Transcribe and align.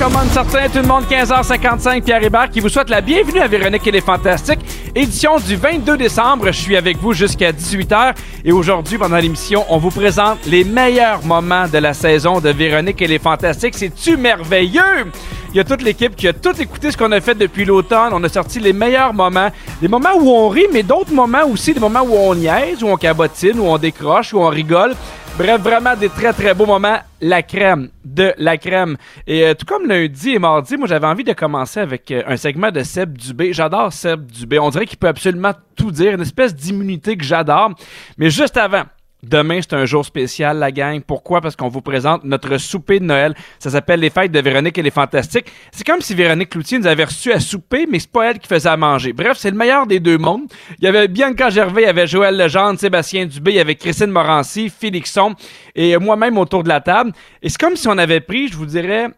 Commande 0.00 0.30
certain, 0.30 0.66
tout 0.70 0.78
le 0.78 0.88
monde, 0.88 1.04
15h55, 1.10 2.00
Pierre 2.02 2.24
Hébert 2.24 2.48
qui 2.48 2.60
vous 2.60 2.70
souhaite 2.70 2.88
la 2.88 3.02
bienvenue 3.02 3.40
à 3.40 3.46
Véronique 3.46 3.86
et 3.86 3.90
les 3.90 4.00
Fantastiques. 4.00 4.60
Édition 4.94 5.38
du 5.38 5.56
22 5.56 5.98
décembre, 5.98 6.46
je 6.46 6.52
suis 6.52 6.74
avec 6.74 6.96
vous 6.96 7.12
jusqu'à 7.12 7.52
18h 7.52 8.14
et 8.42 8.50
aujourd'hui, 8.50 8.96
pendant 8.96 9.18
l'émission, 9.18 9.66
on 9.68 9.76
vous 9.76 9.90
présente 9.90 10.38
les 10.46 10.64
meilleurs 10.64 11.22
moments 11.26 11.68
de 11.68 11.76
la 11.76 11.92
saison 11.92 12.40
de 12.40 12.48
Véronique 12.48 13.02
et 13.02 13.08
les 13.08 13.18
Fantastiques. 13.18 13.74
C'est-tu 13.76 14.16
merveilleux? 14.16 15.04
Il 15.52 15.56
y 15.56 15.60
a 15.60 15.64
toute 15.64 15.82
l'équipe 15.82 16.16
qui 16.16 16.28
a 16.28 16.32
tout 16.32 16.58
écouté 16.58 16.92
ce 16.92 16.96
qu'on 16.96 17.12
a 17.12 17.20
fait 17.20 17.34
depuis 17.34 17.66
l'automne. 17.66 18.10
On 18.12 18.24
a 18.24 18.28
sorti 18.30 18.58
les 18.58 18.72
meilleurs 18.72 19.12
moments. 19.12 19.50
Des 19.82 19.88
moments 19.88 20.16
où 20.18 20.30
on 20.30 20.48
rit, 20.48 20.66
mais 20.72 20.82
d'autres 20.82 21.12
moments 21.12 21.44
aussi, 21.44 21.74
des 21.74 21.80
moments 21.80 22.02
où 22.02 22.14
on 22.14 22.34
niaise, 22.36 22.82
où 22.82 22.86
on 22.86 22.96
cabotine, 22.96 23.58
où 23.58 23.66
on 23.66 23.76
décroche, 23.76 24.32
où 24.32 24.38
on 24.38 24.48
rigole. 24.48 24.94
Bref, 25.38 25.60
vraiment 25.62 25.96
des 25.96 26.08
très 26.10 26.32
très 26.32 26.52
beaux 26.52 26.66
moments. 26.66 26.98
La 27.20 27.42
crème 27.42 27.88
de 28.04 28.34
la 28.38 28.58
crème. 28.58 28.96
Et 29.26 29.44
euh, 29.44 29.54
tout 29.54 29.64
comme 29.64 29.86
lundi 29.86 30.30
et 30.30 30.38
mardi, 30.38 30.76
moi 30.76 30.86
j'avais 30.86 31.06
envie 31.06 31.24
de 31.24 31.32
commencer 31.32 31.80
avec 31.80 32.10
euh, 32.10 32.22
un 32.26 32.36
segment 32.36 32.70
de 32.70 32.82
Seb 32.82 33.16
Dubé. 33.16 33.52
J'adore 33.52 33.92
Seb 33.92 34.26
Dubé. 34.26 34.58
On 34.58 34.68
dirait 34.70 34.86
qu'il 34.86 34.98
peut 34.98 35.08
absolument 35.08 35.52
tout 35.76 35.90
dire, 35.90 36.12
une 36.12 36.20
espèce 36.20 36.54
d'immunité 36.54 37.16
que 37.16 37.24
j'adore. 37.24 37.70
Mais 38.18 38.30
juste 38.30 38.56
avant, 38.56 38.82
Demain, 39.22 39.60
c'est 39.60 39.74
un 39.74 39.84
jour 39.84 40.04
spécial, 40.04 40.58
la 40.58 40.72
gang. 40.72 41.02
Pourquoi? 41.02 41.40
Parce 41.42 41.54
qu'on 41.54 41.68
vous 41.68 41.82
présente 41.82 42.24
notre 42.24 42.56
souper 42.56 43.00
de 43.00 43.04
Noël. 43.04 43.34
Ça 43.58 43.68
s'appelle 43.70 44.00
Les 44.00 44.08
Fêtes 44.08 44.32
de 44.32 44.40
Véronique 44.40 44.78
et 44.78 44.82
les 44.82 44.90
Fantastiques. 44.90 45.52
C'est 45.72 45.86
comme 45.86 46.00
si 46.00 46.14
Véronique 46.14 46.48
Cloutier 46.50 46.78
nous 46.78 46.86
avait 46.86 47.04
reçu 47.04 47.30
à 47.30 47.38
souper, 47.38 47.86
mais 47.90 47.98
c'est 47.98 48.10
pas 48.10 48.30
elle 48.30 48.38
qui 48.38 48.48
faisait 48.48 48.68
à 48.70 48.76
manger. 48.78 49.12
Bref, 49.12 49.36
c'est 49.36 49.50
le 49.50 49.56
meilleur 49.58 49.86
des 49.86 50.00
deux 50.00 50.16
mondes. 50.16 50.44
Il 50.78 50.84
y 50.84 50.88
avait 50.88 51.06
Bianca 51.06 51.50
Gervais, 51.50 51.82
il 51.82 51.86
y 51.86 51.88
avait 51.88 52.06
Joël 52.06 52.36
Legendre, 52.36 52.78
Sébastien 52.80 53.26
Dubé, 53.26 53.50
il 53.52 53.56
y 53.56 53.60
avait 53.60 53.74
Christine 53.74 54.06
Morancy, 54.10 54.70
Félixon 54.70 55.34
et 55.74 55.98
moi-même 55.98 56.38
autour 56.38 56.62
de 56.62 56.68
la 56.68 56.80
table. 56.80 57.12
Et 57.42 57.50
c'est 57.50 57.60
comme 57.60 57.76
si 57.76 57.88
on 57.88 57.98
avait 57.98 58.20
pris, 58.20 58.48
je 58.48 58.56
vous 58.56 58.66
dirais, 58.66 59.08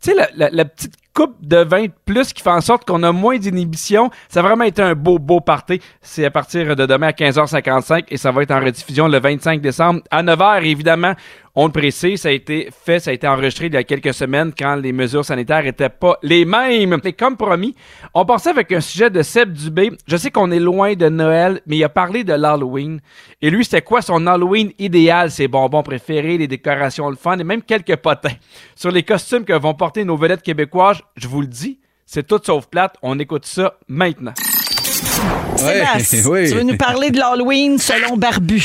tu 0.00 0.14
la- 0.14 0.50
la 0.50 0.64
petite 0.64 0.94
coupe 1.14 1.36
de 1.40 1.58
vin 1.58 1.84
de 1.84 1.92
plus 2.04 2.32
qui 2.32 2.42
fait 2.42 2.50
en 2.50 2.60
sorte 2.60 2.86
qu'on 2.86 3.02
a 3.02 3.12
moins 3.12 3.38
d'inhibition. 3.38 4.10
Ça 4.28 4.40
a 4.40 4.42
vraiment 4.42 4.64
été 4.64 4.82
un 4.82 4.94
beau, 4.94 5.18
beau 5.18 5.40
party. 5.40 5.80
C'est 6.00 6.24
à 6.24 6.30
partir 6.30 6.74
de 6.74 6.86
demain 6.86 7.08
à 7.08 7.12
15h55 7.12 8.04
et 8.08 8.16
ça 8.16 8.30
va 8.30 8.42
être 8.42 8.50
en 8.50 8.60
rediffusion 8.60 9.08
le 9.08 9.18
25 9.18 9.60
décembre 9.60 10.00
à 10.10 10.22
9h, 10.22 10.64
évidemment. 10.64 11.14
On 11.54 11.66
le 11.66 11.72
précise, 11.72 12.22
ça 12.22 12.28
a 12.28 12.32
été 12.32 12.70
fait, 12.84 12.98
ça 12.98 13.10
a 13.10 13.12
été 13.12 13.28
enregistré 13.28 13.66
il 13.66 13.74
y 13.74 13.76
a 13.76 13.84
quelques 13.84 14.14
semaines 14.14 14.52
quand 14.58 14.74
les 14.76 14.92
mesures 14.92 15.22
sanitaires 15.22 15.66
étaient 15.66 15.90
pas 15.90 16.16
les 16.22 16.46
mêmes. 16.46 16.98
Et 17.04 17.12
comme 17.12 17.36
promis, 17.36 17.74
on 18.14 18.24
passait 18.24 18.48
avec 18.48 18.72
un 18.72 18.80
sujet 18.80 19.10
de 19.10 19.20
Seb 19.20 19.52
Dubé. 19.52 19.90
Je 20.06 20.16
sais 20.16 20.30
qu'on 20.30 20.50
est 20.50 20.58
loin 20.58 20.94
de 20.94 21.10
Noël, 21.10 21.60
mais 21.66 21.76
il 21.76 21.84
a 21.84 21.90
parlé 21.90 22.24
de 22.24 22.32
l'Halloween. 22.32 23.00
Et 23.42 23.50
lui, 23.50 23.64
c'était 23.64 23.82
quoi 23.82 24.00
son 24.00 24.26
Halloween 24.26 24.72
idéal? 24.78 25.30
Ses 25.30 25.46
bonbons 25.46 25.82
préférés, 25.82 26.38
les 26.38 26.48
décorations 26.48 27.10
le 27.10 27.16
fun 27.16 27.38
et 27.38 27.44
même 27.44 27.60
quelques 27.62 27.96
potins. 27.96 28.36
Sur 28.74 28.90
les 28.90 29.02
costumes 29.02 29.44
que 29.44 29.52
vont 29.52 29.74
porter 29.74 30.06
nos 30.06 30.16
vedettes 30.16 30.42
québécoises, 30.42 31.02
je 31.16 31.28
vous 31.28 31.42
le 31.42 31.48
dis, 31.48 31.80
c'est 32.06 32.26
tout 32.26 32.40
sauf 32.42 32.66
plate. 32.66 32.96
On 33.02 33.18
écoute 33.18 33.44
ça 33.44 33.74
maintenant. 33.88 34.32
Sébastien, 35.56 36.22
oui. 36.30 36.48
tu 36.48 36.54
veux 36.54 36.62
nous 36.62 36.78
parler 36.78 37.10
de 37.10 37.18
l'Halloween 37.18 37.76
selon 37.76 38.16
Barbu? 38.16 38.62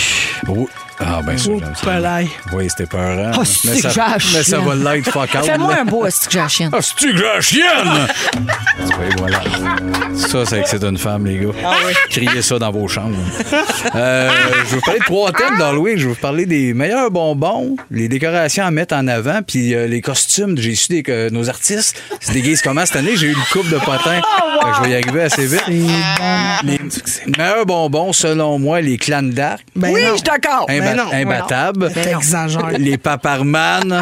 Oh. 0.47 0.69
Ah, 0.99 1.21
ben 1.23 1.37
j'aime 1.37 1.61
ça. 1.75 2.19
Oui, 2.53 2.69
c'était 2.69 2.85
peurant. 2.87 3.31
Oh, 3.35 3.39
mais, 3.39 3.45
c'est 3.45 3.89
ça, 3.89 4.17
mais 4.33 4.43
ça 4.43 4.59
va 4.59 4.75
l'être, 4.75 5.11
fuck 5.11 5.35
out. 5.35 5.45
Fais-moi 5.45 5.75
un 5.81 5.85
beau 5.85 6.05
esti 6.05 6.27
que 6.27 6.33
j'ai 6.33 6.39
la 6.39 6.47
chienne? 6.47 6.69
Ah, 6.73 6.79
que 6.79 7.17
j'ai 7.17 7.23
la 7.23 7.41
chienne? 7.41 8.07
oui, 8.79 9.15
voilà. 9.17 9.41
Ça, 10.15 10.45
c'est 10.45 10.63
que 10.63 10.69
c'est 10.69 10.83
une 10.83 10.97
femme, 10.97 11.25
les 11.25 11.37
gars. 11.37 11.51
Ah 11.63 11.75
Criez 12.09 12.41
ça 12.41 12.57
dans 12.57 12.71
vos 12.71 12.87
chambres. 12.87 13.17
Euh, 13.95 14.29
je 14.65 14.69
vais 14.69 14.75
vous 14.75 14.81
parler 14.81 14.99
de 14.99 15.05
trois 15.05 15.31
thèmes 15.31 15.57
d'Halloween. 15.57 15.97
Je 15.97 16.07
vais 16.07 16.13
vous 16.13 16.19
parler 16.19 16.45
des 16.45 16.73
meilleurs 16.73 17.11
bonbons, 17.11 17.75
les 17.91 18.07
décorations 18.07 18.65
à 18.65 18.71
mettre 18.71 18.95
en 18.95 19.07
avant, 19.07 19.41
puis 19.45 19.75
euh, 19.75 19.87
les 19.87 20.01
costumes. 20.01 20.57
J'ai 20.57 20.73
su 20.73 20.87
des, 20.89 21.03
que 21.03 21.29
nos 21.29 21.49
artistes 21.49 22.01
se 22.19 22.31
déguisent 22.31 22.61
comment 22.63 22.85
cette 22.85 22.95
année? 22.95 23.15
J'ai 23.15 23.27
eu 23.27 23.33
une 23.33 23.43
coupe 23.51 23.69
de 23.69 23.77
potins. 23.77 24.21
Oh, 24.63 24.67
je 24.77 24.83
vais 24.83 24.91
y 24.91 24.95
arriver 24.95 25.23
assez 25.23 25.45
vite. 25.45 25.63
Les 25.67 26.79
meilleurs 27.37 27.65
bonbons, 27.65 28.13
selon 28.13 28.57
moi, 28.57 28.81
les 28.81 28.97
clans 28.97 29.21
d'arc. 29.21 29.63
oui, 29.75 30.01
je 30.03 30.13
suis 30.15 30.23
d'accord. 30.23 30.65
Imba- 30.93 30.95
non. 30.95 31.13
imbattables. 31.13 31.91
T'exagères. 31.93 32.69
Les 32.77 32.97
paparman, 32.97 34.01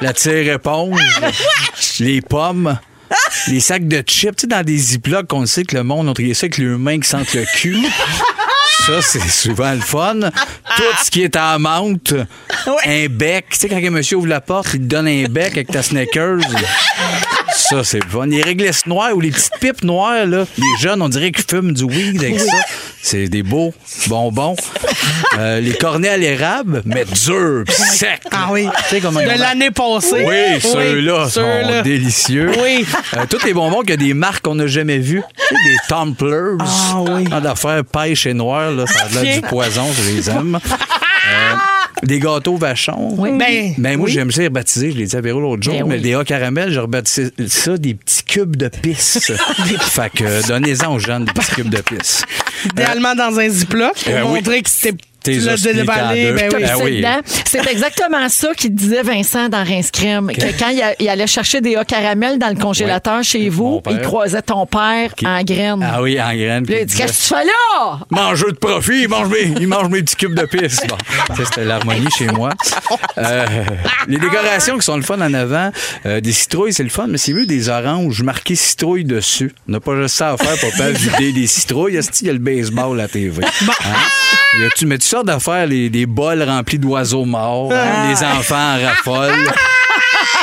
la 0.00 0.12
tire-éponge, 0.12 1.00
les 2.00 2.20
pommes. 2.20 2.78
Les 3.48 3.60
sacs 3.60 3.86
de 3.88 4.02
chips, 4.06 4.36
tu 4.36 4.40
sais, 4.42 4.46
dans 4.46 4.62
des 4.64 4.76
ziplocs 4.78 5.26
qu'on 5.26 5.44
sait 5.44 5.64
que 5.64 5.76
le 5.76 5.82
monde 5.82 6.08
a 6.08 6.14
trié 6.14 6.32
ça 6.32 6.44
avec 6.44 6.56
les 6.56 6.64
mains 6.64 6.98
qui 6.98 7.08
sentent 7.08 7.34
le 7.34 7.44
cul. 7.56 7.76
Ça, 8.86 9.00
c'est 9.00 9.20
souvent 9.28 9.72
le 9.74 9.80
fun. 9.80 10.18
Tout 10.76 10.82
ce 11.04 11.10
qui 11.10 11.22
est 11.22 11.36
en 11.36 11.58
menthe, 11.60 12.14
un 12.84 13.06
bec. 13.08 13.46
Tu 13.50 13.58
sais, 13.58 13.68
quand 13.68 13.76
un 13.76 13.90
monsieur 13.90 14.16
ouvre 14.16 14.26
la 14.26 14.40
porte, 14.40 14.70
il 14.74 14.80
te 14.80 14.84
donne 14.86 15.06
un 15.06 15.24
bec 15.28 15.52
avec 15.52 15.68
ta 15.68 15.82
Snickers. 15.84 16.38
Ça, 17.54 17.84
c'est 17.84 18.02
le 18.02 18.08
fun. 18.08 18.26
Les 18.26 18.42
réglisses 18.42 18.86
noires 18.86 19.14
ou 19.14 19.20
les 19.20 19.30
petites 19.30 19.52
pipes 19.60 19.84
noires, 19.84 20.26
là. 20.26 20.46
Les 20.58 20.64
jeunes, 20.80 21.00
on 21.00 21.08
dirait 21.08 21.30
qu'ils 21.30 21.44
fument 21.48 21.72
du 21.72 21.84
weed 21.84 22.24
avec 22.24 22.40
ça. 22.40 22.56
C'est 23.02 23.28
des 23.28 23.42
beaux 23.42 23.74
bonbons. 24.06 24.56
Euh, 25.38 25.60
les 25.60 25.72
cornets 25.72 26.10
à 26.10 26.16
l'érable, 26.18 26.82
mais 26.84 27.04
durs, 27.06 27.64
pis 27.66 27.72
secs. 27.72 28.20
Ah 28.30 28.48
oui. 28.50 28.68
Tu 28.88 28.96
sais 28.96 29.00
comment 29.00 29.20
ils 29.20 29.28
De 29.32 29.38
l'année 29.38 29.70
passée. 29.70 30.24
oui, 30.26 30.60
ceux-là 30.60 31.24
sont 31.24 31.30
ceux-là. 31.40 31.82
délicieux. 31.82 32.52
Oui. 32.62 32.84
Euh, 33.16 33.24
tous 33.28 33.42
les 33.44 33.54
bonbons 33.54 33.80
qui 33.80 33.94
ont 33.94 33.96
des 33.96 34.12
marques 34.12 34.44
qu'on 34.44 34.54
n'a 34.56 34.66
jamais 34.66 34.98
vues. 34.98 35.22
Tu 35.38 35.44
sais, 35.46 35.54
des 35.64 35.76
tumblers. 35.88 36.58
Ah 36.60 37.00
oui. 37.00 37.24
Tant 37.24 37.40
d'affaires 37.40 37.82
pêche 37.84 38.26
et 38.26 38.34
noir, 38.34 38.70
là, 38.72 38.86
ça 38.86 39.04
a 39.04 39.22
l'air 39.22 39.36
du 39.36 39.40
poison, 39.42 39.86
je 39.96 40.10
les 40.10 40.30
aime. 40.30 40.58
Euh, 41.30 41.54
des 42.04 42.18
gâteaux 42.18 42.56
vachons. 42.56 43.14
Oui. 43.16 43.30
Ben, 43.38 43.74
Ben, 43.78 43.96
moi, 43.96 44.06
oui. 44.06 44.12
j'aime 44.12 44.30
ça 44.32 44.40
les 44.40 44.48
rebaptiser. 44.48 44.90
Je 44.90 44.96
l'ai 44.98 45.06
dit 45.06 45.16
à 45.16 45.20
Véro 45.20 45.40
l'autre 45.40 45.62
jour, 45.62 45.74
Ben 45.74 45.86
mais 45.86 45.94
oui. 45.96 46.00
des 46.00 46.14
hauts 46.16 46.24
caramel, 46.24 46.72
j'ai 46.72 46.80
rebaptisé 46.80 47.30
ça 47.46 47.76
des 47.76 47.94
petits 47.94 48.24
cubes 48.24 48.56
de 48.56 48.68
pisse. 48.68 49.32
fait 49.80 50.10
que 50.12 50.24
euh, 50.24 50.42
donnez-en 50.48 50.94
aux 50.94 50.98
jeunes 50.98 51.24
des 51.26 51.32
petits 51.32 51.54
cubes 51.54 51.68
de 51.70 51.80
pisse. 51.80 52.24
Idéalement 52.64 53.14
dans 53.14 53.38
un 53.38 53.48
ziploc 53.48 53.94
pour 54.02 54.12
Euh, 54.12 54.22
oui. 54.24 54.34
montrer 54.36 54.62
que 54.62 54.70
c'était 54.70 54.96
T'es 55.22 55.32
tu 55.38 55.40
l'as 55.40 55.56
déballé. 55.56 56.32
Ben 56.32 56.50
oui. 56.54 56.62
Ben 56.62 56.74
oui. 56.82 56.96
dedans. 56.98 57.20
C'est 57.44 57.66
exactement 57.70 58.28
ça 58.28 58.48
qu'il 58.54 58.74
disait 58.74 59.02
Vincent 59.02 59.48
dans 59.48 59.64
Rince 59.64 59.90
Crème. 59.90 60.30
Que 60.32 60.58
quand 60.58 60.68
il, 60.70 60.82
a- 60.82 60.94
il 61.00 61.08
allait 61.08 61.26
chercher 61.26 61.60
des 61.60 61.76
hauts 61.76 61.84
caramels 61.86 62.38
dans 62.38 62.48
le 62.48 62.56
congélateur 62.56 63.22
chez 63.22 63.48
vous, 63.48 63.80
il 63.90 64.00
croisait 64.00 64.42
ton 64.42 64.66
père 64.66 65.14
Qui- 65.14 65.26
en 65.26 65.42
graines. 65.42 65.82
Ah 65.88 66.02
oui, 66.02 66.20
en 66.20 66.34
graines. 66.34 66.64
Puis 66.66 66.76
il 66.80 66.86
dit 66.86 66.96
Qu'est-ce 66.96 67.28
que 67.30 67.34
tu 67.34 67.40
fais 67.40 67.44
là? 67.46 67.98
Mangeux 68.10 68.52
de 68.52 68.56
profit, 68.56 69.02
il 69.02 69.08
mange 69.08 69.28
mes, 69.28 69.52
il 69.60 69.68
mange 69.68 69.88
mes 69.88 70.02
petits 70.02 70.16
cubes 70.16 70.34
de 70.34 70.44
pisse. 70.46 70.80
Bon, 70.88 70.96
c'était 71.44 71.64
l'harmonie 71.64 72.08
chez 72.16 72.26
moi. 72.26 72.50
Euh, 73.18 73.46
les 74.08 74.18
décorations 74.18 74.76
qui 74.78 74.84
sont 74.84 74.96
le 74.96 75.02
fun 75.02 75.20
en 75.20 75.32
avant, 75.34 75.70
euh, 76.06 76.20
des 76.20 76.32
citrouilles, 76.32 76.72
c'est 76.72 76.82
le 76.82 76.88
fun, 76.88 77.06
mais 77.08 77.18
c'est 77.18 77.32
mieux 77.32 77.46
des 77.46 77.68
oranges 77.68 78.22
marquées 78.22 78.56
citrouille 78.56 79.04
dessus. 79.04 79.52
On 79.68 79.72
n'a 79.72 79.80
pas 79.80 79.94
juste 80.00 80.16
ça 80.16 80.30
à 80.32 80.36
faire 80.36 80.56
pour 80.58 80.70
pas 80.76 80.90
vider 80.90 81.32
des 81.32 81.46
citrouilles. 81.46 81.96
Est-ce 81.96 82.10
qu'il 82.10 82.26
y 82.26 82.30
a 82.30 82.32
le 82.32 82.38
baseball 82.38 82.98
à 82.98 83.02
la 83.04 83.08
TV? 83.08 83.44
Hein? 83.44 83.72
Y 84.54 84.84
mais 84.84 84.98
tu 84.98 85.06
sortes 85.12 85.26
d'affaires 85.26 85.66
les, 85.66 85.90
des 85.90 86.06
bols 86.06 86.42
remplis 86.42 86.78
d'oiseaux 86.78 87.26
morts, 87.26 87.70
hein? 87.70 88.08
les 88.08 88.24
enfants 88.24 88.76
en 88.76 88.82
raffolent. 88.82 89.50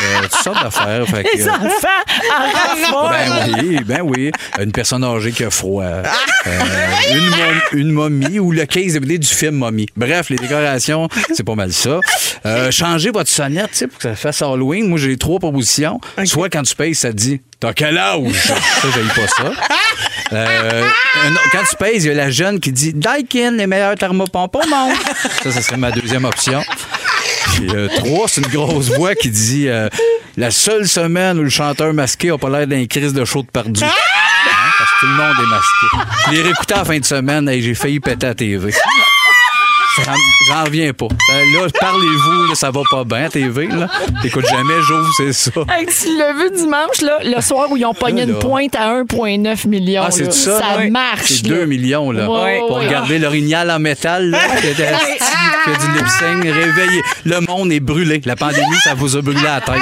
Euh, 0.02 0.22
toutes 0.24 0.42
sortes 0.44 0.64
d'affaires. 0.64 1.06
fait 1.08 1.24
que- 1.24 1.38
Les 1.38 1.50
enfants 1.50 1.88
en 2.38 2.44
raffolent. 2.52 3.12
ben 3.12 3.56
oui, 3.64 3.80
ben 3.86 4.02
oui. 4.04 4.32
Une 4.60 4.72
personne 4.72 5.04
âgée 5.04 5.32
qui 5.32 5.44
a 5.44 5.50
froid. 5.50 5.84
Euh, 5.84 6.04
une, 7.14 7.30
mom- 7.30 7.62
une 7.74 7.92
momie 7.92 8.40
ou 8.40 8.52
le 8.52 8.66
case 8.66 8.94
DVD 8.94 9.18
du 9.18 9.28
film 9.28 9.56
Momie. 9.56 9.88
Bref, 9.98 10.30
les 10.30 10.38
décorations, 10.38 11.10
c'est 11.34 11.44
pas 11.44 11.56
mal 11.56 11.72
ça. 11.74 12.00
Euh, 12.46 12.72
changez 12.72 13.12
votre 13.12 13.30
sonnette, 13.30 13.72
tu 13.72 13.78
sais, 13.80 13.88
pour 13.88 13.98
que 13.98 14.04
ça 14.04 14.16
fasse 14.16 14.42
Halloween. 14.42 14.88
Moi, 14.88 14.98
j'ai 15.00 15.18
trois 15.18 15.40
propositions. 15.40 16.00
Soit 16.26 16.50
quand 16.50 16.64
tu 16.64 16.76
payes, 16.76 16.96
ça 16.96 17.10
te 17.10 17.16
dit 17.18 17.42
T'as 17.60 17.74
quel 17.74 17.98
âge? 17.98 18.22
Ça, 18.32 18.88
j'ai 18.96 19.22
pas 19.22 19.28
ça. 19.28 19.52
Euh, 20.32 20.84
un 21.26 21.32
autre- 21.34 21.50
quand 21.52 21.64
tu 21.70 21.76
payes, 21.76 21.98
il 21.98 22.06
y 22.06 22.10
a 22.10 22.14
la 22.14 22.30
jeune 22.32 22.60
qui 22.62 22.72
dit 22.72 22.94
Daikin, 22.94 23.52
les 23.52 23.68
meilleurs 23.68 23.96
thermopompes 23.96 24.56
au 24.56 24.68
monde. 24.68 24.94
Ça, 25.44 25.52
ça 25.52 25.62
serait 25.62 25.76
ma 25.78 25.92
deuxième 25.92 26.24
option. 26.24 26.64
Euh, 27.62 27.88
trois, 27.98 28.28
c'est 28.28 28.42
une 28.42 28.48
grosse 28.52 28.90
voix 28.90 29.16
qui 29.16 29.30
dit 29.30 29.68
euh, 29.68 29.90
La 30.38 30.52
seule 30.52 30.88
semaine 30.88 31.38
où 31.40 31.44
le 31.44 31.50
chanteur 31.50 31.94
masqué 31.94 32.30
a 32.30 32.38
pas 32.38 32.50
l'air 32.50 32.68
d'un 32.68 32.86
crise 32.86 33.14
de 33.14 33.26
chaud 33.26 33.42
de 33.44 33.48
perdu. 33.48 33.84
Hein, 33.84 33.90
Parce 34.78 34.92
que 34.92 35.00
tout 35.02 35.06
le 35.08 35.18
monde 35.18 35.36
est 35.44 35.50
masqué. 35.50 36.16
Je 36.28 36.32
l'ai 36.36 36.42
réécouté 36.44 36.74
en 36.76 36.86
fin 36.86 37.00
de 37.00 37.06
semaine 37.06 37.50
et 37.50 37.62
j'ai 37.62 37.76
failli 37.76 38.00
péter 38.00 38.28
à 38.28 38.36
TV. 38.36 38.72
J'en- 40.48 40.64
reviens 40.66 40.94
pas. 40.94 41.06
Euh, 41.06 41.46
Là, 41.54 41.68
parlez-vous, 41.80 42.56
ça 42.56 42.72
va 42.72 42.82
pas 42.90 43.04
bien 43.04 43.26
à 43.26 43.30
TV. 43.30 43.68
Là. 43.68 43.88
T'écoutes 44.22 44.46
jamais, 44.48 44.74
j'ouvre, 44.88 45.10
c'est 45.18 45.34
ça. 45.34 45.52
Hey, 45.72 45.86
tu 45.86 46.18
l'as 46.18 46.34
vu 46.34 46.50
dimanche, 46.56 47.02
là, 47.02 47.20
le 47.24 47.40
soir 47.42 47.72
où 47.72 47.78
ils 47.78 47.86
ont 47.86 47.94
pogné 47.94 48.24
une 48.24 48.38
pointe 48.40 48.76
à 48.76 48.90
1,9 49.04 49.66
million. 49.68 50.04
Ah, 50.06 50.12
c'est 50.12 50.32
ça? 50.34 50.60
Ça 50.60 50.90
marche. 50.90 51.26
C'est 51.28 51.48
là. 51.48 51.58
2 51.58 51.66
millions, 51.66 52.12
là. 52.12 52.26
Pour 52.26 52.78
regarder 52.80 53.20
l'orignal 53.20 53.70
en 53.72 53.80
métal, 53.80 54.30
là, 54.32 54.40
qui 54.60 54.68
était 54.68 54.88
qui 54.88 55.72
fait 55.72 55.86
du 55.86 55.98
lip 55.98 56.08
sync, 56.08 56.44
réveillé. 56.44 57.02
Le 57.26 57.40
monde 57.42 57.72
est 57.72 57.80
brûlé. 57.80 58.22
La 58.26 58.36
pandémie, 58.36 58.78
ça 58.84 58.94
vous 58.96 59.16
a 59.18 59.22
brûlé 59.22 59.42
la 59.44 59.62
tête. 59.62 59.76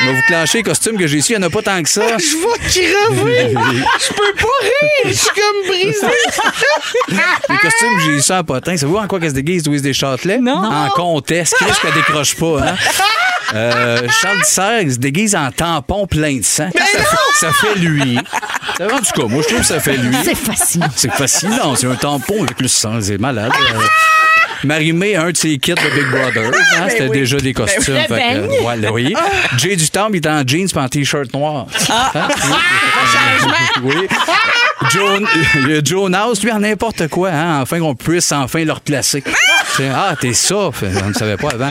Je 0.00 0.06
vais 0.06 0.12
vous 0.14 0.22
clencher 0.22 0.58
les 0.58 0.64
costumes 0.64 0.96
que 0.98 1.06
j'ai 1.06 1.18
ici. 1.18 1.32
Il 1.32 1.38
n'y 1.38 1.44
en 1.44 1.48
a 1.48 1.50
pas 1.50 1.62
tant 1.62 1.82
que 1.82 1.88
ça. 1.88 2.02
Je 2.18 2.36
vois 2.38 2.56
crever. 2.58 3.54
Je 4.00 4.08
peux 4.08 4.34
pas 4.36 4.48
rire. 4.62 5.04
Je 5.06 5.12
suis 5.12 5.28
comme 5.28 5.68
brisé. 5.68 6.06
Les 7.48 7.56
costumes 7.58 7.96
que 7.96 8.02
j'ai 8.04 8.16
ici 8.16 8.32
en 8.32 8.44
potin. 8.44 8.76
Savez-vous 8.76 8.98
en 8.98 9.06
quoi 9.06 9.20
qu'elle 9.20 9.30
se 9.30 9.34
déguise, 9.34 9.66
Louise 9.66 9.82
Deschâtelet? 9.82 10.38
Non. 10.38 10.62
En 10.64 10.88
comtesse. 10.90 11.54
Qu'est-ce 11.58 11.80
qu'elle 11.80 11.94
décroche 11.94 12.34
pas, 12.36 12.60
hein? 12.68 12.74
Euh, 13.52 14.06
Charles 14.22 14.82
il 14.84 14.92
se 14.92 14.98
déguise 14.98 15.34
en 15.34 15.50
tampon 15.50 16.06
plein 16.06 16.36
de 16.36 16.44
sang. 16.44 16.70
Ça, 16.72 16.80
fait- 16.84 17.06
ça 17.40 17.52
fait 17.52 17.74
lui. 17.80 18.16
En 18.16 18.86
tout 18.98 19.20
cas, 19.20 19.26
moi, 19.26 19.42
je 19.42 19.48
trouve 19.48 19.58
que 19.58 19.66
ça 19.66 19.80
fait 19.80 19.96
lui. 19.96 20.14
C'est 20.22 20.36
fascinant. 20.36 20.86
C'est 20.94 21.10
fascinant. 21.12 21.74
C'est 21.74 21.88
un 21.88 21.96
tampon 21.96 22.44
avec 22.44 22.60
le 22.60 22.68
sang. 22.68 23.00
C'est 23.00 23.18
malade. 23.18 23.50
Euh, 23.74 23.80
Marie-Mé 24.64 25.16
a 25.16 25.22
un 25.24 25.30
de 25.30 25.36
ses 25.36 25.58
kits 25.58 25.72
de 25.72 25.94
Big 25.94 26.10
Brother. 26.10 26.50
hein, 26.78 26.86
C'était 26.90 27.08
déjà 27.08 27.38
des 27.38 27.52
costumes. 27.54 27.82
Fait 27.82 28.06
que, 28.06 28.12
beigne. 28.14 28.36
euh, 28.38 28.48
voilà, 28.62 28.92
oui. 28.92 29.14
Jay 29.58 29.76
Dutombe, 29.76 30.14
il 30.16 30.26
est 30.26 30.28
en 30.28 30.42
jeans 30.46 30.68
et 30.74 30.78
en 30.78 30.88
t-shirt 30.88 31.32
noir. 31.34 31.66
Hein? 32.14 32.28
Oui. 33.82 33.92
oui. 33.94 34.06
Joe, 34.92 35.20
il 35.56 35.68
y 35.70 35.76
a 35.76 35.80
Joe 35.84 36.10
House, 36.14 36.42
lui, 36.42 36.50
en 36.50 36.60
n'importe 36.60 37.08
quoi. 37.08 37.30
Hein? 37.30 37.60
Enfin, 37.62 37.78
qu'on 37.78 37.94
puisse 37.94 38.32
enfin 38.32 38.64
le 38.64 38.72
replacer. 38.72 39.22
C'est- 39.76 39.88
Ah, 39.94 40.14
t'es 40.20 40.32
ça. 40.32 40.56
On 41.04 41.08
ne 41.08 41.12
savait 41.14 41.36
pas 41.36 41.50
avant. 41.50 41.70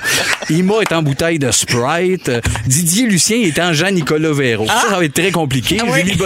Ima 0.49 0.75
est 0.81 0.93
en 0.93 1.01
bouteille 1.03 1.37
de 1.39 1.51
Sprite. 1.51 2.31
Didier 2.65 3.07
Lucien 3.07 3.37
est 3.41 3.59
en 3.59 3.73
Jean-Nicolas 3.73 4.31
Véro. 4.31 4.67
Ça, 4.67 4.85
ça 4.89 4.97
va 4.97 5.03
être 5.03 5.13
très 5.13 5.31
compliqué. 5.31 5.79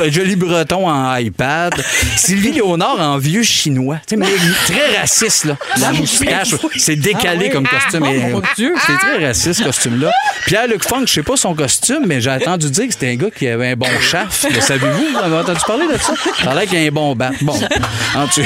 Julie 0.09 0.35
Breton 0.35 0.87
en 0.87 1.15
iPad. 1.15 1.73
Sylvie 2.17 2.51
Léonard 2.51 2.99
en 2.99 3.17
vieux 3.17 3.43
chinois. 3.43 3.97
Mais 4.15 4.27
très 4.67 4.97
raciste, 4.99 5.45
là. 5.45 5.57
La 5.79 5.91
moustache, 5.93 6.42
c'est 6.77 6.95
décalé 6.95 7.49
comme 7.49 7.67
costume. 7.67 8.05
Et, 8.05 8.19
Mon 8.31 8.41
Dieu. 8.55 8.73
C'est 8.85 8.97
très 8.97 9.25
raciste, 9.25 9.59
ce 9.59 9.63
costume-là. 9.63 10.11
Pierre-Luc 10.45 10.83
Funk, 10.83 11.03
je 11.05 11.13
sais 11.13 11.23
pas 11.23 11.37
son 11.37 11.55
costume, 11.55 12.03
mais 12.05 12.21
j'ai 12.21 12.31
entendu 12.31 12.69
dire 12.69 12.87
que 12.87 12.93
c'était 12.93 13.09
un 13.09 13.15
gars 13.15 13.31
qui 13.35 13.47
avait 13.47 13.71
un 13.71 13.75
bon 13.75 13.87
chaff. 14.01 14.45
Le 14.53 14.59
savez-vous? 14.59 15.05
Vous 15.13 15.17
avez 15.17 15.35
entendu 15.37 15.59
parler 15.65 15.85
de 15.87 15.97
ça? 15.97 16.13
A 16.49 16.55
l'air 16.55 16.65
qu'il 16.65 16.77
a 16.77 16.81
un 16.81 16.91
bon 16.91 17.15
bat. 17.15 17.31
Bon. 17.41 17.59
En 18.15 18.27
tout 18.27 18.41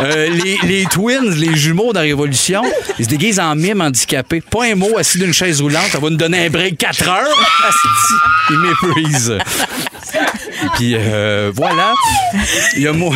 euh, 0.00 0.28
les, 0.28 0.58
les 0.64 0.84
twins, 0.86 1.30
les 1.34 1.56
jumeaux 1.56 1.92
dans 1.92 2.00
Révolution, 2.00 2.62
ils 2.98 3.04
se 3.04 3.10
déguisent 3.10 3.40
en 3.40 3.54
mime 3.54 3.80
handicapé. 3.80 4.40
Pas 4.40 4.64
un 4.66 4.74
mot 4.74 4.98
assis 4.98 5.18
d'une 5.18 5.32
chaise 5.32 5.60
roulante. 5.60 5.88
Ça 5.90 5.98
va 5.98 6.10
nous 6.10 6.16
donner 6.16 6.46
un 6.46 6.50
break 6.50 6.78
4 6.78 7.08
heures. 7.08 7.46
Asti, 7.68 8.14
Ils 8.50 8.58
méprisent. 8.58 9.38
Puis 10.76 10.94
euh, 10.96 11.50
voilà. 11.54 11.94
Il 12.76 12.82
y 12.82 12.88
a 12.88 12.92
moi. 12.92 13.14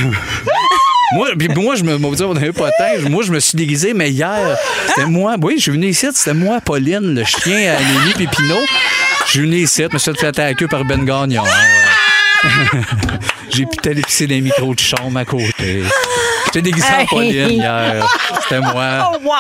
Moi, 1.15 1.29
moi, 1.57 1.75
je 1.77 1.85
me, 1.85 2.53
pas. 2.53 2.71
Moi, 3.09 3.23
je 3.23 3.33
me 3.33 3.41
suis 3.41 3.57
déguisé, 3.57 3.95
mais 3.95 4.11
hier, 4.11 4.57
c'était 4.89 5.07
moi. 5.07 5.37
Oui, 5.41 5.55
je 5.57 5.63
suis 5.63 5.71
venu 5.73 5.89
ici, 5.89 6.07
c'était 6.13 6.35
moi, 6.35 6.61
Pauline, 6.61 7.15
le 7.15 7.25
chien 7.25 7.73
à 7.73 7.77
Amélie 7.77 8.15
Pépino. 8.17 8.57
Je 9.27 9.31
suis 9.31 9.41
venu 9.41 9.57
ici, 9.57 9.83
je 9.89 9.95
me 9.95 9.99
suis 9.99 10.13
fait 10.15 10.57
queue 10.57 10.69
par 10.69 10.85
Ben 10.85 11.05
Gagnon. 11.05 11.43
ouais. 11.43 11.51
J'ai 13.51 13.67
pu 13.67 13.77
télépisser 13.77 14.27
des 14.27 14.41
micros 14.41 14.75
de 14.75 14.81
chambre 14.81 15.19
à 15.19 15.25
côté. 15.25 15.83
J'étais 16.47 16.63
déguisé 16.63 16.87
en 17.01 17.07
Pauline 17.07 17.51
hier. 17.51 18.07
C'était 18.43 18.61
moi. 18.61 19.13
Oh, 19.15 19.19
wow! 19.25 19.33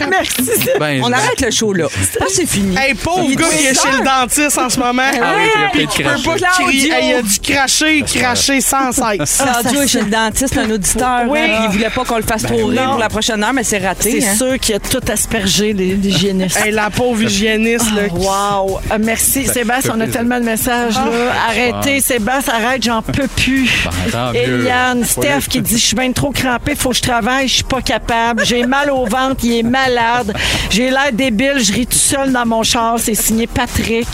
Merci. 0.10 0.42
Ben, 0.78 1.00
On 1.02 1.08
je- 1.08 1.12
arrête 1.12 1.40
le 1.40 1.50
show 1.50 1.72
là. 1.72 1.86
Ah, 2.20 2.24
c'est 2.32 2.46
fini. 2.46 2.76
Hey, 2.76 2.94
pauvre 2.94 3.26
Il 3.28 3.36
gars 3.36 3.46
qui 3.48 3.66
est 3.66 3.74
chez 3.74 3.90
le 3.90 4.04
dentiste 4.04 4.58
en 4.58 4.68
ce 4.70 4.78
moment. 4.78 5.02
Ah 5.20 5.34
oui, 5.36 5.42
il 5.56 5.64
a 5.64 5.68
peut-être 5.70 5.90
Qui 5.90 6.02
peut 6.02 6.08
craché. 6.08 6.40
pas 6.40 6.64
crier. 6.64 6.92
Hey, 6.92 7.08
il 7.10 7.14
a 7.14 7.22
dû 7.22 7.38
cracher, 7.40 8.02
cracher 8.02 8.60
sans 8.60 8.92
cesse. 8.92 9.42
Claudio 9.62 9.82
est 9.82 9.88
chez 9.88 10.00
le 10.02 10.10
dentiste, 10.10 10.56
un 10.56 10.70
auditeur. 10.70 11.22
Oui. 11.28 11.38
hein, 11.40 11.60
il 11.64 11.70
voulait 11.70 11.90
pas 11.90 12.04
qu'on 12.04 12.16
le 12.16 12.22
fasse 12.22 12.42
trop 12.44 12.66
rire 12.66 12.82
non. 12.82 12.90
pour 12.90 12.98
la 12.98 13.08
prochaine 13.08 13.42
heure, 13.42 13.52
mais 13.52 13.64
c'est 13.64 13.78
raté. 13.78 14.20
C'est 14.20 14.28
hein. 14.28 14.34
sûr 14.36 14.58
qu'il 14.58 14.74
a 14.76 14.78
tout 14.80 15.00
aspergé 15.10 15.72
les- 15.72 15.94
l'hygiéniste. 15.94 16.58
Hey, 16.64 16.70
la 16.72 16.90
pauvre 16.90 17.22
hygiéniste, 17.22 17.92
là. 17.94 18.02
Wow! 18.12 18.78
Euh, 18.92 18.98
merci, 19.00 19.46
Sébastien. 19.46 19.94
On 19.96 20.00
a 20.00 20.06
tellement 20.06 20.38
de 20.38 20.44
messages. 20.44 20.94
Là. 20.94 21.34
Arrêtez, 21.48 22.00
Sébastien, 22.00 22.54
arrête, 22.54 22.77
j'en 22.82 23.02
peux 23.02 23.28
plus. 23.28 23.88
Ben. 24.12 24.32
Eliane. 24.34 25.04
Steph 25.04 25.48
qui 25.48 25.60
dit 25.60 25.78
Je 25.78 25.86
suis 25.86 25.96
bien 25.96 26.12
trop 26.12 26.30
crampée, 26.30 26.74
faut 26.74 26.90
que 26.90 26.96
je 26.96 27.02
travaille, 27.02 27.46
je 27.46 27.56
suis 27.56 27.64
pas 27.64 27.82
capable. 27.82 28.44
J'ai 28.44 28.64
mal 28.66 28.90
au 28.90 29.04
ventre, 29.04 29.44
il 29.44 29.58
est 29.58 29.62
malade. 29.62 30.34
J'ai 30.70 30.90
l'air 30.90 31.12
débile, 31.12 31.58
je 31.58 31.72
ris 31.72 31.86
tout 31.86 31.98
seul 31.98 32.32
dans 32.32 32.46
mon 32.46 32.62
char. 32.62 32.98
C'est 32.98 33.14
signé 33.14 33.46
Patrick. 33.46 34.08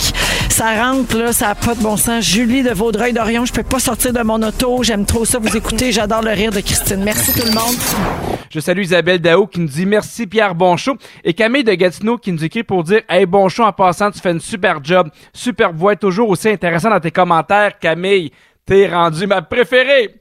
Ça 0.49 0.75
rentre, 0.75 1.17
là, 1.17 1.33
ça 1.33 1.49
n'a 1.49 1.55
pas 1.55 1.75
de 1.75 1.81
bon 1.81 1.97
sens. 1.97 2.25
Julie 2.25 2.63
de 2.63 2.71
Vaudreuil-Dorion, 2.71 3.45
je 3.45 3.53
peux 3.53 3.63
pas 3.63 3.79
sortir 3.79 4.13
de 4.13 4.23
mon 4.23 4.43
auto. 4.43 4.83
J'aime 4.83 5.05
trop 5.05 5.25
ça 5.25 5.39
vous 5.39 5.57
écouter. 5.57 5.93
J'adore 5.93 6.23
le 6.23 6.31
rire 6.31 6.53
de 6.53 6.61
Christine. 6.61 7.03
Merci 7.05 7.33
tout 7.33 7.47
le 7.47 7.53
monde. 7.53 7.77
Je 8.51 8.61
salue 8.61 8.83
Isabelle 8.83 9.19
Dao 9.19 9.49
qui 9.49 9.59
nous 9.59 9.67
dit 9.67 9.85
merci 9.85 10.29
Pierre 10.29 10.55
Bonchaud 10.55 10.97
et 11.25 11.35
Camille 11.35 11.65
de 11.65 11.75
Gatineau 11.75 12.19
qui 12.19 12.31
nous 12.31 12.45
écrit 12.45 12.63
pour 12.63 12.85
dire 12.85 13.03
Hey 13.09 13.27
Bonchaud, 13.27 13.65
en 13.65 13.73
passant, 13.73 14.13
tu 14.13 14.21
fais 14.21 14.31
une 14.31 14.41
super 14.41 14.79
job. 14.83 15.09
Super 15.33 15.73
voix, 15.73 15.97
toujours 15.97 16.29
aussi 16.29 16.49
intéressant 16.49 16.91
dans 16.91 17.01
tes 17.01 17.11
commentaires, 17.11 17.79
Camille. 17.81 18.31
T'es 18.67 18.87
rendu 18.89 19.27
ma 19.27 19.43
préférée. 19.43 20.15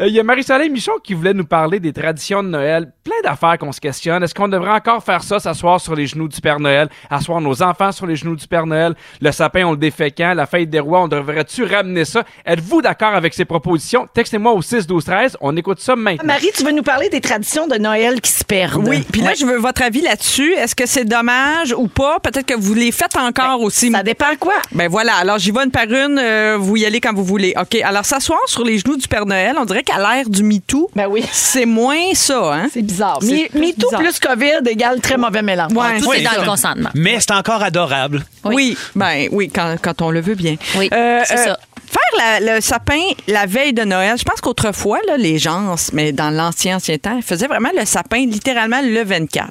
Euh, 0.00 0.08
Il 0.08 0.12
y 0.14 0.18
a 0.18 0.24
Marie-Soleil 0.24 0.68
Michon 0.68 0.94
qui 1.04 1.14
voulait 1.14 1.32
nous 1.32 1.44
parler 1.44 1.78
des 1.78 1.92
traditions 1.92 2.42
de 2.42 2.48
Noël. 2.48 2.90
Plein 3.04 3.14
d'affaires 3.22 3.56
qu'on 3.56 3.70
se 3.70 3.80
questionne. 3.80 4.20
Est-ce 4.24 4.34
qu'on 4.34 4.48
devrait 4.48 4.72
encore 4.72 5.04
faire 5.04 5.22
ça, 5.22 5.38
s'asseoir 5.38 5.80
sur 5.80 5.94
les 5.94 6.08
genoux 6.08 6.26
du 6.26 6.40
Père 6.40 6.58
Noël, 6.58 6.88
asseoir 7.08 7.40
nos 7.40 7.62
enfants 7.62 7.92
sur 7.92 8.06
les 8.06 8.16
genoux 8.16 8.34
du 8.34 8.48
Père 8.48 8.66
Noël? 8.66 8.94
Le 9.20 9.30
sapin, 9.30 9.64
on 9.66 9.70
le 9.70 9.76
défait 9.76 10.10
quand? 10.10 10.34
La 10.34 10.46
fête 10.46 10.70
des 10.70 10.80
rois, 10.80 11.02
on 11.02 11.08
devrait-tu 11.08 11.62
ramener 11.62 12.04
ça? 12.04 12.24
Êtes-vous 12.44 12.82
d'accord 12.82 13.14
avec 13.14 13.32
ces 13.32 13.44
propositions? 13.44 14.08
Textez-moi 14.12 14.50
au 14.52 14.60
6 14.60 14.88
12 14.88 15.04
13 15.04 15.36
On 15.40 15.56
écoute 15.56 15.78
ça 15.78 15.94
maintenant. 15.94 16.26
Marie, 16.26 16.50
tu 16.52 16.64
veux 16.64 16.72
nous 16.72 16.82
parler 16.82 17.08
des 17.10 17.20
traditions 17.20 17.68
de 17.68 17.76
Noël 17.76 18.20
qui 18.20 18.32
se 18.32 18.42
perdent? 18.44 18.88
Oui, 18.88 19.06
puis 19.12 19.20
là, 19.20 19.34
je 19.38 19.46
veux 19.46 19.58
votre 19.58 19.82
avis 19.82 20.00
là-dessus. 20.00 20.52
Est-ce 20.54 20.74
que 20.74 20.86
c'est 20.86 21.04
dommage 21.04 21.72
ou 21.76 21.86
pas? 21.86 22.18
Peut-être 22.18 22.46
que 22.46 22.58
vous 22.58 22.74
les 22.74 22.90
faites 22.90 23.16
encore 23.16 23.60
aussi. 23.60 23.92
Ça 23.92 24.02
dépend 24.02 24.34
quoi? 24.40 24.54
Ben 24.72 24.88
voilà, 24.88 25.14
alors 25.14 25.38
j'y 25.38 25.52
vais 25.52 25.62
une 25.62 25.70
par 25.70 25.84
une, 25.84 26.18
euh, 26.18 26.56
vous 26.58 26.76
y 26.76 26.84
allez 26.86 27.00
quand 27.00 27.14
vous 27.14 27.24
voulez. 27.24 27.54
OK, 27.60 27.82
alors 27.84 28.04
s'asseoir 28.04 28.40
sur 28.46 28.64
les 28.64 28.78
genoux 28.78 28.96
du 28.96 29.06
Père 29.06 29.26
Noël, 29.26 29.54
on 29.58 29.64
dirait 29.64 29.82
qu'à 29.82 29.98
l'ère 29.98 30.28
du 30.28 30.42
MeToo, 30.42 30.90
Ben 30.96 31.06
oui. 31.08 31.24
c'est 31.32 31.66
moins 31.66 32.12
ça, 32.14 32.54
hein? 32.54 32.68
C'est 32.72 32.82
bizarre. 32.82 33.18
C'est 33.20 33.26
Me- 33.28 33.48
plus 33.48 33.60
MeToo 33.60 33.88
COVID 34.20 34.68
égale 34.70 35.00
très 35.00 35.16
mauvais 35.16 35.42
mélange. 35.42 35.72
Ouais. 35.72 35.98
Tout 36.00 36.08
Oui, 36.10 36.16
est 36.18 36.22
dans 36.22 36.30
ça. 36.30 36.40
le 36.40 36.46
consentement. 36.46 36.90
Mais 36.94 37.20
c'est 37.20 37.32
encore 37.32 37.62
adorable. 37.62 38.24
Oui, 38.44 38.76
ben 38.94 39.28
oui, 39.32 39.50
quand, 39.54 39.76
quand 39.80 40.02
on 40.02 40.10
le 40.10 40.20
veut 40.20 40.34
bien. 40.34 40.56
Oui, 40.76 40.88
c'est 40.90 41.36
ça. 41.36 41.58
Faire 41.86 42.40
la- 42.40 42.54
le 42.56 42.60
sapin 42.60 43.00
la 43.28 43.46
veille 43.46 43.72
de 43.72 43.82
Noël, 43.82 44.16
je 44.18 44.24
pense 44.24 44.40
qu'autrefois, 44.40 44.98
là, 45.06 45.16
les 45.16 45.38
gens, 45.38 45.76
mais 45.92 46.10
dans 46.12 46.30
l'ancien 46.30 46.76
ancien 46.76 46.96
temps, 46.98 47.16
ils 47.16 47.22
faisaient 47.22 47.46
vraiment 47.46 47.68
le 47.78 47.84
sapin 47.84 48.26
littéralement 48.26 48.80
le 48.82 49.04
24. 49.04 49.48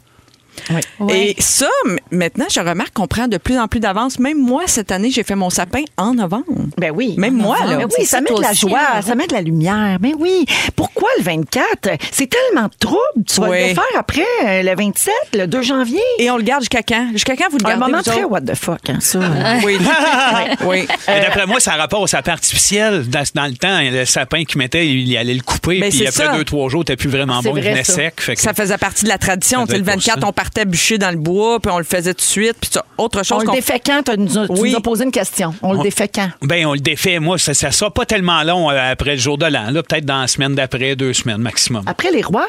Et 1.09 1.35
ça, 1.39 1.67
maintenant, 2.11 2.45
je 2.53 2.59
remarque 2.59 2.93
qu'on 2.93 3.07
prend 3.07 3.27
de 3.27 3.37
plus 3.37 3.57
en 3.57 3.67
plus 3.67 3.79
d'avance. 3.79 4.19
Même 4.19 4.37
moi, 4.39 4.63
cette 4.67 4.91
année, 4.91 5.11
j'ai 5.11 5.23
fait 5.23 5.35
mon 5.35 5.49
sapin 5.49 5.81
en 5.97 6.13
novembre. 6.13 6.45
Ben 6.77 6.91
oui. 6.93 7.15
Même 7.17 7.35
moi, 7.35 7.57
là. 7.65 7.77
Ben 7.77 7.87
oui, 7.97 8.05
ça 8.05 8.17
ça, 8.17 8.21
met 8.21 8.29
de 8.35 8.41
la 8.41 8.53
joie, 8.53 8.79
hein, 8.95 9.01
ça 9.01 9.15
met 9.15 9.27
de 9.27 9.33
la 9.33 9.41
lumière. 9.41 9.97
Mais 10.01 10.13
oui. 10.17 10.45
Pourquoi 10.75 11.09
le 11.17 11.23
24? 11.23 11.89
C'est 12.11 12.29
tellement 12.29 12.67
de 12.67 12.73
trouble. 12.79 12.99
Tu 13.27 13.41
vas 13.41 13.49
Oui. 13.49 13.69
le 13.69 13.73
faire 13.73 13.83
après 13.97 14.23
euh, 14.45 14.63
le 14.63 14.75
27, 14.75 15.13
le 15.33 15.47
2 15.47 15.61
janvier. 15.61 15.99
Et 16.19 16.29
on 16.31 16.37
le 16.37 16.43
garde 16.43 16.61
jusqu'à 16.61 16.83
quand? 16.83 17.09
Jusqu'à 17.13 17.35
quand 17.35 17.49
vous 17.51 17.57
le 17.57 17.65
Un 17.65 17.69
gardez? 17.77 17.85
moment 17.91 17.97
vous 18.05 18.11
très 18.11 18.23
what 18.23 18.41
the 18.41 18.55
fuck, 18.55 18.89
hein, 18.89 18.99
ça. 18.99 19.19
Oui. 19.63 19.77
oui. 20.65 20.87
Mais 21.07 21.21
D'après 21.21 21.45
moi, 21.45 21.59
ça 21.59 21.73
a 21.73 21.77
rapport 21.77 22.01
au 22.01 22.07
sapin 22.07 22.33
artificiel. 22.33 23.07
Dans, 23.09 23.23
dans 23.35 23.45
le 23.45 23.53
temps, 23.55 23.79
le 23.81 24.05
sapin 24.05 24.43
qu'il 24.45 24.57
mettait, 24.57 24.87
il, 24.87 25.15
allait 25.17 25.33
le 25.33 25.41
couper. 25.41 25.79
Ben, 25.79 25.89
puis 25.89 26.07
après 26.07 26.25
ça. 26.25 26.35
deux, 26.37 26.43
trois 26.43 26.69
jours, 26.69 26.85
t'es 26.85 26.95
plus 26.95 27.09
vraiment 27.09 27.41
bon, 27.41 27.55
il 27.55 27.63
venait 27.63 27.83
ça. 27.83 27.93
sec. 27.93 28.13
Fait 28.21 28.35
que- 28.35 28.41
Ça 28.41 28.53
faisait 28.53 28.77
partie 28.77 29.03
de 29.03 29.09
la 29.09 29.17
tradition. 29.17 29.61
Ça 29.61 29.65
Tu 29.67 29.71
sais, 29.73 29.77
le 29.77 29.83
doit 29.83 29.93
être 29.93 29.99
pour 29.99 30.05
24, 30.11 30.21
ça. 30.21 30.27
on 30.27 30.31
partait 30.43 30.65
bûcher 30.65 30.97
dans 30.97 31.11
le 31.11 31.17
bois, 31.17 31.59
puis 31.59 31.71
on 31.71 31.77
le 31.77 31.83
faisait 31.83 32.13
tout 32.13 32.17
de 32.19 32.21
suite. 32.21 32.55
Puis 32.59 32.69
autre 32.97 33.19
On 33.21 33.23
chose 33.23 33.41
le 33.41 33.47
qu'on 33.47 33.53
défait 33.53 33.79
quand? 33.79 34.03
Tu 34.03 34.17
nous, 34.19 34.37
as- 34.37 34.47
tu 34.47 34.53
Oui. 34.59 34.71
nous 34.71 34.77
as 34.77 34.81
posé 34.81 35.03
une 35.05 35.11
question. 35.11 35.53
On 35.61 35.73
le 35.73 35.81
défait 35.81 36.07
quand? 36.09 36.29
Ben, 36.41 36.65
on 36.65 36.73
le 36.73 36.79
défait. 36.79 37.19
Moi, 37.19 37.37
ça, 37.37 37.53
ça 37.53 37.71
sera 37.71 37.91
pas 37.91 38.05
tellement 38.05 38.43
long 38.43 38.69
euh, 38.69 38.91
après 38.91 39.11
le 39.11 39.17
jour 39.21 39.37
de 39.37 39.45
l'an. 39.45 39.71
Là, 39.71 39.81
peut-être 39.83 40.05
dans 40.05 40.21
la 40.21 40.27
semaine 40.27 40.53
d'après, 40.55 40.95
deux 40.95 41.13
semaines 41.13 41.37
maximum. 41.41 41.83
Après 41.87 42.11
les 42.11 42.21
rois? 42.21 42.47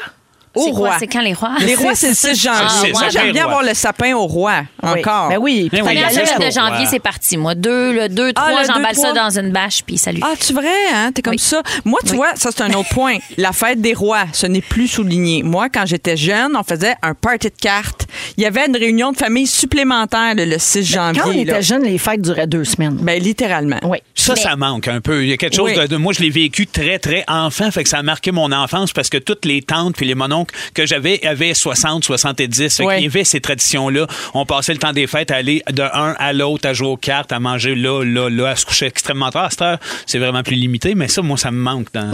Au 0.55 0.71
roi. 0.71 0.95
C'est 0.99 1.07
quand 1.07 1.21
les 1.21 1.33
rois? 1.33 1.55
Les 1.59 1.75
rois, 1.75 1.95
c'est 1.95 2.09
le 2.09 2.13
6 2.15 2.41
janvier. 2.41 2.65
Ah, 2.67 2.87
Moi, 2.93 3.09
j'aime 3.09 3.31
bien 3.31 3.45
avoir 3.45 3.63
le 3.63 3.73
sapin 3.73 4.13
au 4.15 4.25
roi, 4.25 4.63
encore. 4.81 5.29
Ben 5.29 5.37
oui. 5.39 5.69
Oui, 5.71 5.79
Première 5.79 6.11
semaine 6.11 6.47
de 6.49 6.51
janvier, 6.53 6.85
c'est 6.89 6.99
parti. 6.99 7.37
Moi, 7.37 7.55
deux, 7.55 7.93
le 7.93 8.09
2, 8.09 8.31
Ah, 8.35 8.41
3, 8.47 8.49
le 8.61 8.67
deux, 8.67 8.73
j'emballe 8.73 8.95
ça 8.95 9.13
dans 9.13 9.39
une 9.39 9.51
bâche, 9.51 9.81
puis 9.85 9.97
salut. 9.97 10.21
Ah, 10.23 10.33
tu 10.39 10.53
vrai, 10.53 10.67
hein? 10.93 11.11
T'es 11.13 11.21
comme 11.21 11.37
ça? 11.37 11.61
Moi, 11.83 11.99
tu 12.07 12.15
vois, 12.15 12.35
ça, 12.35 12.49
c'est 12.55 12.63
un 12.63 12.71
autre 12.73 12.89
point. 12.89 13.17
La 13.37 13.51
fête 13.51 13.81
des 13.81 13.93
rois, 13.93 14.25
ce 14.33 14.47
n'est 14.47 14.61
plus 14.61 14.87
souligné. 14.87 15.43
Moi, 15.43 15.69
quand 15.69 15.85
j'étais 15.85 16.17
jeune, 16.17 16.55
on 16.55 16.63
faisait 16.63 16.95
un 17.01 17.13
party 17.13 17.47
de 17.49 17.53
cartes. 17.59 18.07
Il 18.37 18.43
y 18.43 18.45
avait 18.45 18.65
une 18.67 18.75
réunion 18.77 19.11
de 19.11 19.17
famille 19.17 19.47
supplémentaire 19.47 20.35
le, 20.35 20.45
le 20.45 20.57
6 20.57 20.83
janvier. 20.83 21.21
Quand 21.21 21.29
on 21.29 21.33
était 21.33 21.61
jeunes, 21.61 21.83
les 21.83 21.97
fêtes 21.97 22.21
duraient 22.21 22.47
deux 22.47 22.63
semaines. 22.63 22.95
Ben, 23.01 23.21
littéralement. 23.21 23.79
Oui. 23.83 23.97
Ça, 24.15 24.35
ça 24.35 24.55
manque 24.55 24.87
un 24.87 25.01
peu. 25.01 25.23
Il 25.23 25.29
y 25.29 25.33
a 25.33 25.37
quelque 25.37 25.55
chose 25.55 25.71
de- 25.73 25.97
Moi, 25.97 26.13
je 26.13 26.21
l'ai 26.21 26.29
vécu 26.29 26.67
très, 26.67 26.99
très 26.99 27.23
enfant, 27.27 27.71
fait 27.71 27.83
que 27.83 27.89
ça 27.89 27.99
a 27.99 28.03
marqué 28.03 28.31
mon 28.31 28.51
enfance 28.51 28.93
parce 28.93 29.09
que 29.09 29.17
toutes 29.17 29.45
les 29.45 29.61
tantes 29.61 29.95
puis 29.95 30.05
les 30.05 30.15
mononcles 30.15 30.44
que 30.73 30.85
j'avais 30.85 31.25
avaient 31.25 31.53
60, 31.53 32.03
70. 32.03 32.77
Fait 32.77 32.83
Oui. 32.85 32.93
qu'il 32.95 33.03
y 33.03 33.07
avait 33.07 33.23
ces 33.23 33.39
traditions-là. 33.41 34.07
On 34.33 34.45
passait 34.45 34.73
le 34.73 34.79
temps 34.79 34.93
des 34.93 35.07
fêtes 35.07 35.31
à 35.31 35.35
aller 35.37 35.61
de 35.71 35.81
un 35.83 36.15
à 36.19 36.33
l'autre, 36.33 36.67
à 36.67 36.73
jouer 36.73 36.87
aux 36.89 36.97
cartes, 36.97 37.31
à 37.31 37.39
manger 37.39 37.75
là, 37.75 38.03
là, 38.03 38.29
là, 38.29 38.49
à 38.49 38.55
se 38.55 38.65
coucher 38.65 38.85
extrêmement 38.87 39.29
tard. 39.31 39.45
À 39.45 39.49
cette 39.49 39.61
heure, 39.61 39.77
c'est 40.05 40.19
vraiment 40.19 40.43
plus 40.43 40.55
limité, 40.55 40.95
mais 40.95 41.07
ça, 41.07 41.21
moi, 41.21 41.37
ça 41.37 41.51
me 41.51 41.57
manque 41.59 41.87
dans. 41.93 42.11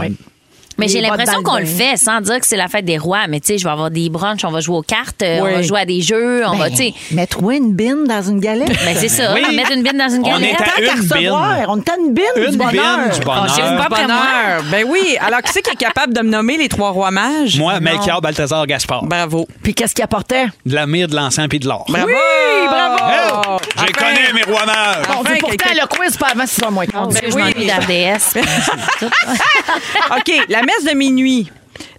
Mais 0.77 0.87
j'ai 0.87 1.01
l'impression 1.01 1.43
qu'on 1.43 1.57
le 1.57 1.65
fait 1.65 1.97
sans 1.97 2.21
dire 2.21 2.39
que 2.39 2.45
c'est 2.45 2.57
la 2.57 2.67
fête 2.67 2.85
des 2.85 2.97
rois. 2.97 3.27
Mais 3.27 3.39
tu 3.39 3.47
sais, 3.47 3.57
je 3.57 3.63
vais 3.63 3.69
avoir 3.71 3.91
des 3.91 4.09
brunchs, 4.09 4.43
on 4.45 4.51
va 4.51 4.59
jouer 4.61 4.77
aux 4.77 4.81
cartes, 4.81 5.21
euh, 5.21 5.39
Oui. 5.41 5.49
on 5.51 5.55
va 5.57 5.61
jouer 5.61 5.79
à 5.81 5.85
des 5.85 6.01
jeux, 6.01 6.43
on 6.47 6.55
va, 6.55 6.69
Ben, 6.69 6.75
tu 6.75 6.77
sais. 6.77 6.93
Mets-toi 7.11 7.55
une 7.55 7.73
bine 7.73 8.05
dans 8.07 8.21
une 8.21 8.39
galette. 8.39 8.69
Ben, 8.85 8.95
c'est 8.95 9.09
ça. 9.09 9.33
Oui. 9.33 9.43
Mettre 9.55 9.71
une 9.71 9.83
bine 9.83 9.97
dans 9.97 10.09
une 10.09 10.21
On 10.23 10.29
galette. 10.29 10.59
est 10.59 10.63
à 10.63 10.93
une 10.93 11.01
recevoir, 11.01 11.55
bine. 11.55 11.65
On 11.67 11.77
est 11.79 11.89
à 11.89 11.95
une 11.97 12.13
bine 12.13 12.23
Une 12.37 12.51
du 12.51 12.57
bonheur. 12.57 12.71
bine 12.73 13.11
du 13.19 13.25
bonheur. 13.25 13.47
Ah, 13.59 13.75
pas 13.77 13.83
après 13.83 14.07
moi. 14.07 14.15
Bonheur. 14.15 14.63
Ben 14.71 14.85
oui. 14.87 15.17
Alors, 15.25 15.41
qui 15.41 15.51
c'est 15.53 15.61
qui 15.61 15.71
est 15.71 15.75
capable 15.75 16.13
de 16.13 16.21
me 16.21 16.29
nommer 16.29 16.57
les 16.57 16.69
trois 16.69 16.89
rois 16.91 17.11
mages? 17.11 17.57
Moi, 17.57 17.79
Melchior, 17.79 18.21
Balthazar, 18.21 18.65
Gaspard. 18.67 19.03
Bravo. 19.05 19.47
Puis 19.63 19.73
qu'est-ce 19.73 19.93
qu'il 19.93 20.03
apportait? 20.03 20.47
De 20.65 20.73
la 20.75 20.87
myrrhe, 20.87 21.09
de 21.09 21.15
l'encens 21.15 21.47
puis 21.47 21.59
de 21.59 21.67
l'or. 21.67 21.85
Bravo! 21.89 22.07
Oui, 22.07 22.67
bravo! 22.67 22.97
Hey! 23.11 23.59
Je 23.77 23.83
les 23.85 23.91
Enfin. 23.91 24.05
connais, 24.15 24.33
mes 24.33 24.43
rois 24.43 24.65
mages. 24.65 25.05
On 25.09 25.21
Enfin, 25.21 25.33
pourtant 25.39 25.69
le 25.73 25.87
quiz 25.87 26.17
pas 26.17 26.27
avant 26.33 26.45
6 26.45 26.61
h 26.61 26.71
moins 26.71 26.85
quart. 26.85 27.01
Mon 27.03 27.07
Dieu, 27.09 27.19
Ben 27.21 27.31
je 27.31 27.35
oui. 27.35 27.41
m'ennuie 27.43 27.65
d'RDS. 27.67 28.37
OK, 30.17 30.45
la 30.49 30.60
messe 30.65 30.85
de 30.89 30.95
minuit. 30.95 31.51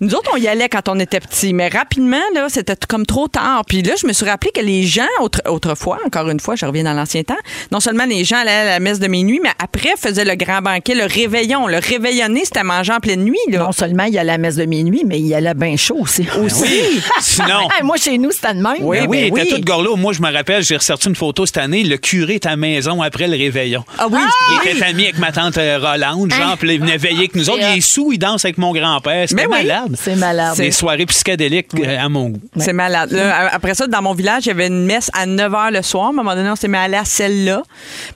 Nous 0.02 0.16
autres, 0.16 0.30
on 0.34 0.36
y 0.36 0.48
allait 0.48 0.68
quand 0.68 0.88
on 0.88 0.98
était 0.98 1.20
petits, 1.20 1.52
mais 1.54 1.68
rapidement, 1.68 2.20
là, 2.34 2.46
c'était 2.48 2.74
comme 2.88 3.06
trop 3.06 3.28
tard. 3.28 3.62
Puis 3.68 3.82
là, 3.82 3.94
je 4.00 4.04
me 4.08 4.12
suis 4.12 4.26
rappelé 4.26 4.50
que 4.52 4.60
les 4.60 4.82
gens, 4.82 5.06
autre- 5.20 5.40
autrefois, 5.48 5.98
encore 6.04 6.28
une 6.28 6.40
fois, 6.40 6.56
je 6.56 6.66
reviens 6.66 6.82
dans 6.82 6.92
l'ancien 6.92 7.22
temps, 7.22 7.36
non 7.70 7.78
seulement 7.78 8.04
les 8.04 8.24
gens 8.24 8.38
allaient 8.38 8.50
à 8.50 8.64
la 8.64 8.80
messe 8.80 8.98
de 8.98 9.06
minuit, 9.06 9.38
mais 9.40 9.50
après 9.62 9.90
faisaient 9.96 10.24
le 10.24 10.34
grand 10.34 10.60
banquet, 10.60 10.96
le 10.96 11.04
réveillon. 11.04 11.68
Le 11.68 11.78
réveillonner, 11.78 12.44
c'était 12.44 12.64
manger 12.64 12.92
en 12.94 12.98
pleine 12.98 13.22
nuit, 13.22 13.38
là. 13.48 13.60
Non 13.60 13.70
seulement 13.70 14.02
il 14.04 14.14
y 14.14 14.18
a 14.18 14.24
la 14.24 14.38
messe 14.38 14.56
de 14.56 14.64
minuit, 14.64 15.04
mais 15.06 15.20
il 15.20 15.26
y 15.28 15.34
a 15.36 15.40
la 15.40 15.54
bain 15.54 15.76
chaud 15.76 15.98
aussi. 16.00 16.26
aussi. 16.44 16.66
Sinon. 17.20 17.68
Hey, 17.70 17.84
moi, 17.84 17.96
chez 17.96 18.18
nous, 18.18 18.32
c'était 18.32 18.54
de 18.54 18.60
même. 18.60 18.74
Oui, 18.80 18.98
Ben 19.02 19.06
oui, 19.08 19.30
ben 19.30 19.36
il 19.38 19.40
était 19.44 19.54
oui. 19.54 19.60
tout 19.60 19.64
gorlot. 19.64 19.94
Moi, 19.94 20.12
je 20.12 20.20
me 20.20 20.32
rappelle, 20.32 20.64
j'ai 20.64 20.76
ressorti 20.78 21.08
une 21.10 21.14
photo 21.14 21.46
cette 21.46 21.58
année. 21.58 21.84
Le 21.84 21.96
curé 21.96 22.34
est 22.34 22.46
à 22.46 22.50
la 22.50 22.56
maison 22.56 23.02
après 23.02 23.28
le 23.28 23.36
réveillon. 23.36 23.84
Ah 23.98 24.08
oui, 24.10 24.18
Il 24.64 24.68
était 24.70 24.84
ami 24.84 25.04
avec 25.04 25.18
ma 25.18 25.30
tante 25.30 25.58
euh, 25.58 25.78
Rolande, 25.78 26.32
genre, 26.32 26.58
puis 26.58 26.74
il 26.74 26.80
venait 26.80 26.96
veiller 26.96 27.18
avec 27.18 27.36
nous 27.36 27.48
autres. 27.50 27.60
Il 27.72 27.78
est 27.78 27.80
sous, 27.80 28.10
il 28.12 28.18
danse 28.18 28.44
avec 28.44 28.58
mon 28.58 28.72
grand-père. 28.72 29.28
C'était 29.28 29.46
Mais 29.46 29.54
oui. 29.54 29.62
Malade. 29.92 29.98
C'est 30.02 30.16
malade. 30.16 30.56
Des 30.56 30.70
soirées 30.72 31.06
psychédéliques 31.06 31.68
euh, 31.78 31.98
à 31.98 32.08
mon 32.08 32.30
goût. 32.30 32.40
C'est 32.56 32.72
malade. 32.72 33.10
Là, 33.12 33.48
après 33.52 33.74
ça, 33.74 33.86
dans 33.86 34.02
mon 34.02 34.14
village, 34.14 34.44
il 34.46 34.48
y 34.48 34.50
avait 34.52 34.66
une 34.66 34.84
messe 34.84 35.10
à 35.14 35.26
9 35.26 35.52
h 35.52 35.70
le 35.72 35.82
soir. 35.82 36.06
À 36.06 36.08
un 36.08 36.12
moment 36.12 36.34
donné, 36.34 36.50
on 36.50 36.56
s'est 36.56 36.68
mis 36.68 36.76
à 36.76 36.82
aller 36.82 36.96
à 36.96 37.04
celle-là. 37.04 37.62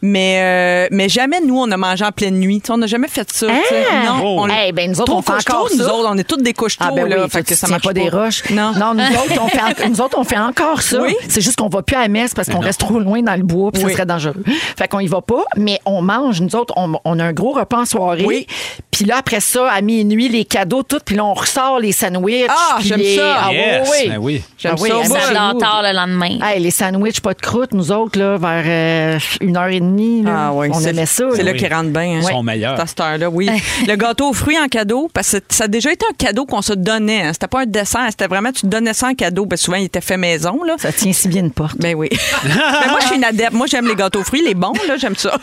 Mais, 0.02 0.40
euh, 0.42 0.88
mais 0.90 1.08
jamais, 1.08 1.40
nous, 1.40 1.58
on 1.58 1.70
a 1.70 1.76
mangé 1.76 2.04
en 2.04 2.12
pleine 2.12 2.38
nuit. 2.38 2.62
On 2.68 2.78
n'a 2.78 2.86
jamais 2.86 3.08
fait 3.08 3.30
ça. 3.32 3.46
Ah! 3.50 4.06
Non. 4.06 4.20
Oh. 4.24 4.36
On, 4.40 4.48
Eh 4.48 4.72
ben, 4.72 4.90
nous 4.90 5.00
autres, 5.00 5.14
on 5.14 5.22
fait 5.22 5.32
encore 5.32 5.68
nous 5.72 5.78
ça. 5.82 5.94
autres. 5.94 6.08
On 6.10 6.18
est 6.18 6.24
toutes 6.24 6.42
des 6.42 6.52
couches 6.54 6.76
Ah 6.80 6.90
ben 6.94 7.06
là. 7.08 7.24
oui, 7.24 7.30
fait 7.30 7.42
que 7.44 7.54
ça 7.54 7.68
marche 7.68 7.82
pas 7.82 7.92
des 7.92 8.08
roches. 8.08 8.42
Non. 8.50 8.72
nous 8.72 9.00
autres, 9.02 9.42
on 9.42 9.48
fait, 9.48 9.84
en- 9.84 9.88
nous 9.88 10.00
autres, 10.00 10.18
on 10.18 10.24
fait 10.24 10.38
encore 10.38 10.82
ça. 10.82 11.00
Oui. 11.02 11.14
C'est 11.28 11.40
juste 11.40 11.56
qu'on 11.58 11.68
va 11.68 11.82
plus 11.82 11.96
à 11.96 12.02
la 12.02 12.08
messe 12.08 12.34
parce 12.34 12.48
qu'on 12.48 12.60
reste 12.60 12.80
trop 12.80 12.98
loin 12.98 13.22
dans 13.22 13.34
le 13.36 13.42
bois 13.42 13.70
puis 13.72 13.82
Oui. 13.84 13.90
ça 13.90 13.96
serait 13.96 14.06
dangereux. 14.06 14.42
Fait 14.78 14.88
qu'on 14.88 15.00
y 15.00 15.06
va 15.06 15.20
pas, 15.20 15.44
mais 15.56 15.80
on 15.84 16.02
mange. 16.02 16.40
Nous 16.40 16.54
autres, 16.56 16.74
on, 16.76 16.98
on 17.04 17.18
a 17.18 17.24
un 17.24 17.32
gros 17.32 17.52
repas 17.52 17.80
en 17.80 17.84
soirée. 17.84 18.24
Oui. 18.26 18.46
Puis 18.96 19.04
là, 19.04 19.16
après 19.18 19.40
ça, 19.40 19.70
à 19.70 19.82
minuit, 19.82 20.30
les 20.30 20.46
cadeaux, 20.46 20.82
tout. 20.82 20.96
Puis 21.04 21.16
là, 21.16 21.24
on 21.26 21.34
ressort 21.34 21.78
les 21.80 21.92
sandwichs. 21.92 22.46
Ah, 22.48 22.78
j'aime 22.80 22.98
les- 22.98 23.16
ça. 23.16 23.34
Ah, 23.42 23.48
oui, 23.50 23.56
Yes, 23.56 23.88
oui. 23.90 24.08
ben 24.08 24.18
oui. 24.18 24.42
J'aime 24.56 24.72
Ah 24.74 24.80
oui, 24.80 24.88
ça 24.88 25.52
tard 25.60 25.82
le 25.84 25.92
lendemain. 25.94 26.38
Hey, 26.42 26.60
les 26.62 26.70
sandwichs, 26.70 27.20
pas 27.20 27.34
de 27.34 27.40
croûte, 27.42 27.72
nous 27.74 27.92
autres, 27.92 28.18
là, 28.18 28.38
vers 28.38 28.64
euh, 28.66 29.18
une 29.42 29.58
heure 29.58 29.66
et 29.68 29.80
demie, 29.80 30.22
là, 30.22 30.46
Ah 30.46 30.52
oui, 30.54 30.68
on 30.72 30.80
aimait 30.80 31.04
ça. 31.04 31.24
C'est 31.34 31.42
là. 31.42 31.52
là 31.52 31.58
qui 31.58 31.66
rentre 31.68 31.90
bien. 31.90 32.02
Hein. 32.16 32.20
Ils 32.22 32.28
sont 32.32 32.42
meilleurs. 32.42 32.80
À 32.80 32.86
cette 32.86 32.98
heure-là, 33.00 33.28
oui. 33.28 33.50
le 33.86 33.96
gâteau 33.96 34.30
aux 34.30 34.32
fruits 34.32 34.58
en 34.58 34.68
cadeau, 34.68 35.10
parce 35.12 35.32
que 35.32 35.38
ça 35.50 35.64
a 35.64 35.68
déjà 35.68 35.92
été 35.92 36.06
un 36.10 36.14
cadeau 36.14 36.46
qu'on 36.46 36.62
se 36.62 36.72
donnait. 36.72 37.20
Hein. 37.20 37.30
C'était 37.34 37.48
pas 37.48 37.60
un 37.62 37.66
dessert, 37.66 38.06
c'était 38.08 38.28
vraiment, 38.28 38.50
tu 38.50 38.62
te 38.62 38.66
donnais 38.66 38.94
ça 38.94 39.08
en 39.08 39.14
cadeau. 39.14 39.44
Que 39.44 39.56
souvent, 39.56 39.76
il 39.76 39.84
était 39.84 40.00
fait 40.00 40.16
maison. 40.16 40.62
Là. 40.62 40.76
Ça 40.78 40.90
tient 40.90 41.12
si 41.12 41.28
bien 41.28 41.42
une 41.42 41.50
porte. 41.50 41.76
Ben 41.78 41.94
oui. 41.94 42.08
Mais 42.44 42.50
moi, 42.88 43.00
je 43.02 43.06
suis 43.08 43.16
une 43.16 43.24
adepte. 43.24 43.52
Moi, 43.52 43.66
j'aime 43.66 43.86
les 43.88 43.94
gâteaux 43.94 44.20
aux 44.20 44.24
fruits, 44.24 44.42
les 44.42 44.54
bons, 44.54 44.72
là, 44.88 44.96
j'aime 44.96 45.16
ça. 45.16 45.36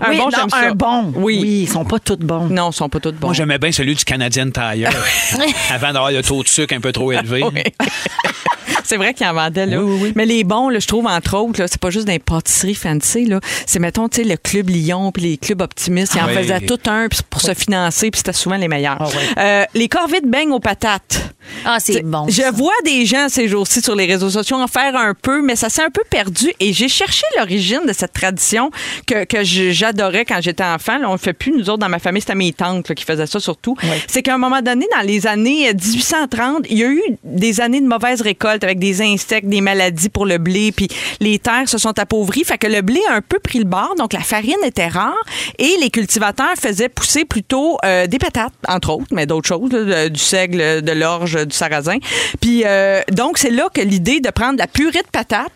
un 0.00 0.08
Oui, 0.10 0.16
bon, 0.16 0.30
j'aime 0.30 0.48
ça. 0.48 0.56
un 0.56 0.72
bon. 0.72 1.12
Oui. 1.16 1.38
Oui, 1.42 1.60
ils 1.64 1.68
sont 1.68 1.84
pas 1.84 1.98
tous 1.98 2.16
bons. 2.16 2.46
Non, 2.48 2.72
sont 2.78 2.88
pas 2.88 3.00
tous 3.00 3.12
bons. 3.12 3.28
Moi, 3.28 3.34
j'aimais 3.34 3.58
bien 3.58 3.72
celui 3.72 3.94
du 3.94 4.04
Canadien 4.04 4.50
Tire. 4.50 4.90
avant 5.70 5.92
d'avoir 5.92 6.10
le 6.10 6.22
taux 6.22 6.42
de 6.42 6.48
sucre 6.48 6.74
un 6.74 6.80
peu 6.80 6.92
trop 6.92 7.12
élevé. 7.12 7.42
C'est 8.88 8.96
vrai 8.96 9.12
qu'il 9.12 9.26
en 9.26 9.34
vendait, 9.34 9.66
là. 9.66 9.82
Mais 10.14 10.24
les 10.24 10.44
bons, 10.44 10.70
là, 10.70 10.78
je 10.78 10.86
trouve, 10.86 11.06
entre 11.06 11.36
autres, 11.36 11.60
là, 11.60 11.66
c'est 11.68 11.78
pas 11.80 11.90
juste 11.90 12.06
des 12.06 12.18
pâtisseries 12.18 12.74
fancy, 12.74 13.26
là. 13.26 13.38
C'est, 13.66 13.80
mettons, 13.80 14.08
tu 14.08 14.22
sais, 14.22 14.24
le 14.26 14.36
Club 14.38 14.70
Lyon 14.70 15.12
puis 15.12 15.22
les 15.24 15.36
clubs 15.36 15.60
optimistes. 15.60 16.14
Ils 16.14 16.22
en 16.22 16.26
Oui. 16.28 16.34
faisaient 16.34 16.60
tout 16.60 16.78
un 16.86 17.08
puis 17.08 17.18
pour 17.28 17.42
se 17.42 17.52
financer, 17.52 18.10
puis 18.10 18.18
c'était 18.20 18.32
souvent 18.32 18.56
les 18.56 18.66
meilleurs. 18.68 18.96
Ah. 19.36 19.40
Euh, 19.40 19.64
les 19.74 19.88
corvées 19.88 20.22
de 20.22 20.26
beignes 20.28 20.52
aux 20.52 20.58
patates. 20.60 21.34
Ah, 21.66 21.76
c'est 21.80 21.92
T'sais, 21.92 22.02
bon. 22.02 22.26
Je 22.28 22.42
ça. 22.42 22.50
vois 22.50 22.72
des 22.84 23.04
gens 23.04 23.26
ces 23.28 23.46
jours-ci 23.48 23.80
sur 23.82 23.94
les 23.94 24.06
réseaux 24.06 24.30
sociaux 24.30 24.56
en 24.56 24.66
faire 24.66 24.96
un 24.96 25.12
peu, 25.14 25.42
mais 25.42 25.56
ça 25.56 25.68
s'est 25.68 25.82
un 25.82 25.90
peu 25.90 26.02
perdu. 26.08 26.50
Et 26.60 26.72
j'ai 26.72 26.88
cherché 26.88 27.24
l'origine 27.36 27.80
de 27.86 27.92
cette 27.92 28.12
tradition 28.14 28.70
que, 29.06 29.24
j'adorais 29.42 30.24
quand 30.24 30.40
j'étais 30.40 30.64
enfant. 30.64 30.98
Là, 30.98 31.08
on 31.10 31.14
ne 31.14 31.18
fait 31.18 31.32
plus, 31.34 31.52
nous 31.52 31.68
autres, 31.70 31.78
dans 31.78 31.88
ma 31.90 31.98
famille, 31.98 32.20
c'était 32.22 32.34
mes 32.34 32.52
tantes 32.52 32.88
là, 32.88 32.94
qui 32.94 33.04
faisaient 33.04 33.26
ça 33.26 33.38
surtout. 33.40 33.76
C'est 34.06 34.22
qu'à 34.22 34.34
un 34.34 34.38
moment 34.38 34.60
donné, 34.62 34.86
dans 34.98 35.06
les 35.06 35.26
années 35.26 35.72
1830, 35.74 36.66
il 36.70 36.78
y 36.78 36.84
a 36.84 36.88
eu 36.88 37.02
des 37.24 37.60
années 37.60 37.80
de 37.80 37.86
mauvaise 37.86 38.20
récolte 38.20 38.62
avec 38.64 38.77
des 38.78 39.02
insectes, 39.02 39.48
des 39.48 39.60
maladies 39.60 40.08
pour 40.08 40.26
le 40.26 40.38
blé, 40.38 40.72
puis 40.72 40.88
les 41.20 41.38
terres 41.38 41.68
se 41.68 41.78
sont 41.78 41.98
appauvries. 41.98 42.44
Fait 42.44 42.58
que 42.58 42.66
le 42.66 42.82
blé 42.82 43.00
a 43.10 43.14
un 43.14 43.20
peu 43.20 43.38
pris 43.38 43.58
le 43.58 43.64
bord, 43.64 43.94
donc 43.98 44.12
la 44.12 44.20
farine 44.20 44.56
était 44.64 44.88
rare 44.88 45.14
et 45.58 45.76
les 45.80 45.90
cultivateurs 45.90 46.54
faisaient 46.58 46.88
pousser 46.88 47.24
plutôt 47.24 47.78
euh, 47.84 48.06
des 48.06 48.18
patates, 48.18 48.52
entre 48.66 48.90
autres, 48.90 49.06
mais 49.12 49.26
d'autres 49.26 49.48
choses, 49.48 49.70
du 49.70 50.20
seigle, 50.20 50.82
de 50.82 50.92
l'orge, 50.92 51.46
du 51.46 51.54
sarrasin. 51.54 51.98
Puis 52.40 52.62
euh, 52.64 53.02
donc, 53.12 53.38
c'est 53.38 53.50
là 53.50 53.68
que 53.72 53.80
l'idée 53.80 54.20
de 54.20 54.30
prendre 54.30 54.58
la 54.58 54.66
purée 54.66 55.02
de 55.02 55.10
patates 55.10 55.52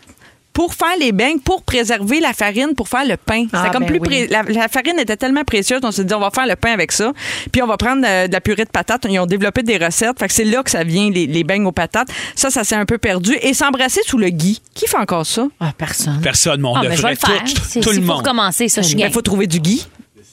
pour 0.53 0.73
faire 0.75 0.95
les 0.99 1.11
beignes, 1.11 1.39
pour 1.39 1.63
préserver 1.63 2.19
la 2.19 2.31
farine, 2.33 2.75
pour 2.77 2.87
faire 2.87 3.05
le 3.05 3.17
pain. 3.17 3.45
Ah, 3.53 3.69
comme 3.71 3.83
ben 3.83 3.87
plus 3.87 3.99
oui. 3.99 4.07
pré- 4.07 4.27
la, 4.27 4.43
la 4.43 4.67
farine 4.67 4.99
était 4.99 5.17
tellement 5.17 5.43
précieuse, 5.43 5.81
on 5.83 5.91
s'est 5.91 6.03
dit 6.05 6.13
on 6.13 6.19
va 6.19 6.29
faire 6.29 6.45
le 6.45 6.55
pain 6.55 6.71
avec 6.71 6.91
ça. 6.91 7.11
Puis 7.51 7.61
on 7.63 7.67
va 7.67 7.75
prendre 7.77 8.03
euh, 8.07 8.27
de 8.27 8.31
la 8.33 8.39
purée 8.41 8.65
de 8.65 8.69
patates. 8.69 9.05
Ils 9.09 9.19
ont 9.19 9.25
développé 9.25 9.63
des 9.63 9.77
recettes. 9.77 10.19
Fait 10.19 10.27
que 10.27 10.33
c'est 10.33 10.43
là 10.45 10.61
que 10.63 10.69
ça 10.69 10.83
vient 10.83 11.09
les, 11.09 11.25
les 11.25 11.43
beignes 11.43 11.65
aux 11.65 11.71
patates. 11.71 12.09
Ça, 12.35 12.49
ça 12.51 12.63
s'est 12.63 12.75
un 12.75 12.85
peu 12.85 12.97
perdu. 12.99 13.35
Et 13.41 13.53
s'embrasser 13.53 14.01
sous 14.05 14.17
le 14.17 14.29
gui. 14.29 14.61
Qui 14.75 14.87
fait 14.87 14.97
encore 14.97 15.25
ça? 15.25 15.47
Ah, 15.59 15.71
personne. 15.77 16.19
Personne, 16.21 16.61
mon 16.61 16.75
Ah, 16.75 16.81
mais 16.83 16.85
je 16.85 16.89
vais 16.89 16.95
devrait 16.97 17.11
le 17.11 17.15
faire. 17.17 17.43
tout, 17.43 17.61
C'est 17.67 17.79
tout 17.79 17.89
le 17.91 18.01
monde. 18.01 18.23
commencer, 18.23 18.67
ça, 18.69 18.81
je 18.81 18.87
suis 18.87 18.95
Il 18.95 18.99
game. 18.99 19.11
faut 19.11 19.21
trouver 19.21 19.47
du 19.47 19.59
gui. 19.59 19.85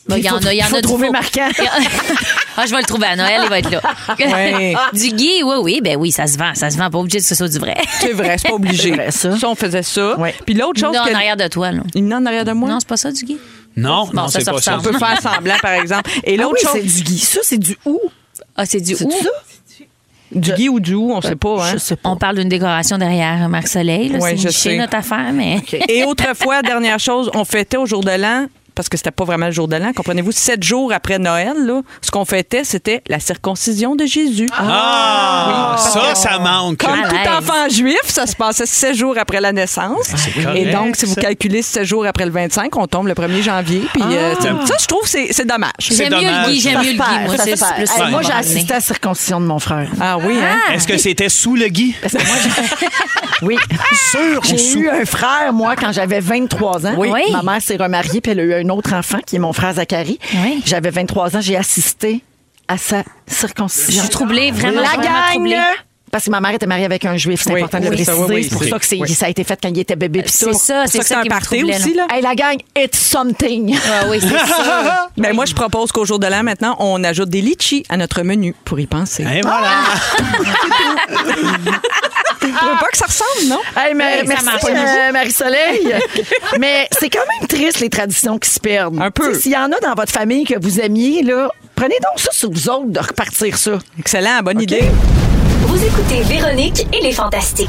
Bah, 0.09 0.19
Il 0.19 0.25
y 0.25 0.31
en 0.31 0.39
a, 0.39 0.53
il 0.53 0.59
y 0.59 0.63
en 0.63 0.67
Il 0.67 0.87
faut 0.87 1.05
a 1.05 1.11
marquant. 1.11 1.49
ah, 2.57 2.67
je 2.67 2.71
vais 2.71 2.79
le 2.81 2.87
trouver 2.87 3.07
à 3.07 3.17
Noël, 3.17 3.43
il 3.45 3.49
va 3.49 3.59
être 3.59 3.71
là. 3.71 3.81
Ouais. 4.19 4.75
du 4.93 5.09
gui, 5.11 5.43
oui, 5.43 5.55
oui, 5.63 5.81
ben 5.83 5.97
oui, 5.97 6.11
ça 6.11 6.27
se 6.27 6.37
vend. 6.39 6.55
Ça 6.55 6.71
se 6.71 6.79
vend, 6.79 6.91
pas 6.91 6.99
obligé 6.99 7.19
que 7.19 7.25
ce 7.25 7.35
soit 7.35 7.49
du 7.49 7.59
vrai. 7.59 7.77
C'est 8.01 8.13
vrai, 8.13 8.37
c'est 8.39 8.49
pas 8.49 8.55
obligé. 8.55 8.91
C'est 9.11 9.29
vrai, 9.29 9.39
ça. 9.39 9.49
on 9.49 9.55
faisait 9.55 9.83
ça. 9.83 10.19
Ouais. 10.19 10.35
Puis 10.45 10.55
l'autre 10.55 10.81
chose 10.81 10.95
Non, 10.95 11.05
que... 11.05 11.11
en 11.11 11.15
arrière 11.15 11.37
de 11.37 11.47
toi, 11.49 11.71
là. 11.73 11.83
Il 11.95 12.13
en 12.13 12.25
arrière 12.27 12.45
de 12.45 12.53
moi? 12.53 12.69
Non, 12.69 12.81
c'est 12.81 12.89
pas 12.89 12.97
ça, 12.97 13.13
du 13.13 13.25
gui? 13.25 13.39
Non, 13.77 14.07
Bon, 14.07 14.23
non, 14.23 14.29
ça 14.29 14.41
c'est 14.41 14.47
se 14.47 14.51
pas 14.51 14.61
ça. 14.61 14.79
On 14.79 14.83
peut 14.83 14.99
faire 14.99 15.21
semblant, 15.21 15.57
par 15.63 15.73
exemple. 15.73 16.11
Et 16.25 16.37
Ah 16.39 16.43
l'autre 16.43 16.57
oui, 16.61 16.81
chose... 16.81 16.81
c'est 16.93 17.03
du 17.03 17.03
gui. 17.03 17.19
Ça, 17.19 17.41
c'est 17.43 17.59
du 17.59 17.77
ou. 17.85 18.01
Ah, 18.57 18.67
c'est 18.67 18.81
du 18.81 18.95
ça? 18.95 19.05
Du 20.33 20.53
gui 20.53 20.69
ou 20.69 20.79
du 20.79 20.95
ou, 20.95 21.13
on 21.13 21.21
sait 21.21 21.35
pas. 21.35 21.65
Hein? 21.65 21.71
Je 21.73 21.79
sais 21.79 21.97
pas. 21.97 22.09
On 22.09 22.17
parle 22.17 22.37
d'une 22.37 22.49
décoration 22.49 22.99
derrière 22.99 23.49
Marc 23.49 23.67
Soleil. 23.69 24.17
Ouais, 24.17 24.37
c'est 24.37 24.77
notre 24.77 24.97
affaire, 24.97 25.33
mais. 25.33 25.61
Et 25.89 26.05
autrefois, 26.05 26.63
dernière 26.63 27.01
chose, 27.01 27.31
on 27.35 27.45
fêtait 27.45 27.77
au 27.77 27.87
jour 27.87 28.03
de 28.05 28.11
l'an, 28.13 28.47
parce 28.81 28.89
que 28.89 28.97
c'était 28.97 29.11
pas 29.11 29.25
vraiment 29.25 29.47
le 29.47 29.53
jour 29.53 29.69
de 29.69 29.77
l'an, 29.77 29.93
comprenez-vous, 29.95 30.33
sept 30.33 30.63
jours 30.63 30.93
après 30.93 31.19
Noël, 31.19 31.53
là, 31.67 31.83
ce 32.01 32.11
qu'on 32.11 32.25
fêtait, 32.25 32.65
c'était 32.65 33.03
la 33.09 33.21
circoncision 33.21 33.95
de 33.95 34.07
Jésus. 34.07 34.49
Ah, 34.57 35.77
ça, 35.79 36.15
ça 36.15 36.39
manque. 36.39 36.79
Comme 36.79 37.03
tout 37.09 37.29
enfant 37.39 37.69
juif, 37.69 37.99
ça 38.07 38.27
se 38.27 38.35
passait 38.37 38.67
sept 38.67 38.95
jours 38.97 39.15
après 39.19 39.41
la 39.41 39.53
naissance. 39.53 40.09
correct, 40.35 40.57
Et 40.57 40.73
donc, 40.73 40.97
si 40.97 41.05
vous 41.07 41.15
ça. 41.15 41.21
calculez 41.21 41.63
sept 41.63 41.85
jours 41.85 42.07
après 42.07 42.25
le 42.25 42.31
25, 42.33 42.75
on 42.77 42.87
tombe 42.87 43.07
le 43.07 43.15
1er 43.15 43.43
janvier. 43.43 43.83
Puis 43.93 44.03
euh, 44.03 44.35
Ah. 44.39 44.43
ça, 44.67 44.75
je 44.81 44.87
trouve, 44.87 45.07
c'est 45.07 45.29
c'est 45.33 45.47
dommage. 45.47 45.71
J'aime 45.79 46.13
mieux 46.15 46.21
le 46.21 46.49
gui, 46.51 46.61
j'aime 46.61 46.79
mieux 46.79 46.85
le 46.87 46.91
gui. 46.93 46.97
perd, 46.99 47.27
Moi, 47.27 47.37
ça 47.37 47.45
c'est 47.45 47.57
se 47.57 47.65
perd. 47.65 47.75
plus 47.77 47.91
Hey. 48.03 48.11
Moi, 48.11 48.23
j'ai 48.23 48.33
assisté 48.33 48.73
à 48.73 48.77
la 48.77 48.81
circoncision 48.81 49.41
de 49.41 49.47
mon 49.47 49.59
frère. 49.59 49.89
Ah 50.01 50.17
oui, 50.19 50.39
hein? 50.43 50.73
Est-ce 50.75 50.87
que 50.89 50.97
c'était 50.97 51.29
sous 51.29 51.57
le 51.57 51.69
gui? 51.69 51.95
Parce 52.01 52.15
que 52.15 52.19
moi, 52.19 52.37
j'ai- 52.43 52.87
oui. 53.47 53.57
Sûr 54.11 54.39
ou 54.39 54.45
J'ai 54.45 54.59
sous? 54.59 54.79
eu 54.79 54.89
un 54.89 55.05
frère, 55.05 55.53
moi, 55.53 55.77
quand 55.77 55.93
j'avais 55.93 56.21
23 56.21 56.87
ans. 56.87 56.95
Oui. 56.97 57.11
Ma 57.33 57.43
mère 57.43 57.61
s'est 57.63 57.77
remariée, 57.77 58.21
puis 58.21 58.33
elle 58.33 58.41
a 58.41 58.43
eu 58.45 58.55
un 58.55 58.69
autre 58.71 58.95
enfant, 58.95 59.19
qui 59.27 59.37
est 59.37 59.41
mon 59.41 59.53
frère 59.53 59.75
Zachary. 59.75 60.19
Oui. 60.35 60.63
J'avais 60.65 60.91
23 60.91 61.37
ans, 61.37 61.41
j'ai 61.41 61.57
assisté 61.57 62.23
à 62.69 62.79
sa 62.79 63.03
circoncision. 63.27 63.95
Je 63.97 64.01
suis 64.01 64.11
troublée, 64.11 64.51
vraiment, 64.51 64.81
La 64.81 64.89
vraiment 64.89 65.03
gang! 65.03 65.33
troublée. 65.35 65.61
Parce 66.11 66.25
que 66.25 66.31
ma 66.31 66.41
mère 66.41 66.51
était 66.53 66.67
mariée 66.67 66.85
avec 66.87 67.05
un 67.05 67.17
juif, 67.17 67.41
c'est 67.45 67.53
Oui, 67.53 67.61
important 67.61 67.79
de 67.79 67.85
le 67.85 67.91
préciser. 67.91 68.11
ça, 68.13 68.19
oui, 68.27 68.43
c'est 68.43 68.51
pour 68.57 68.65
ça 68.65 68.79
que 68.81 68.85
c'est- 68.87 68.97
Oui. 69.01 69.09
ça 69.15 69.27
a 69.27 69.29
été 69.29 69.45
fait 69.45 69.59
quand 69.63 69.69
il 69.69 69.79
était 69.79 69.95
bébé. 69.95 70.25
C'est 70.27 70.53
ça, 70.53 70.53
C'est 70.53 70.65
ça 70.65 70.85
que 70.85 70.91
c'est 70.91 71.03
ça 71.15 71.19
un 71.21 71.23
qui 71.23 71.29
me 71.29 71.41
troublait, 71.41 71.77
aussi, 71.77 71.95
là? 71.95 72.07
Hey, 72.11 72.21
la 72.23 72.35
gang, 72.35 72.57
it's 72.77 72.99
something. 72.99 73.77
Ah 73.89 74.07
oui, 74.09 74.19
c'est 74.21 74.29
ça. 74.47 75.09
Ben, 75.17 75.33
moi, 75.35 75.45
je 75.45 75.55
propose 75.55 75.93
qu'au 75.93 76.05
jour 76.05 76.19
de 76.19 76.27
l'an, 76.27 76.43
maintenant, 76.43 76.75
on 76.81 77.05
ajoute 77.05 77.29
des 77.29 77.41
litchis 77.41 77.85
à 77.89 77.97
notre 77.97 78.23
menu 78.23 78.55
pour 78.65 78.81
y 78.81 78.87
penser. 78.87 79.23
Et 79.23 79.41
voilà. 79.43 79.71
Tu 82.41 82.47
veux 82.47 82.53
pas 82.81 82.89
que 82.91 82.99
ça 82.99 83.07
ressemble, 83.07 83.49
non? 83.49 83.61
Hey, 83.77 83.95
mais, 83.95 84.21
Hey, 84.21 84.27
ça 84.27 84.35
merci, 84.45 84.67
euh, 84.71 85.13
Marie-Soleil. 85.13 85.95
mais 86.59 86.89
c'est 86.99 87.11
quand 87.11 87.21
même 87.39 87.47
triste, 87.49 87.81
les 87.81 87.91
traditions 87.91 88.39
qui 88.39 88.51
se 88.51 88.59
perdent. 88.59 89.01
Un 89.01 89.11
peu. 89.11 89.35
S'il 89.39 89.53
y 89.53 89.57
en 89.57 89.71
a 89.71 89.79
dans 89.81 89.95
votre 89.95 90.13
famille 90.13 90.45
que 90.45 90.55
vous 90.61 90.81
aimiez, 90.81 91.23
là, 91.23 91.51
prenez 91.77 91.97
donc 92.01 92.19
ça 92.19 92.33
sur 92.33 92.51
vous 92.51 92.69
autres 92.69 92.89
de 92.89 92.99
repartir 92.99 93.57
ça. 93.57 93.79
Excellent, 93.99 94.41
bonne 94.43 94.61
idée. 94.61 94.83
Vous 95.63 95.85
écoutez 95.85 96.23
Véronique 96.23 96.87
et 96.91 97.03
les 97.03 97.13
Fantastiques. 97.13 97.69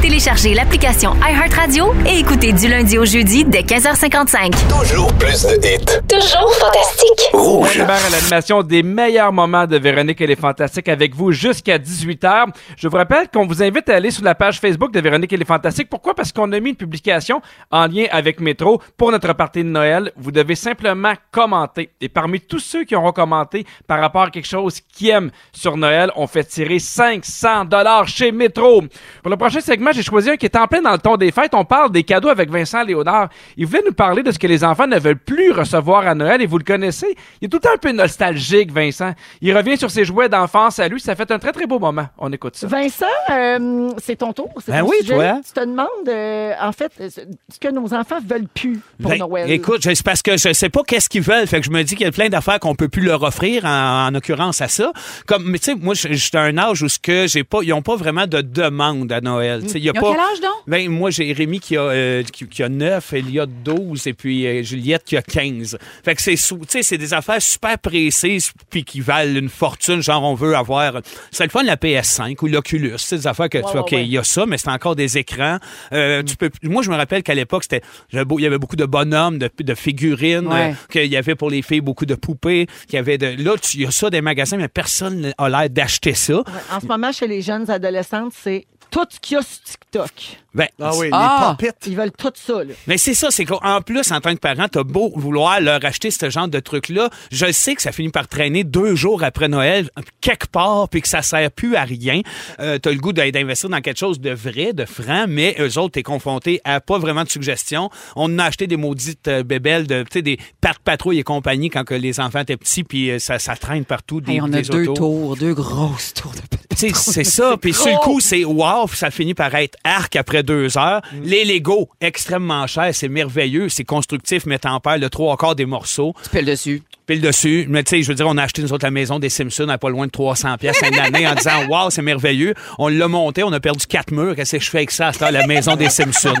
Téléchargez 0.00 0.54
l'application 0.54 1.14
iHeartRadio 1.16 1.92
et 2.06 2.20
écoutez 2.20 2.52
du 2.52 2.68
lundi 2.68 2.96
au 2.96 3.04
jeudi 3.04 3.44
dès 3.44 3.62
15h55. 3.62 4.52
Toujours 4.68 5.12
plus 5.14 5.42
de 5.42 5.54
hits. 5.54 5.84
Toujours 6.08 6.54
fantastique. 6.54 7.30
Rouge. 7.32 7.76
Hébert 7.76 8.04
à 8.06 8.10
l'animation 8.10 8.62
des 8.62 8.84
meilleurs 8.84 9.32
moments 9.32 9.66
de 9.66 9.76
Véronique 9.78 10.20
et 10.20 10.28
les 10.28 10.36
Fantastiques 10.36 10.88
avec 10.88 11.14
vous 11.16 11.32
jusqu'à 11.32 11.78
18h. 11.78 12.46
Je 12.76 12.86
vous 12.86 12.96
rappelle 12.96 13.28
qu'on 13.28 13.46
vous 13.46 13.62
invite 13.62 13.88
à 13.88 13.96
aller 13.96 14.12
sur 14.12 14.22
la 14.22 14.36
page 14.36 14.60
Facebook 14.60 14.92
de 14.92 15.00
Véronique 15.00 15.32
et 15.32 15.36
les 15.36 15.44
Fantastiques. 15.44 15.88
Pourquoi? 15.90 16.14
Parce 16.14 16.30
qu'on 16.30 16.52
a 16.52 16.60
mis 16.60 16.70
une 16.70 16.76
publication 16.76 17.42
en 17.72 17.86
lien 17.88 18.04
avec 18.12 18.40
Métro 18.40 18.80
pour 18.96 19.10
notre 19.10 19.32
partie 19.32 19.64
de 19.64 19.68
Noël. 19.68 20.12
Vous 20.16 20.30
devez 20.30 20.54
simplement 20.54 21.14
commenter. 21.32 21.90
Et 22.00 22.08
parmi 22.08 22.40
tous 22.40 22.60
ceux 22.60 22.84
qui 22.84 22.94
auront 22.94 23.12
commenté 23.12 23.66
par 23.88 23.98
rapport 24.00 24.22
à 24.22 24.30
quelque 24.30 24.46
chose 24.46 24.80
qu'ils 24.80 25.08
aiment 25.08 25.30
sur 25.52 25.76
Noël, 25.76 26.12
on 26.14 26.28
fait 26.28 26.44
tirer 26.44 26.78
500 27.24 27.64
dollars 27.66 28.06
chez 28.08 28.32
Métro. 28.32 28.82
Pour 29.22 29.30
le 29.30 29.36
prochain 29.36 29.60
segment, 29.60 29.90
j'ai 29.92 30.02
choisi 30.02 30.30
un 30.30 30.36
qui 30.36 30.46
est 30.46 30.56
en 30.56 30.66
plein 30.66 30.82
dans 30.82 30.92
le 30.92 30.98
ton 30.98 31.16
des 31.16 31.32
fêtes. 31.32 31.54
On 31.54 31.64
parle 31.64 31.90
des 31.90 32.02
cadeaux 32.02 32.28
avec 32.28 32.50
Vincent 32.50 32.82
Léonard. 32.84 33.28
Il 33.56 33.66
voulait 33.66 33.82
nous 33.86 33.92
parler 33.92 34.22
de 34.22 34.30
ce 34.30 34.38
que 34.38 34.46
les 34.46 34.64
enfants 34.64 34.86
ne 34.86 34.98
veulent 34.98 35.18
plus 35.18 35.52
recevoir 35.52 36.06
à 36.06 36.14
Noël 36.14 36.42
et 36.42 36.46
vous 36.46 36.58
le 36.58 36.64
connaissez. 36.64 37.14
Il 37.40 37.46
est 37.46 37.48
tout 37.48 37.56
le 37.56 37.60
temps 37.62 37.74
un 37.74 37.78
peu 37.78 37.92
nostalgique, 37.92 38.72
Vincent. 38.72 39.12
Il 39.40 39.56
revient 39.56 39.76
sur 39.76 39.90
ses 39.90 40.04
jouets 40.04 40.28
d'enfance 40.28 40.78
à 40.78 40.88
lui. 40.88 41.00
Ça 41.00 41.14
fait 41.16 41.30
un 41.30 41.38
très 41.38 41.52
très 41.52 41.66
beau 41.66 41.78
moment. 41.78 42.06
On 42.18 42.32
écoute 42.32 42.56
ça. 42.56 42.66
Vincent, 42.66 43.06
euh, 43.30 43.88
c'est 43.98 44.16
ton 44.16 44.32
tour. 44.32 44.50
c'est 44.64 44.72
Ben 44.72 44.80
ton 44.80 44.88
oui, 44.90 44.96
sujet. 45.00 45.14
toi. 45.14 45.40
Tu 45.46 45.52
te 45.52 45.60
demandes, 45.60 45.88
euh, 46.08 46.52
en 46.60 46.72
fait, 46.72 46.92
euh, 47.00 47.08
ce 47.10 47.58
que 47.58 47.68
nos 47.68 47.92
enfants 47.94 48.18
veulent 48.26 48.48
plus 48.54 48.80
pour 49.00 49.10
Ben, 49.10 49.18
Noël. 49.18 49.50
Écoute, 49.50 49.80
c'est 49.82 50.02
parce 50.02 50.22
que 50.22 50.36
je 50.36 50.52
sais 50.52 50.68
pas 50.68 50.82
qu'est-ce 50.86 51.08
qu'ils 51.08 51.22
veulent. 51.22 51.46
Fait 51.46 51.60
que 51.60 51.66
je 51.66 51.70
me 51.70 51.82
dis 51.82 51.94
qu'il 51.96 52.04
y 52.04 52.08
a 52.08 52.12
plein 52.12 52.28
d'affaires 52.28 52.58
qu'on 52.60 52.74
peut 52.74 52.88
plus 52.88 53.02
leur 53.02 53.22
offrir 53.22 53.64
en, 53.64 54.06
en 54.08 54.14
occurrence 54.14 54.60
à 54.60 54.68
ça. 54.68 54.92
Comme, 55.26 55.44
mais 55.50 55.58
tu 55.58 55.72
sais, 55.72 55.74
moi, 55.74 55.94
j'étais 55.94 56.38
à 56.38 56.42
un 56.42 56.58
âge 56.58 56.82
où 56.82 56.88
ce 56.88 56.98
que 56.98 57.13
j'ai 57.26 57.44
pas, 57.44 57.60
ils 57.62 57.72
ont 57.72 57.82
pas 57.82 57.96
vraiment 57.96 58.26
de 58.26 58.40
demande 58.40 59.10
à 59.12 59.20
Noël. 59.20 59.62
Il 59.74 59.78
y 59.82 59.88
a 59.88 59.92
Ils 59.94 59.98
ont 59.98 60.02
pas. 60.02 60.10
quel 60.12 60.20
âge, 60.20 60.40
donc? 60.40 60.50
Ben, 60.66 60.88
moi, 60.88 61.10
j'ai 61.10 61.32
Rémi 61.32 61.60
qui 61.60 61.76
a, 61.76 61.82
euh, 61.82 62.22
qui, 62.22 62.46
qui 62.46 62.62
a 62.62 62.68
9, 62.68 63.12
Elia 63.12 63.46
12 63.46 64.06
et 64.06 64.12
puis 64.14 64.46
euh, 64.46 64.62
Juliette 64.62 65.04
qui 65.04 65.16
a 65.16 65.22
15. 65.22 65.78
Fait 66.04 66.14
que 66.14 66.22
c'est, 66.22 66.36
c'est 66.82 66.98
des 66.98 67.14
affaires 67.14 67.40
super 67.42 67.78
précises 67.78 68.52
puis 68.70 68.84
qui 68.84 69.00
valent 69.00 69.38
une 69.38 69.48
fortune. 69.48 70.02
Genre, 70.02 70.22
on 70.22 70.34
veut 70.34 70.56
avoir. 70.56 71.00
C'est 71.30 71.44
le 71.44 71.50
fun, 71.50 71.62
la 71.62 71.76
PS5 71.76 72.36
ou 72.42 72.46
l'Oculus. 72.46 72.94
C'est 72.98 73.16
des 73.16 73.26
affaires 73.26 73.48
que 73.48 73.58
tu 73.58 73.64
Ouais, 73.64 73.78
OK, 73.80 73.92
ouais. 73.92 74.04
il 74.04 74.10
y 74.12 74.18
a 74.18 74.24
ça, 74.24 74.46
mais 74.46 74.58
c'est 74.58 74.70
encore 74.70 74.94
des 74.96 75.18
écrans. 75.18 75.58
Euh, 75.92 76.22
tu 76.22 76.36
peux, 76.36 76.50
moi, 76.62 76.82
je 76.82 76.90
me 76.90 76.96
rappelle 76.96 77.22
qu'à 77.22 77.34
l'époque, 77.34 77.64
c'était, 77.64 77.82
il 78.12 78.22
y 78.40 78.46
avait 78.46 78.58
beaucoup 78.58 78.76
de 78.76 78.84
bonhommes, 78.84 79.38
de, 79.38 79.50
de 79.58 79.74
figurines, 79.74 80.48
qu'il 80.90 81.06
y 81.06 81.16
avait 81.16 81.34
pour 81.34 81.50
les 81.50 81.62
filles 81.62 81.80
beaucoup 81.80 82.06
de 82.06 82.14
poupées, 82.14 82.66
qu'il 82.86 82.94
y 82.94 82.98
avait 82.98 83.18
de. 83.18 83.42
Là, 83.42 83.54
il 83.74 83.80
y 83.82 83.86
a 83.86 83.90
ça 83.90 84.10
des 84.10 84.20
magasins, 84.20 84.56
mais 84.56 84.68
personne 84.68 85.32
n'a 85.38 85.48
l'air 85.48 85.70
d'acheter 85.70 86.14
ça. 86.14 86.42
En 86.72 86.80
ce 86.80 86.86
moment, 86.86 87.03
chez 87.12 87.26
les 87.26 87.42
jeunes 87.42 87.70
adolescentes, 87.70 88.32
c'est 88.34 88.66
tout 88.94 89.06
ce 89.10 89.18
qu'il 89.20 89.34
y 89.34 89.38
a 89.40 89.42
sur 89.42 89.60
TikTok. 89.62 90.10
Ben, 90.54 90.68
Ah 90.80 90.92
oui, 90.94 91.08
Ah. 91.10 91.56
les 91.58 91.66
popettes. 91.66 91.84
Ils 91.88 91.96
veulent 91.96 92.12
tout 92.12 92.30
ça. 92.34 92.62
Là. 92.62 92.74
Mais 92.86 92.96
c'est 92.96 93.14
ça, 93.14 93.28
c'est 93.32 93.44
qu'en 93.44 93.80
plus, 93.82 94.12
en 94.12 94.20
tant 94.20 94.32
que 94.34 94.38
parent, 94.38 94.68
t'as 94.70 94.84
beau 94.84 95.12
vouloir 95.16 95.60
leur 95.60 95.84
acheter 95.84 96.12
ce 96.12 96.30
genre 96.30 96.46
de 96.46 96.60
truc-là, 96.60 97.10
je 97.32 97.50
sais 97.50 97.74
que 97.74 97.82
ça 97.82 97.90
finit 97.90 98.10
par 98.10 98.28
traîner 98.28 98.62
deux 98.62 98.94
jours 98.94 99.24
après 99.24 99.48
Noël, 99.48 99.90
quelque 100.20 100.46
part, 100.46 100.88
puis 100.88 101.00
que 101.02 101.08
ça 101.08 101.22
sert 101.22 101.50
plus 101.50 101.74
à 101.74 101.82
rien. 101.82 102.20
Euh, 102.60 102.78
t'as 102.78 102.90
le 102.92 102.98
goût 102.98 103.12
d'aller- 103.12 103.32
d'investir 103.32 103.68
dans 103.68 103.80
quelque 103.80 103.98
chose 103.98 104.20
de 104.20 104.30
vrai, 104.30 104.72
de 104.72 104.84
franc, 104.84 105.24
mais 105.28 105.56
eux 105.58 105.76
autres, 105.76 105.94
t'es 105.94 106.04
confronté 106.04 106.60
à 106.62 106.80
pas 106.80 106.98
vraiment 106.98 107.24
de 107.24 107.30
suggestions. 107.30 107.90
On 108.14 108.38
a 108.38 108.44
acheté 108.44 108.68
des 108.68 108.76
maudites 108.76 109.26
euh, 109.26 109.42
bébelles, 109.42 109.88
de, 109.88 110.02
tu 110.04 110.08
sais, 110.12 110.22
des 110.22 110.38
parcs 110.60 110.82
patrouilles 110.84 111.18
et 111.18 111.24
compagnie 111.24 111.68
quand 111.68 111.82
que 111.84 111.94
les 111.94 112.20
enfants 112.20 112.40
étaient 112.40 112.56
petits, 112.56 112.84
puis 112.84 113.10
euh, 113.10 113.18
ça, 113.18 113.40
ça 113.40 113.56
traîne 113.56 113.84
partout. 113.84 114.20
Des, 114.20 114.34
Hey, 114.34 114.40
on 114.40 114.44
a 114.52 114.60
des 114.60 114.62
deux 114.62 114.82
autos. 114.88 114.94
tours, 114.94 115.36
deux 115.36 115.54
grosses 115.54 116.14
tours 116.14 116.30
de 116.32 116.38
c'est 116.76 117.24
ça. 117.24 117.56
Puis 117.60 117.72
sur 117.72 117.86
le 117.86 117.98
coup, 117.98 118.18
c'est 118.20 118.44
wow, 118.44 118.83
ça 118.92 119.10
finit 119.10 119.34
par 119.34 119.54
être 119.54 119.76
arc 119.84 120.16
après 120.16 120.42
deux 120.42 120.76
heures. 120.76 121.02
Les 121.22 121.44
Lego, 121.44 121.88
extrêmement 122.00 122.66
chers, 122.66 122.94
c'est 122.94 123.08
merveilleux, 123.08 123.68
c'est 123.68 123.84
constructif, 123.84 124.46
mais 124.46 124.58
t'en 124.58 124.80
perds 124.80 124.98
le 124.98 125.10
trois 125.10 125.36
quarts 125.36 125.54
des 125.54 125.66
morceaux. 125.66 126.14
Tu 126.24 126.30
pèles 126.30 126.44
dessus. 126.44 126.82
Pile 127.06 127.20
dessus. 127.20 127.66
Mais 127.68 127.82
tu 127.82 127.90
sais, 127.90 128.02
je 128.02 128.08
veux 128.08 128.14
dire, 128.14 128.26
on 128.26 128.38
a 128.38 128.42
acheté 128.42 128.62
nous 128.62 128.72
autres 128.72 128.86
la 128.86 128.90
maison 128.90 129.18
des 129.18 129.28
Simpsons 129.28 129.68
à 129.68 129.76
pas 129.76 129.90
loin 129.90 130.06
de 130.06 130.10
300 130.10 130.56
pièces 130.56 130.80
une 130.90 130.98
année 130.98 131.26
en 131.28 131.34
disant 131.34 131.66
wow, 131.68 131.90
c'est 131.90 132.00
merveilleux. 132.00 132.54
On 132.78 132.88
l'a 132.88 133.08
monté, 133.08 133.42
on 133.42 133.52
a 133.52 133.60
perdu 133.60 133.86
quatre 133.86 134.10
murs. 134.10 134.34
Qu'est-ce 134.34 134.56
que 134.56 134.62
je 134.62 134.70
fais 134.70 134.78
avec 134.78 134.90
ça 134.90 135.10
à 135.20 135.30
la 135.30 135.46
maison 135.46 135.76
des 135.76 135.90
Simpsons? 135.90 136.34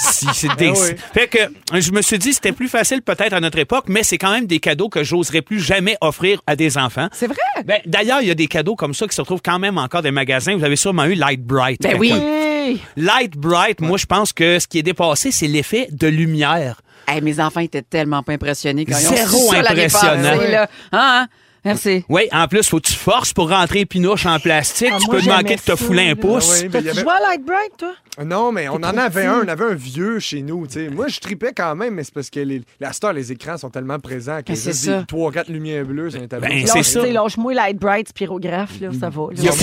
Si, 0.00 0.26
c'est 0.32 0.54
des... 0.56 0.70
oui. 0.70 0.96
Fait 1.12 1.26
que 1.28 1.38
je 1.80 1.90
me 1.90 2.02
suis 2.02 2.18
dit 2.18 2.32
c'était 2.32 2.52
plus 2.52 2.68
facile 2.68 3.02
peut-être 3.02 3.32
à 3.32 3.40
notre 3.40 3.58
époque, 3.58 3.86
mais 3.88 4.02
c'est 4.02 4.18
quand 4.18 4.32
même 4.32 4.46
des 4.46 4.60
cadeaux 4.60 4.88
que 4.88 5.02
j'oserais 5.02 5.42
plus 5.42 5.60
jamais 5.60 5.96
offrir 6.00 6.40
à 6.46 6.54
des 6.56 6.78
enfants. 6.78 7.08
C'est 7.12 7.26
vrai? 7.26 7.36
Ben, 7.64 7.80
D'ailleurs, 7.86 8.20
il 8.22 8.28
y 8.28 8.30
a 8.30 8.34
des 8.34 8.46
cadeaux 8.46 8.76
comme 8.76 8.94
ça 8.94 9.06
qui 9.06 9.14
se 9.14 9.20
retrouvent 9.20 9.42
quand 9.44 9.58
même 9.58 9.78
encore 9.78 10.02
dans 10.02 10.06
les 10.08 10.12
magasins. 10.12 10.56
Vous 10.56 10.64
avez 10.64 10.76
sûrement 10.76 11.04
eu 11.04 11.14
Light 11.14 11.43
Bright. 11.44 11.80
Ben 11.82 11.96
oui. 11.98 12.80
Light 12.96 13.36
Bright, 13.36 13.80
moi, 13.80 13.98
je 13.98 14.06
pense 14.06 14.32
que 14.32 14.58
ce 14.58 14.66
qui 14.66 14.78
est 14.78 14.82
dépassé, 14.82 15.30
c'est 15.30 15.46
l'effet 15.46 15.88
de 15.90 16.06
lumière. 16.08 16.80
Hey, 17.06 17.20
mes 17.20 17.38
enfants 17.38 17.60
étaient 17.60 17.82
tellement 17.82 18.22
pas 18.22 18.32
impressionnés 18.32 18.86
quand 18.86 18.96
ils 18.98 19.08
ont 19.08 19.16
Zéro 19.16 19.38
su 19.50 19.56
ça 19.56 19.62
l'année 19.62 19.84
impressionnant. 19.84 20.38
passée, 20.38 20.50
là. 20.50 20.70
Hein, 20.92 20.98
hein? 21.22 21.28
Merci. 21.64 22.04
Oui, 22.08 22.22
en 22.32 22.46
plus, 22.48 22.68
faut 22.68 22.78
que 22.80 22.88
tu 22.88 22.92
forces 22.94 23.32
pour 23.32 23.48
rentrer 23.48 23.80
les 23.80 23.86
pinouches 23.86 24.26
en 24.26 24.38
plastique. 24.38 24.88
Ah, 24.92 24.98
tu 25.00 25.06
moi, 25.06 25.16
peux 25.16 25.22
te 25.22 25.28
manquer 25.28 25.56
de 25.56 25.60
te 25.62 25.76
fouler 25.76 26.10
un 26.10 26.16
pouce. 26.16 26.50
Ah 26.52 26.64
oui, 26.64 26.70
T'as-tu 26.70 26.88
avait- 26.90 27.00
joué 27.00 27.10
à 27.12 27.20
Light 27.30 27.44
Bright, 27.44 27.72
toi? 27.78 27.92
Non, 28.24 28.52
mais 28.52 28.68
on 28.68 28.74
en 28.76 28.82
avait 28.96 29.24
un. 29.26 29.42
On 29.44 29.48
avait 29.48 29.64
un 29.64 29.74
vieux 29.74 30.20
chez 30.20 30.42
nous. 30.42 30.66
tu 30.68 30.74
sais. 30.74 30.88
Moi, 30.88 31.08
je 31.08 31.18
tripais 31.18 31.52
quand 31.56 31.74
même, 31.74 31.94
mais 31.94 32.04
c'est 32.04 32.14
parce 32.14 32.30
que 32.30 32.38
les, 32.38 32.62
la 32.78 32.92
star, 32.92 33.12
les 33.12 33.32
écrans 33.32 33.56
sont 33.56 33.70
tellement 33.70 33.98
présents 33.98 34.38
que 34.38 34.52
Mais 34.52 34.56
c'est 34.56 34.70
des 34.70 35.02
3-4 35.04 35.50
lumières 35.50 35.84
bleues 35.84 36.10
sur 36.10 36.22
un 36.22 36.26
tableau. 36.28 36.48
Ben, 36.48 36.64
ça 36.66 36.82
c'est 36.84 37.00
tu 37.06 37.10
Lâche-moi 37.12 37.54
Light 37.54 37.76
Bright, 37.76 38.08
spirographe, 38.10 38.80
là, 38.80 38.90
ça 39.00 39.08
va. 39.08 39.22
là. 39.22 39.28
Il 39.36 39.42
y 39.44 39.48
a 39.48 39.52
un 39.52 39.56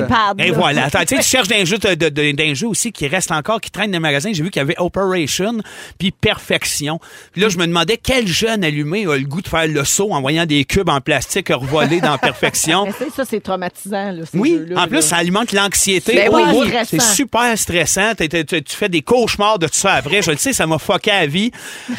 de 0.00 0.04
iPad. 0.04 0.40
Et 0.40 0.48
là. 0.48 0.52
voilà. 0.58 0.84
Attends, 0.86 1.00
tu 1.04 1.14
sais, 1.14 1.22
tu 1.22 1.28
cherches 1.28 1.48
d'un 1.48 1.64
jeu, 1.64 1.78
de, 1.78 1.94
de- 2.08 2.32
d'un 2.32 2.54
jeu 2.54 2.66
aussi 2.66 2.90
qui 2.90 3.06
reste 3.06 3.30
encore, 3.30 3.60
qui 3.60 3.70
traîne 3.70 3.90
dans 3.92 3.98
les 3.98 4.02
magasins. 4.02 4.30
J'ai 4.32 4.42
vu 4.42 4.50
qu'il 4.50 4.58
y 4.60 4.64
avait 4.64 4.74
Operation 4.78 5.58
puis 5.98 6.10
Perfection. 6.10 6.98
Puis 7.32 7.42
là, 7.42 7.48
je 7.48 7.58
me 7.58 7.66
demandais 7.66 7.96
quel 7.96 8.26
jeune 8.26 8.64
allumé 8.64 9.06
a 9.06 9.16
le 9.16 9.24
goût 9.24 9.40
de 9.42 9.48
faire 9.48 9.68
le 9.68 9.84
saut 9.84 10.10
en 10.12 10.20
voyant 10.20 10.46
des 10.46 10.64
cubes 10.64 10.88
en 10.88 11.00
plastique 11.02 11.48
revoler 11.50 12.00
dans 12.00 12.16
Perfection. 12.22 12.86
Mais 12.86 13.06
ça, 13.14 13.24
c'est 13.28 13.40
traumatisant, 13.40 14.12
là, 14.12 14.22
ces 14.30 14.38
Oui, 14.38 14.60
en 14.76 14.86
plus, 14.86 14.96
là. 14.96 15.02
ça 15.02 15.16
alimente 15.16 15.52
l'anxiété. 15.52 16.14
Ben 16.14 16.28
au 16.30 16.36
oui, 16.60 16.68
stressant. 16.68 16.86
c'est 16.90 17.02
super 17.14 17.58
stressant. 17.58 18.12
Tu 18.16 18.62
fais 18.68 18.88
des 18.88 19.02
cauchemars 19.02 19.58
de 19.58 19.66
tout 19.66 19.74
ça 19.74 19.94
après. 19.94 20.22
Je 20.22 20.30
le 20.30 20.36
sais, 20.36 20.52
ça 20.52 20.66
m'a 20.66 20.78
fucké 20.78 21.10
à 21.10 21.26
vie. 21.26 21.50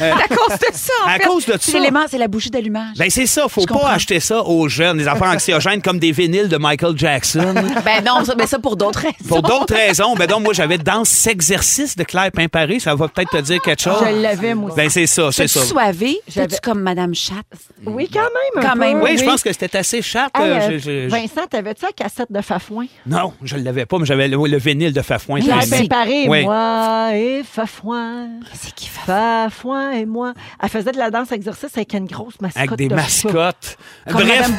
Euh, 0.01 0.11
À 0.23 0.27
cause 0.27 0.57
de 0.59 0.65
ça, 0.73 0.93
en 1.05 1.09
À 1.09 1.13
fait. 1.15 1.23
cause 1.25 1.45
de 1.45 1.53
C'est 1.59 1.71
ça. 1.71 1.77
l'élément, 1.79 2.05
c'est 2.09 2.17
la 2.17 2.27
bougie 2.27 2.49
d'allumage. 2.49 2.95
ben 2.97 3.09
c'est 3.09 3.25
ça, 3.25 3.47
faut 3.49 3.61
Je 3.61 3.65
pas 3.67 3.73
comprends. 3.73 3.87
acheter 3.89 4.19
ça 4.19 4.41
aux 4.43 4.67
jeunes, 4.69 4.97
des 4.97 5.07
affaires 5.07 5.29
anxiogènes 5.31 5.81
comme 5.81 5.99
des 5.99 6.11
vinyles 6.11 6.47
de 6.47 6.57
Michael 6.57 6.97
Jackson. 6.97 7.53
Ben 7.83 8.03
non, 8.05 8.23
ça, 8.23 8.33
mais 8.37 8.47
ça 8.47 8.59
pour 8.59 8.77
d'autres 8.77 8.99
raisons. 9.01 9.13
Pour 9.27 9.41
d'autres 9.41 9.73
raisons, 9.75 10.15
ben 10.15 10.25
donc 10.27 10.43
moi 10.43 10.53
j'avais 10.53 10.77
danse 10.77 11.27
exercice 11.27 11.95
de 11.97 12.03
Claire 12.03 12.31
Pimparé, 12.31 12.79
ça 12.79 12.95
va 12.95 13.07
peut-être 13.07 13.31
te 13.31 13.41
dire 13.41 13.61
quelque 13.61 13.81
chose. 13.81 13.97
Je 14.05 14.21
l'avais, 14.21 14.55
moi 14.55 14.67
aussi. 14.69 14.77
Ben 14.77 14.89
c'est 14.89 15.07
ça, 15.07 15.29
c'est 15.31 15.47
ça. 15.47 15.61
soivé? 15.65 16.17
J'avais- 16.27 16.57
comme 16.63 16.79
Madame 16.81 17.13
Chat? 17.13 17.33
Oui, 17.85 18.09
quand 18.11 18.19
même. 18.21 18.63
un 18.63 18.67
Quand 18.67 18.73
peu, 18.73 18.79
même. 18.79 18.92
Oui, 19.01 19.17
je 19.17 19.23
pense 19.23 19.41
que 19.43 19.51
c'était 19.51 19.77
assez 19.77 20.01
chat. 20.01 20.27
Hey, 20.35 20.43
euh, 20.49 20.55
euh, 20.55 20.69
je- 20.71 20.77
je- 20.77 21.03
je- 21.03 21.07
Vincent, 21.09 21.45
t'avais-tu 21.49 21.85
la 21.85 21.91
cassette 21.91 22.31
de 22.31 22.41
Fafouin? 22.41 22.85
Non, 23.05 23.33
je 23.43 23.55
l'avais 23.57 23.85
pas, 23.85 23.97
mais 23.99 24.05
j'avais 24.05 24.27
le, 24.27 24.37
le 24.47 24.57
vinyle 24.57 24.93
de 24.93 25.01
Fafouin. 25.01 25.39
Claire 25.41 25.59
traîné. 25.59 25.87
Pimparé, 25.87 26.25
Oui. 26.27 26.43
moi 26.43 27.09
et 27.13 27.41
Fafouin. 27.49 28.27
C'est 28.53 28.73
qui 28.73 28.87
fait? 28.87 29.01
Fafouin 29.05 29.91
et 29.91 30.05
moi. 30.05 30.33
Elle 30.61 30.69
faisait 30.69 30.91
de 30.91 30.97
la 30.97 31.09
danse 31.09 31.31
exercice 31.31 31.69
avec 31.75 31.93
une 31.93 32.05
grosse 32.05 32.39
mascotte. 32.41 32.61
Avec 32.63 32.77
des 32.77 32.87
de 32.87 32.95
mascottes. 32.95 33.77
Comme 34.09 34.23
Bref, 34.23 34.51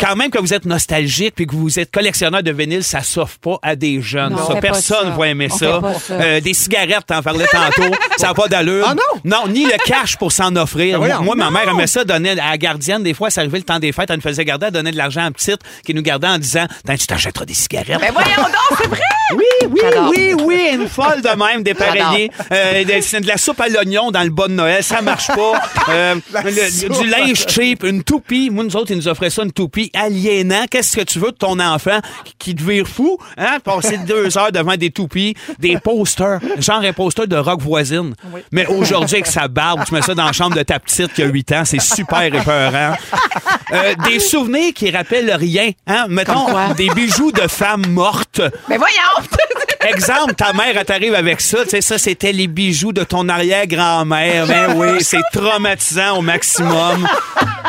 quand 0.00 0.16
même 0.16 0.30
que 0.30 0.38
vous 0.38 0.52
êtes 0.54 0.64
nostalgique 0.64 1.34
puis 1.34 1.46
que 1.46 1.54
vous 1.54 1.78
êtes 1.78 1.90
collectionneur 1.90 2.42
de 2.42 2.50
vinyle, 2.52 2.82
ça 2.84 3.00
s'offre 3.02 3.38
pas 3.38 3.58
à 3.62 3.76
des 3.76 4.00
jeunes. 4.00 4.32
Non, 4.32 4.46
ça, 4.46 4.54
personne 4.56 5.08
ça. 5.10 5.16
va 5.16 5.28
aimer 5.28 5.48
On 5.50 5.56
ça. 5.56 5.74
fait 5.74 5.80
pas 5.80 5.94
ça. 5.94 6.14
Euh, 6.14 6.40
des 6.40 6.54
cigarettes, 6.54 7.06
t'en 7.06 7.22
parlais 7.22 7.46
tantôt, 7.46 7.90
ça 8.16 8.28
n'a 8.28 8.34
pas 8.34 8.48
d'allure. 8.48 8.86
Ah 8.88 8.94
non? 8.94 9.20
Non, 9.24 9.52
ni 9.52 9.64
le 9.64 9.76
cash 9.84 10.16
pour 10.16 10.32
s'en 10.32 10.54
offrir. 10.56 11.00
Ben 11.00 11.20
moi, 11.20 11.34
ma 11.36 11.50
mère 11.50 11.68
aimait 11.68 11.86
ça, 11.86 12.04
donnait 12.04 12.32
à 12.38 12.50
la 12.50 12.58
gardienne. 12.58 13.02
Des 13.02 13.14
fois, 13.14 13.30
ça 13.30 13.40
arrivait 13.42 13.58
le 13.58 13.64
temps 13.64 13.78
des 13.82 13.92
fêtes, 13.92 14.08
elle 14.10 14.16
nous 14.16 14.22
faisait 14.22 14.44
garder, 14.44 14.66
elle 14.66 14.72
donnait 14.72 14.92
de 14.92 14.96
l'argent 14.96 15.24
à 15.26 15.30
petite 15.30 15.60
qui 15.84 15.92
nous 15.94 16.02
gardait 16.02 16.28
en 16.28 16.38
disant 16.38 16.66
Tiens, 16.86 16.96
tu 16.96 17.06
t'achèteras 17.06 17.44
des 17.44 17.54
cigarettes. 17.54 18.00
Ben 18.00 18.12
voyons 18.12 18.36
donc, 18.36 18.78
c'est 18.78 18.88
vrai! 18.88 19.00
Oui, 19.34 19.44
oui, 19.70 19.80
oui, 20.10 20.34
oui, 20.44 20.68
une 20.74 20.88
folle 20.88 21.22
de 21.22 21.28
même, 21.28 21.62
dépareillée. 21.62 22.30
Euh, 22.52 22.84
de, 22.84 23.00
c'est 23.00 23.20
de 23.20 23.26
la 23.26 23.38
soupe 23.38 23.60
à 23.60 23.68
l'oignon 23.68 24.10
dans 24.10 24.22
le 24.22 24.28
bas 24.30 24.46
de 24.46 24.52
Noël, 24.52 24.82
ça 24.84 25.00
marche 25.02 25.28
pas. 25.28 25.52
Euh, 25.88 26.14
le- 26.44 27.02
du 27.02 27.08
linge 27.08 27.44
cheap, 27.48 27.82
une 27.82 28.02
toupie. 28.04 28.50
Moi, 28.50 28.62
nous 28.64 28.76
autres, 28.76 28.92
ils 28.92 28.96
nous 28.96 29.08
offraient 29.08 29.30
ça, 29.30 29.42
une 29.42 29.50
toupie 29.52 29.90
aliénant. 29.94 30.64
Qu'est-ce 30.70 30.96
que 30.96 31.02
tu 31.02 31.18
veux 31.18 31.32
de 31.32 31.36
ton 31.36 31.58
enfant 31.58 31.98
qui, 32.38 32.54
vire 32.54 32.86
fou? 32.86 33.18
Hein? 33.36 33.58
Passer 33.64 33.98
deux 33.98 34.38
heures 34.38 34.52
devant 34.52 34.76
des 34.76 34.90
toupies, 34.90 35.34
des 35.58 35.76
posters, 35.78 36.38
genre 36.58 36.80
un 36.82 36.92
poster 36.92 37.26
de 37.26 37.36
rock 37.36 37.60
voisine. 37.60 38.14
Mais 38.52 38.64
aujourd'hui, 38.66 39.16
avec 39.16 39.26
sa 39.26 39.48
barbe, 39.48 39.82
tu 39.86 39.92
mets 39.92 40.02
ça 40.02 40.14
dans 40.14 40.26
la 40.26 40.32
chambre 40.32 40.56
de 40.56 40.62
ta 40.62 40.78
petite 40.78 41.12
qui 41.14 41.22
a 41.22 41.26
8 41.26 41.52
ans, 41.52 41.64
c'est 41.64 41.80
super 41.80 42.22
épeurant. 42.22 42.94
Euh, 43.72 43.94
des 44.04 44.18
souvenirs 44.18 44.72
qui 44.74 44.90
rappellent 44.90 45.32
rien. 45.32 45.70
Hein? 45.86 46.06
Mettons, 46.08 46.46
des 46.76 46.88
bijoux 46.90 47.32
de 47.32 47.48
femmes 47.48 47.86
mortes. 47.88 48.40
Mais 48.68 48.76
voyons! 48.76 49.28
Exemple, 49.88 50.34
ta 50.34 50.52
mère, 50.52 50.76
elle 50.76 50.84
t'arrive 50.84 51.14
avec 51.14 51.40
ça. 51.40 51.64
Tu 51.64 51.70
sais, 51.70 51.80
ça, 51.80 51.98
c'était 51.98 52.30
les 52.30 52.46
bijoux 52.46 52.92
de 52.92 53.02
ton 53.02 53.28
arrière-grand-mère. 53.28 54.46
Ben 54.46 54.74
oui, 54.76 55.02
c'est 55.02 55.22
traumatisant 55.32 56.18
au 56.18 56.22
maximum. 56.22 57.08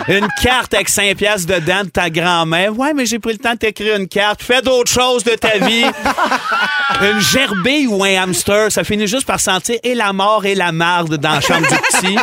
Une 0.08 0.28
carte 0.42 0.74
avec 0.74 0.90
5 0.90 1.16
piastres 1.16 1.48
dedans 1.48 1.84
de 1.84 1.90
ta 1.90 2.10
grand-mère. 2.10 2.78
Ouais, 2.78 2.94
mais 2.94 3.06
j'ai 3.06 3.20
pris 3.20 3.34
le 3.34 3.40
temps 3.40 3.54
de 3.54 3.58
t'écrire 3.58 3.96
une 3.96 4.08
carte. 4.08 4.44
Fais 4.44 4.62
d'autres 4.62 4.92
choses 4.92 5.24
de 5.24 5.32
ta 5.32 5.58
vie. 5.58 5.86
Une 7.02 7.20
gerbille 7.20 7.88
ou 7.88 8.04
un 8.04 8.22
hamster, 8.22 8.72
ça 8.72 8.84
finit 8.84 9.08
juste 9.08 9.26
par 9.26 9.40
sentir 9.40 9.78
et 9.84 9.96
la 9.96 10.14
mort 10.14 10.46
et 10.46 10.56
la 10.56 10.72
marde 10.72 11.18
dans 11.18 11.32
la 11.32 11.42
chambre 11.42 11.68
du 11.68 11.76
petit. 11.76 12.18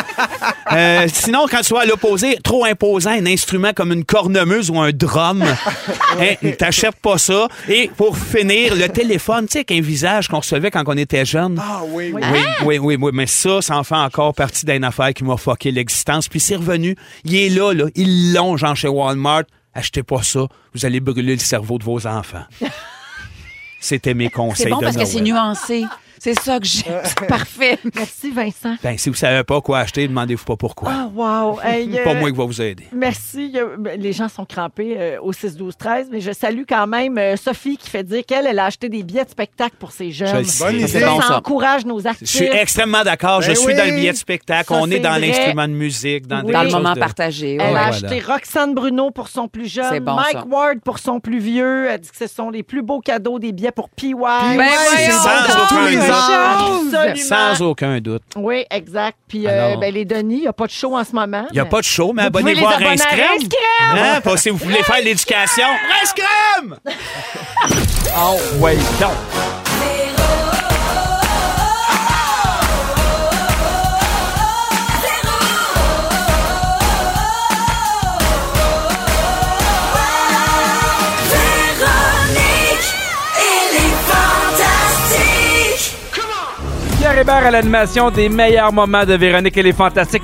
Euh, 0.72 1.08
sinon, 1.12 1.46
quand 1.50 1.62
tu 1.62 1.74
vas 1.74 1.80
à 1.80 1.86
l'opposé, 1.86 2.38
trop 2.44 2.64
imposant, 2.64 3.10
un 3.10 3.26
instrument 3.26 3.60
comme 3.75 3.92
une 3.92 4.05
cornemuse 4.05 4.70
ou 4.70 4.81
un 4.81 4.90
drum, 4.92 5.42
hein, 6.18 6.53
t'achètes 6.59 6.96
pas 6.96 7.18
ça. 7.18 7.49
Et 7.68 7.90
pour 7.96 8.16
finir, 8.16 8.75
le 8.75 8.88
téléphone, 8.88 9.46
tu 9.46 9.53
sais, 9.53 9.59
avec 9.59 9.73
un 9.73 9.81
visage 9.81 10.29
qu'on 10.29 10.38
recevait 10.38 10.70
quand 10.70 10.83
on 10.87 10.96
était 10.96 11.25
jeune. 11.25 11.61
Ah 11.62 11.83
oui, 11.87 12.12
oui. 12.14 12.23
Oui, 12.33 12.40
oui, 12.64 12.79
oui, 12.79 12.96
oui, 13.01 13.11
mais 13.12 13.27
ça, 13.27 13.62
ça 13.62 13.77
en 13.77 13.85
fait 13.85 13.94
encore 13.94 14.35
partie 14.35 14.66
d'une 14.66 14.85
affaire 14.85 15.12
qui 15.14 15.25
m'a 15.25 15.37
fucké 15.37 15.70
l'existence. 15.70 16.29
Puis 16.29 16.40
c'est 16.40 16.57
revenu. 16.57 16.96
Il 17.25 17.35
est 17.35 17.49
là, 17.49 17.73
là. 17.73 17.87
Ils 17.94 18.33
l'ont, 18.33 18.57
genre 18.57 18.77
chez 18.77 18.88
Walmart. 18.88 19.44
Achetez 19.75 20.03
pas 20.03 20.23
ça. 20.23 20.46
Vous 20.75 20.85
allez 20.85 21.01
brûler 21.01 21.35
le 21.35 21.40
cerveau 21.40 21.79
de 21.79 21.85
vos 21.85 22.07
enfants. 22.07 22.44
C'était 23.81 24.14
mes 24.14 24.29
conseils 24.29 24.64
C'est 24.64 24.70
bon 24.70 24.79
de 24.79 24.85
parce 24.85 24.96
que 24.96 25.05
c'est 25.05 25.20
nuancé. 25.20 25.85
C'est 26.22 26.38
ça 26.38 26.59
que 26.61 26.66
j'aime. 26.66 27.00
C'est 27.04 27.26
parfait. 27.26 27.78
Merci, 27.94 28.30
Vincent. 28.30 28.76
Ben, 28.83 28.98
si 28.98 29.09
vous 29.09 29.14
savez 29.16 29.42
pas 29.42 29.61
quoi 29.62 29.78
acheter, 29.80 30.06
demandez-vous 30.06 30.44
pas 30.44 30.56
pourquoi. 30.56 30.92
Ah, 30.92 31.09
wow. 31.14 31.59
Hey, 31.64 31.88
Pas 32.04 32.11
euh, 32.11 32.14
moi 32.20 32.30
qui 32.30 32.37
va 32.37 32.44
vous 32.44 32.61
aider. 32.61 32.85
Merci. 32.92 33.54
Ben, 33.78 33.98
Les 33.98 34.12
gens 34.12 34.28
sont 34.28 34.44
crampés 34.44 34.96
euh, 34.98 35.18
au 35.22 35.33
6, 35.33 35.56
12, 35.56 35.74
13, 35.78 36.09
mais 36.12 36.20
je 36.20 36.33
salue 36.33 36.64
quand 36.68 36.87
même 36.87 37.16
euh, 37.16 37.37
Sophie 37.37 37.78
qui 37.78 37.88
fait 37.88 38.04
dire 38.04 38.22
qu'elle 38.26 38.46
elle 38.46 38.59
a 38.59 38.66
acheté 38.66 38.90
des 38.90 39.02
billets 39.02 39.24
de 39.24 39.30
spectacle 39.30 39.76
pour 39.78 39.92
ses 39.92 40.11
Je 40.12 40.26
jeunes. 40.26 40.37
le 40.38 40.44
sais. 40.44 40.62
Bonne 40.64 40.80
idée. 40.80 41.04
Bon, 41.06 41.20
ça 41.22 41.38
encourage 41.38 41.87
nos 41.87 42.00
Je 42.00 42.06
artistes. 42.09 42.35
suis 42.37 42.44
extrêmement 42.46 43.02
d'accord. 43.02 43.40
je 43.40 43.48
Ben 43.48 43.56
suis 43.56 43.66
oui. 43.68 43.74
dans 43.74 43.87
le 43.87 43.92
billet 43.92 44.12
de 44.12 44.16
spectacle. 44.18 44.74
Ça, 44.74 44.78
On 44.80 44.90
est 44.90 45.00
dans 45.00 45.16
l'instrument 45.18 45.66
de 45.68 45.72
musique, 45.72 46.26
dans, 46.26 46.40
Oui. 46.40 46.48
des 46.48 46.52
Dans 46.52 46.62
le 46.64 46.70
moment 46.70 46.92
de- 46.92 46.98
partagé. 47.00 47.54
Elle 47.54 47.61
a 47.62 47.70
voilà. 47.70 47.87
acheté 47.87 48.20
Roxane 48.20 48.74
Bruno 48.74 49.11
pour 49.11 49.28
son 49.28 49.48
plus 49.48 49.68
C'est 49.70 49.83
jeune, 49.83 50.00
bon, 50.04 50.16
Mike 50.16 50.33
ça. 50.33 50.44
Ward 50.46 50.80
pour 50.85 50.98
son 50.98 51.18
plus 51.18 51.38
vieux. 51.38 51.87
Elle 51.90 52.00
dit 52.00 52.11
que 52.11 52.16
ce 52.16 52.26
sont 52.26 52.50
les 52.50 52.62
plus 52.62 52.83
beaux 52.83 53.00
cadeaux 53.00 53.38
des 53.38 53.52
billets 53.52 53.72
pour 53.72 53.88
PY. 53.88 54.12
Ben 54.14 54.59
Ouais, 54.59 56.10
sans 56.12 56.29
aucun 56.29 56.81
doute. 56.83 56.94
Absolument. 56.94 57.29
Sans 57.57 57.62
aucun 57.62 58.01
doute. 58.01 58.23
Oui, 58.37 58.64
exact. 58.70 59.18
Puis 59.29 59.46
euh, 59.46 59.66
Alors- 59.68 59.81
ben, 59.81 59.94
les 59.94 60.05
Denis, 60.05 60.37
il 60.37 60.40
n'y 60.42 60.46
a 60.49 60.53
pas 60.53 60.66
de 60.66 60.73
show 60.73 60.96
en 60.96 61.05
ce 61.05 61.12
moment. 61.12 61.46
Il 61.51 61.55
n'y 61.55 61.61
a 61.61 61.64
pas 61.64 61.79
de 61.81 61.85
show, 61.85 62.12
mais 62.12 62.31
pouvez 62.31 62.40
abonnez-vous 62.53 62.61
les 62.61 62.66
à 62.66 62.70
abonner 62.70 62.87
à 62.87 62.90
Rince 62.90 63.05
Crème. 63.07 63.27
Rince 63.29 63.49
Crème. 63.49 63.99
Hein? 64.05 64.20
Pas 64.20 64.37
si 64.37 64.51
vous 64.51 64.57
voulez 64.59 64.83
faire 64.83 65.03
l'éducation. 65.03 65.66
Rince 66.01 66.14
Crème! 66.14 66.77
Oh, 68.16 68.37
ouais, 68.61 68.77
donc. 69.01 69.69
Pierre 87.12 87.46
à 87.46 87.51
l'animation 87.51 88.09
des 88.11 88.29
meilleurs 88.29 88.73
moments 88.73 89.05
de 89.05 89.14
Véronique. 89.14 89.59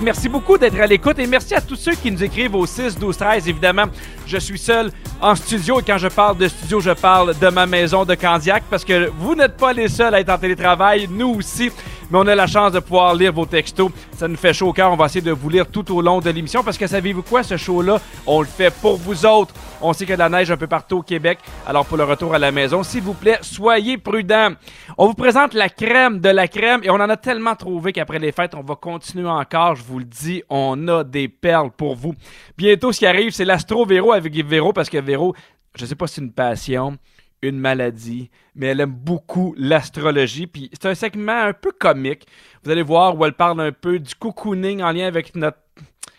Merci 0.01 0.29
beaucoup 0.29 0.57
d'être 0.57 0.79
à 0.81 0.87
l'écoute 0.87 1.19
et 1.19 1.27
merci 1.27 1.55
à 1.55 1.61
tous 1.61 1.75
ceux 1.75 1.95
qui 1.95 2.13
nous 2.13 2.23
écrivent 2.23 2.55
au 2.55 2.65
6, 2.65 2.97
12, 2.97 3.17
13. 3.17 3.49
Évidemment, 3.49 3.87
je 4.25 4.39
suis 4.39 4.59
seul 4.59 4.93
en 5.21 5.35
studio 5.35 5.81
et 5.81 5.83
quand 5.83 5.99
je 5.99 6.07
parle 6.07 6.39
de 6.39 6.47
studio, 6.47 6.79
je 6.81 6.93
parle 6.93 7.37
de 7.37 7.49
ma 7.49 7.67
maison 7.67 8.05
de 8.05 8.15
Candiac 8.15 8.63
parce 8.71 8.85
que 8.85 9.11
vous 9.19 9.35
n'êtes 9.35 9.57
pas 9.57 9.73
les 9.73 9.89
seuls 9.89 10.15
à 10.15 10.21
être 10.21 10.31
en 10.31 10.39
télétravail, 10.39 11.09
nous 11.11 11.35
aussi. 11.35 11.73
Mais 12.09 12.19
on 12.19 12.27
a 12.29 12.37
la 12.37 12.47
chance 12.47 12.71
de 12.71 12.79
pouvoir 12.79 13.15
lire 13.17 13.33
vos 13.33 13.47
textos. 13.47 13.91
Ça 14.17 14.29
nous 14.29 14.37
fait 14.37 14.53
chaud 14.53 14.69
au 14.69 14.73
cœur. 14.73 14.93
On 14.93 14.97
va 14.97 15.07
essayer 15.07 15.23
de 15.23 15.33
vous 15.33 15.49
lire 15.49 15.67
tout 15.67 15.93
au 15.93 16.01
long 16.01 16.21
de 16.21 16.31
l'émission 16.31 16.63
parce 16.63 16.79
que 16.79 16.87
savez-vous 16.87 17.23
quoi, 17.23 17.43
ce 17.43 17.57
show-là, 17.57 18.01
on 18.27 18.43
le 18.43 18.47
fait 18.47 18.73
pour 18.73 18.97
vous 18.97 19.27
autres. 19.27 19.53
On 19.81 19.93
sait 19.93 20.05
de 20.05 20.15
la 20.15 20.29
neige 20.29 20.51
un 20.53 20.57
peu 20.57 20.69
partout 20.69 20.99
au 20.99 21.03
Québec. 21.03 21.41
Alors 21.67 21.85
pour 21.85 21.97
le 21.97 22.05
retour 22.05 22.33
à 22.33 22.39
la 22.39 22.53
maison, 22.53 22.85
s'il 22.85 23.03
vous 23.03 23.15
plaît, 23.15 23.39
soyez 23.43 23.99
prudents. 23.99 24.51
On 24.97 25.09
vous 25.09 25.15
présente 25.15 25.53
la 25.53 25.69
crème 25.69 26.21
de 26.21 26.29
la 26.29 26.47
crème 26.47 26.76
et 26.83 26.91
on 26.91 26.95
en 26.95 27.09
a 27.09 27.17
tellement 27.17 27.55
trouvé 27.55 27.93
qu'après 27.93 28.19
les 28.19 28.33
fêtes, 28.33 28.55
on 28.55 28.63
va 28.63 28.77
continuer 28.77 29.29
encore. 29.29 29.77
Je 29.77 29.85
vous 29.85 29.99
le 29.99 30.05
dis, 30.05 30.43
on 30.49 30.89
a 30.89 31.05
des 31.05 31.29
perles 31.29 31.71
pour 31.71 31.97
vous. 31.97 32.15
Bientôt, 32.57 32.93
ce 32.93 32.99
qui 32.99 33.07
arrive, 33.07 33.31
c'est 33.31 33.45
l'Astro 33.45 33.85
Véro 33.85 34.13
avec 34.13 34.35
Véro 34.35 34.73
parce 34.73 34.91
que 34.91 34.99
Véro, 34.99 35.35
je 35.77 35.87
sais 35.87 35.95
pas 35.95 36.07
si 36.07 36.15
c'est 36.15 36.21
une 36.23 36.33
passion, 36.33 36.97
une 37.43 37.59
maladie, 37.59 38.31
mais 38.55 38.67
elle 38.67 38.81
aime 38.81 38.93
beaucoup 38.93 39.55
l'astrologie. 39.59 40.47
Puis 40.47 40.71
c'est 40.73 40.89
un 40.89 40.95
segment 40.95 41.43
un 41.47 41.53
peu 41.53 41.73
comique. 41.73 42.27
Vous 42.65 42.71
allez 42.71 42.83
voir 42.83 43.17
où 43.17 43.25
elle 43.25 43.35
parle 43.35 43.61
un 43.61 43.73
peu 43.73 43.99
du 43.99 44.15
cocooning 44.15 44.83
en 44.83 44.93
lien 44.93 45.07
avec 45.07 45.35
notre 45.35 45.59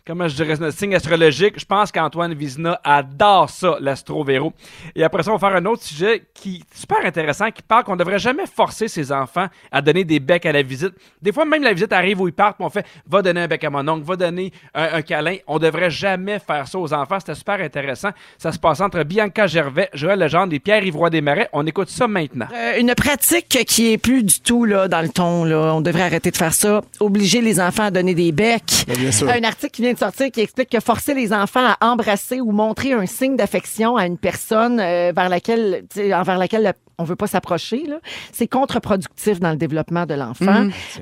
comment 0.07 0.27
je 0.29 0.35
dirais, 0.35 0.55
notre 0.57 0.77
signe 0.77 0.95
astrologique. 0.95 1.59
Je 1.59 1.65
pense 1.65 1.91
qu'Antoine 1.91 2.33
Vizina 2.33 2.79
adore 2.83 3.49
ça, 3.49 3.75
l'astro-véro. 3.81 4.53
Et 4.95 5.03
après 5.03 5.21
ça, 5.21 5.31
on 5.31 5.35
va 5.35 5.49
faire 5.49 5.57
un 5.57 5.65
autre 5.65 5.83
sujet 5.83 6.23
qui 6.33 6.63
est 6.63 6.77
super 6.77 7.05
intéressant, 7.05 7.51
qui 7.51 7.61
parle 7.61 7.83
qu'on 7.83 7.97
devrait 7.97 8.17
jamais 8.17 8.45
forcer 8.47 8.87
ses 8.87 9.11
enfants 9.11 9.47
à 9.69 9.81
donner 9.81 10.05
des 10.05 10.21
becs 10.21 10.45
à 10.45 10.53
la 10.53 10.61
visite. 10.61 10.93
Des 11.21 11.33
fois, 11.33 11.43
même 11.43 11.61
la 11.61 11.73
visite 11.73 11.91
arrive 11.91 12.21
où 12.21 12.27
ils 12.27 12.33
partent, 12.33 12.55
puis 12.55 12.65
on 12.65 12.69
fait 12.69 12.85
«va 13.07 13.21
donner 13.21 13.41
un 13.41 13.47
bec 13.47 13.63
à 13.65 13.69
mon 13.69 13.85
oncle, 13.87 14.05
va 14.05 14.15
donner 14.15 14.53
un, 14.73 14.93
un 14.93 15.01
câlin». 15.01 15.35
On 15.47 15.59
devrait 15.59 15.91
jamais 15.91 16.39
faire 16.39 16.67
ça 16.67 16.79
aux 16.79 16.93
enfants. 16.93 17.19
C'était 17.19 17.35
super 17.35 17.59
intéressant. 17.59 18.11
Ça 18.37 18.53
se 18.53 18.59
passe 18.59 18.79
entre 18.79 19.03
Bianca 19.03 19.45
Gervais, 19.45 19.89
Joël 19.93 20.19
Legendre 20.19 20.53
et 20.53 20.59
Pierre 20.59 20.85
Ivroy 20.85 21.09
Desmarais. 21.09 21.49
On 21.51 21.67
écoute 21.67 21.89
ça 21.89 22.07
maintenant. 22.07 22.47
Euh, 22.53 22.79
une 22.79 22.95
pratique 22.95 23.49
qui 23.67 23.91
est 23.91 23.97
plus 23.97 24.23
du 24.23 24.39
tout 24.39 24.63
là, 24.63 24.87
dans 24.87 25.01
le 25.01 25.09
ton. 25.09 25.43
Là. 25.43 25.73
On 25.75 25.81
devrait 25.81 26.03
arrêter 26.03 26.31
de 26.31 26.37
faire 26.37 26.53
ça. 26.53 26.81
Obliger 27.01 27.41
les 27.41 27.59
enfants 27.59 27.83
à 27.83 27.91
donner 27.91 28.15
des 28.15 28.31
becs. 28.31 28.85
Bien 28.87 29.11
sûr. 29.11 29.29
Un 29.29 29.43
article 29.43 29.71
qui 29.71 29.81
vient 29.81 29.93
de 29.93 29.96
sortir 29.97 30.31
qui 30.31 30.41
explique 30.41 30.69
que 30.69 30.79
forcer 30.79 31.13
les 31.13 31.33
enfants 31.33 31.65
à 31.79 31.85
embrasser 31.91 32.39
ou 32.41 32.51
montrer 32.51 32.93
un 32.93 33.05
signe 33.05 33.35
d'affection 33.35 33.95
à 33.97 34.05
une 34.05 34.17
personne 34.17 34.79
euh, 34.79 35.11
vers 35.15 35.29
laquelle, 35.29 35.85
envers 36.13 36.37
laquelle 36.37 36.63
le- 36.63 36.73
on 36.99 37.03
veut 37.03 37.15
pas 37.15 37.27
s'approcher, 37.27 37.83
c'est 38.31 38.47
contre-productif 38.47 39.39
dans 39.39 39.51
le 39.51 39.57
développement 39.57 40.05
de 40.05 40.13
l'enfant. 40.15 40.45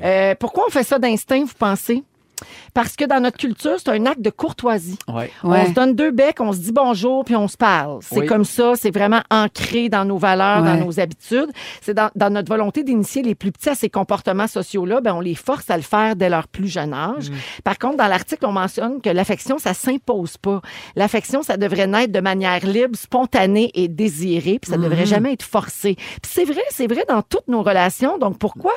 Euh, 0.04 0.36
pourquoi 0.40 0.66
on 0.68 0.70
fait 0.72 0.84
ça 0.84 1.00
d'instinct, 1.00 1.46
vous 1.46 1.54
pensez? 1.58 2.04
Parce 2.74 2.96
que 2.96 3.06
dans 3.06 3.20
notre 3.20 3.38
culture, 3.38 3.76
c'est 3.78 3.90
un 3.90 4.06
acte 4.06 4.22
de 4.22 4.30
courtoisie. 4.30 4.98
Ouais. 5.08 5.32
On 5.44 5.66
se 5.66 5.72
donne 5.72 5.96
deux 5.96 6.12
becs, 6.12 6.40
on 6.42 6.52
se 6.54 6.60
dit 6.60 6.72
bonjour, 6.72 7.24
puis 7.26 7.36
on 7.36 7.48
se 7.48 7.58
parle. 7.58 8.00
C'est 8.02 8.20
Oui. 8.22 8.26
comme 8.26 8.46
ça, 8.46 8.74
c'est 8.76 8.92
vraiment 8.92 9.22
ancré 9.32 9.90
dans 9.90 10.06
nos 10.06 10.18
valeurs, 10.18 10.64
dans 10.64 10.78
nos 10.78 11.00
habitudes. 11.00 11.50
C'est 11.82 11.94
dans, 11.94 12.10
dans 12.16 12.30
notre 12.30 12.50
volonté 12.50 12.84
d'initier 12.84 13.22
les 13.24 13.36
plus 13.36 13.52
petits 13.52 13.70
à 13.70 13.76
ces 13.76 13.90
comportements 13.90 14.48
sociaux-là, 14.48 15.02
ben 15.02 15.14
on 15.14 15.20
les 15.22 15.36
force 15.36 15.70
à 15.70 15.78
le 15.78 15.84
faire 15.84 16.16
dès 16.16 16.30
leur 16.30 16.48
plus 16.48 16.68
jeune 16.68 16.94
âge. 16.94 17.32
Par 17.64 17.78
contre, 17.78 17.98
dans 17.98 18.08
l'article, 18.08 18.46
on 18.46 18.52
mentionne 18.52 19.02
que 19.02 19.10
l'affection, 19.10 19.58
ça 19.58 19.74
s'impose 19.74 20.38
pas. 20.38 20.62
L'affection, 20.96 21.44
ça 21.44 21.58
devrait 21.58 21.88
naître 21.88 22.12
de 22.14 22.20
manière 22.20 22.66
libre, 22.66 22.98
spontanée 22.98 23.72
et 23.74 23.88
désirée, 23.88 24.60
puis 24.62 24.72
ça 24.72 24.78
devrait 24.78 25.06
jamais 25.06 25.34
être 25.34 25.44
forcé. 25.44 25.96
Puis 25.96 26.32
c'est 26.32 26.46
vrai, 26.46 26.62
c'est 26.70 26.88
vrai 26.88 27.06
dans 27.08 27.22
toutes 27.22 27.48
nos 27.48 27.64
relations. 27.64 28.18
Donc 28.18 28.38
pourquoi 28.38 28.74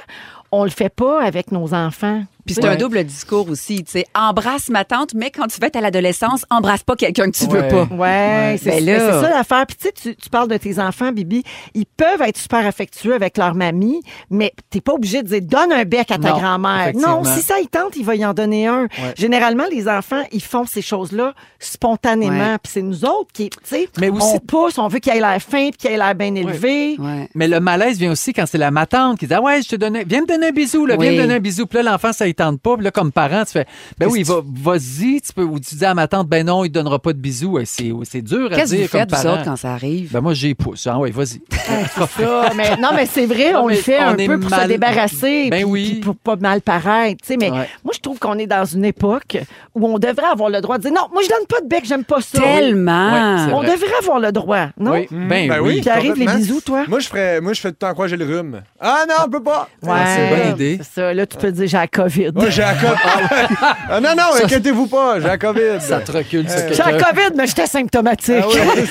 on 0.53 0.65
le 0.65 0.71
fait 0.71 0.89
pas 0.95 1.23
avec 1.23 1.53
nos 1.53 1.75
enfants? 1.75 2.23
Puis 2.49 2.55
c'est 2.55 2.67
un 2.69 2.77
double 2.77 3.05
discours 3.05 3.49
aussi, 3.51 3.85
tu 3.85 3.93
sais. 3.93 4.07
Embrasse 4.15 4.69
ma 4.69 4.85
tante, 4.85 5.15
mais 5.15 5.31
quand 5.31 5.47
tu 5.47 5.61
vas 5.61 5.67
être 5.69 5.77
à 5.77 5.81
l'adolescence, 5.81 6.45
embrasse 6.51 6.83
pas 6.83 6.97
quelqu'un 6.97 7.31
que 7.31 7.37
tu 7.37 7.47
veux 7.47 7.61
Ouais. 7.61 7.69
pas. 7.69 7.83
Ouais, 7.95 8.57
c'est 8.63 8.71
Ben 8.81 8.85
c'est 8.87 9.21
ça 9.21 9.31
l'affaire. 9.31 9.67
Puis 9.67 9.77
tu 9.77 9.89
sais, 10.03 10.15
tu- 10.15 10.31
parles 10.31 10.49
de 10.49 10.57
tes 10.57 10.79
enfants, 10.79 11.11
Bibi. 11.13 11.43
Ils 11.75 11.87
peuvent 11.87 12.21
être 12.23 12.37
super 12.39 12.67
affectueux 12.67 13.15
avec 13.15 13.39
leur 13.39 13.55
mamie, 13.55 14.01
mais 14.31 14.53
t'es 14.71 14.81
pas 14.81 14.93
obligé 14.93 15.23
de 15.23 15.29
dire 15.29 15.41
donne 15.43 15.73
un 15.73 15.85
bec 15.85 16.11
à 16.11 16.19
ta 16.19 16.31
grand-mère. 16.31 16.93
Non, 16.95 17.25
si 17.25 17.41
ça 17.43 17.55
il 17.61 17.69
tente, 17.69 17.97
il 17.97 18.05
va 18.05 18.15
y 18.15 18.25
en 18.25 18.35
donner 18.35 18.67
un. 18.67 18.89
Généralement, 19.17 19.65
les 19.71 19.89
enfants, 19.89 20.23
ils 20.33 20.43
font 20.43 20.65
ces 20.67 20.83
choses-là 20.83 21.35
spontanément. 21.59 22.53
Ouais. 22.53 22.59
Puis 22.63 22.73
c'est 22.75 22.83
nous 22.83 23.05
autres 23.05 23.31
qui, 23.33 23.51
tu 23.51 23.57
sais, 23.65 23.89
Mais 23.99 24.09
aussi- 24.11 24.27
on 24.35 24.39
pousse, 24.39 24.79
on 24.79 24.89
veut 24.89 24.99
qu'il 24.99 25.13
ait 25.13 25.21
l'air 25.21 25.41
fin, 25.41 25.69
puis 25.71 25.79
qu'il 25.79 25.91
ait 25.91 25.97
l'air 25.97 26.15
bien 26.15 26.35
élevé. 26.35 26.97
Ouais. 26.99 27.29
Mais 27.35 27.49
le 27.49 27.61
malaise 27.61 27.99
vient 27.99 28.11
aussi 28.13 28.33
quand 28.33 28.45
c'est 28.47 28.59
la 28.59 28.71
matante 28.71 29.19
qui 29.19 29.27
dit 29.27 29.35
Ah 29.35 29.43
ouais, 29.43 29.63
je 29.63 29.69
te 29.69 29.77
donne, 29.77 29.99
viens 30.07 30.23
me 30.23 30.27
donner 30.27 30.49
un 30.49 30.53
bisou, 30.53 30.87
là, 30.87 30.97
viens 30.97 31.13
me 31.13 31.17
donner 31.17 31.35
un 31.35 31.41
bisou. 31.41 31.67
Puis 31.67 31.83
là, 31.83 31.93
l'enfant, 31.93 32.13
ça 32.13 32.27
tente 32.39 32.61
pas. 32.61 32.75
Puis 32.77 32.85
là, 32.85 32.91
comme 32.91 33.13
parent, 33.13 33.45
tu 33.45 33.53
fais 33.53 33.67
Ben 33.99 34.09
oui, 34.09 34.23
va, 34.23 34.37
vas-y, 34.45 35.21
tu 35.21 35.33
peux. 35.35 35.43
Ou 35.43 35.59
tu 35.61 35.75
dis 35.75 35.85
à 35.85 35.95
ma 35.95 36.09
tante 36.09 36.29
Ben 36.29 36.47
non, 36.47 36.65
il 36.65 36.69
ne 36.69 36.73
donnera 36.75 36.99
pas 36.99 37.13
de 37.13 37.19
bisous. 37.19 37.59
C'est, 37.65 37.93
c'est 38.05 38.23
dur 38.23 38.47
à 38.53 38.57
Qu'est-ce 38.57 38.71
que 38.73 38.77
dire 38.77 38.87
vous 38.87 38.89
faites, 38.91 39.11
comme 39.11 39.19
vous 39.19 39.25
parent. 39.25 39.35
autres, 39.37 39.45
quand 39.45 39.57
ça 39.57 39.73
arrive? 39.73 40.11
Ben 40.13 40.21
moi, 40.21 40.35
j'ai 40.35 40.55
pousse. 40.55 40.87
Ah 40.87 40.99
ouais, 40.99 41.11
vas-y. 41.11 41.41
Ça, 41.99 42.51
mais, 42.57 42.77
non, 42.77 42.91
mais 42.95 43.07
c'est 43.07 43.27
vrai, 43.27 43.53
Non, 43.53 43.65
on 43.65 43.69
le 43.69 43.75
fait 43.75 43.99
on 44.03 44.09
un 44.09 44.15
peu 44.17 44.41
pour 44.41 44.51
se 44.51 44.67
débarrasser, 44.67 45.49
Ben 45.51 45.57
puis- 45.63 45.65
oui. 45.65 45.89
puis 45.93 46.01
pour 46.01 46.17
pas 46.17 46.37
mal 46.37 46.61
paraître. 46.63 47.21
tu 47.23 47.29
sais, 47.29 47.37
Mais 47.37 47.51
Ouais. 47.51 47.69
moi, 47.85 47.93
je 47.95 48.01
trouve 48.01 48.19
qu'on 48.19 48.39
est 48.39 48.47
dans 48.47 48.65
une 48.65 48.85
époque 48.85 49.39
où 49.75 49.87
on 49.87 49.99
devrait 49.99 50.27
avoir 50.33 50.51
le 50.51 50.61
droit 50.61 50.79
de 50.79 50.83
dire 50.83 50.93
non, 50.93 51.09
moi, 51.13 51.23
je 51.23 51.29
donne 51.29 51.47
pas 51.47 51.61
de 51.61 51.67
bec, 51.69 51.85
j'aime 51.85 52.05
pas 52.05 52.21
ça. 52.21 52.41
Tellement! 52.41 53.49
On 53.53 53.59
vrai. 53.63 53.73
devrait 53.73 53.95
avoir 54.01 54.21
le 54.21 54.33
droit, 54.33 54.67
non? 54.79 54.93
Oui, 54.93 55.07
ben, 55.11 55.49
Ben 55.49 55.61
oui. 55.61 55.75
oui. 55.75 55.81
Puis 55.81 55.91
arrive 55.91 56.15
les 56.15 56.27
bisous, 56.27 56.61
toi? 56.61 56.85
Moi, 56.89 57.01
je 57.01 57.09
ferais, 57.09 57.41
moi, 57.41 57.53
je 57.53 57.61
fais 57.61 57.69
tout 57.71 57.77
le 57.83 57.89
temps 57.89 57.95
que 57.95 58.09
j'ai 58.09 58.17
le 58.17 58.25
rhume. 58.25 58.63
Ah 58.81 59.05
non, 59.09 59.15
on 59.27 59.31
peut 59.31 59.43
pas. 59.43 59.69
Ouais, 59.83 59.91
c'est 60.07 60.29
une 60.31 60.37
bonne 60.45 60.55
idée. 60.55 60.79
C'est 60.83 61.01
ça. 61.01 61.15
Là, 61.15 61.27
tu 61.27 61.37
peux 61.37 61.53
dire 61.53 61.67
j'ai 61.69 61.77
la 61.77 61.87
COVID. 61.89 62.28
COVID. 62.33 62.45
Ouais, 62.47 62.51
j'ai 62.51 62.63
la 62.63 62.75
COVID. 62.75 62.89
Ah, 63.05 63.19
ouais. 63.21 63.57
Ah, 63.91 64.01
non, 64.01 64.11
non, 64.17 64.25
inquiétez-vous 64.45 64.87
pas, 64.87 65.21
j'ai 65.21 65.27
la 65.27 65.39
COVID. 65.39 65.81
Ça 65.81 66.01
te 66.01 66.13
recule, 66.13 66.49
ça, 66.49 66.59
Euh, 66.59 66.69
J'ai 66.73 66.83
la. 66.83 66.93
COVID, 67.03 67.37
mais 67.37 67.47
j'étais 67.47 67.67
symptomatique. 67.67 68.45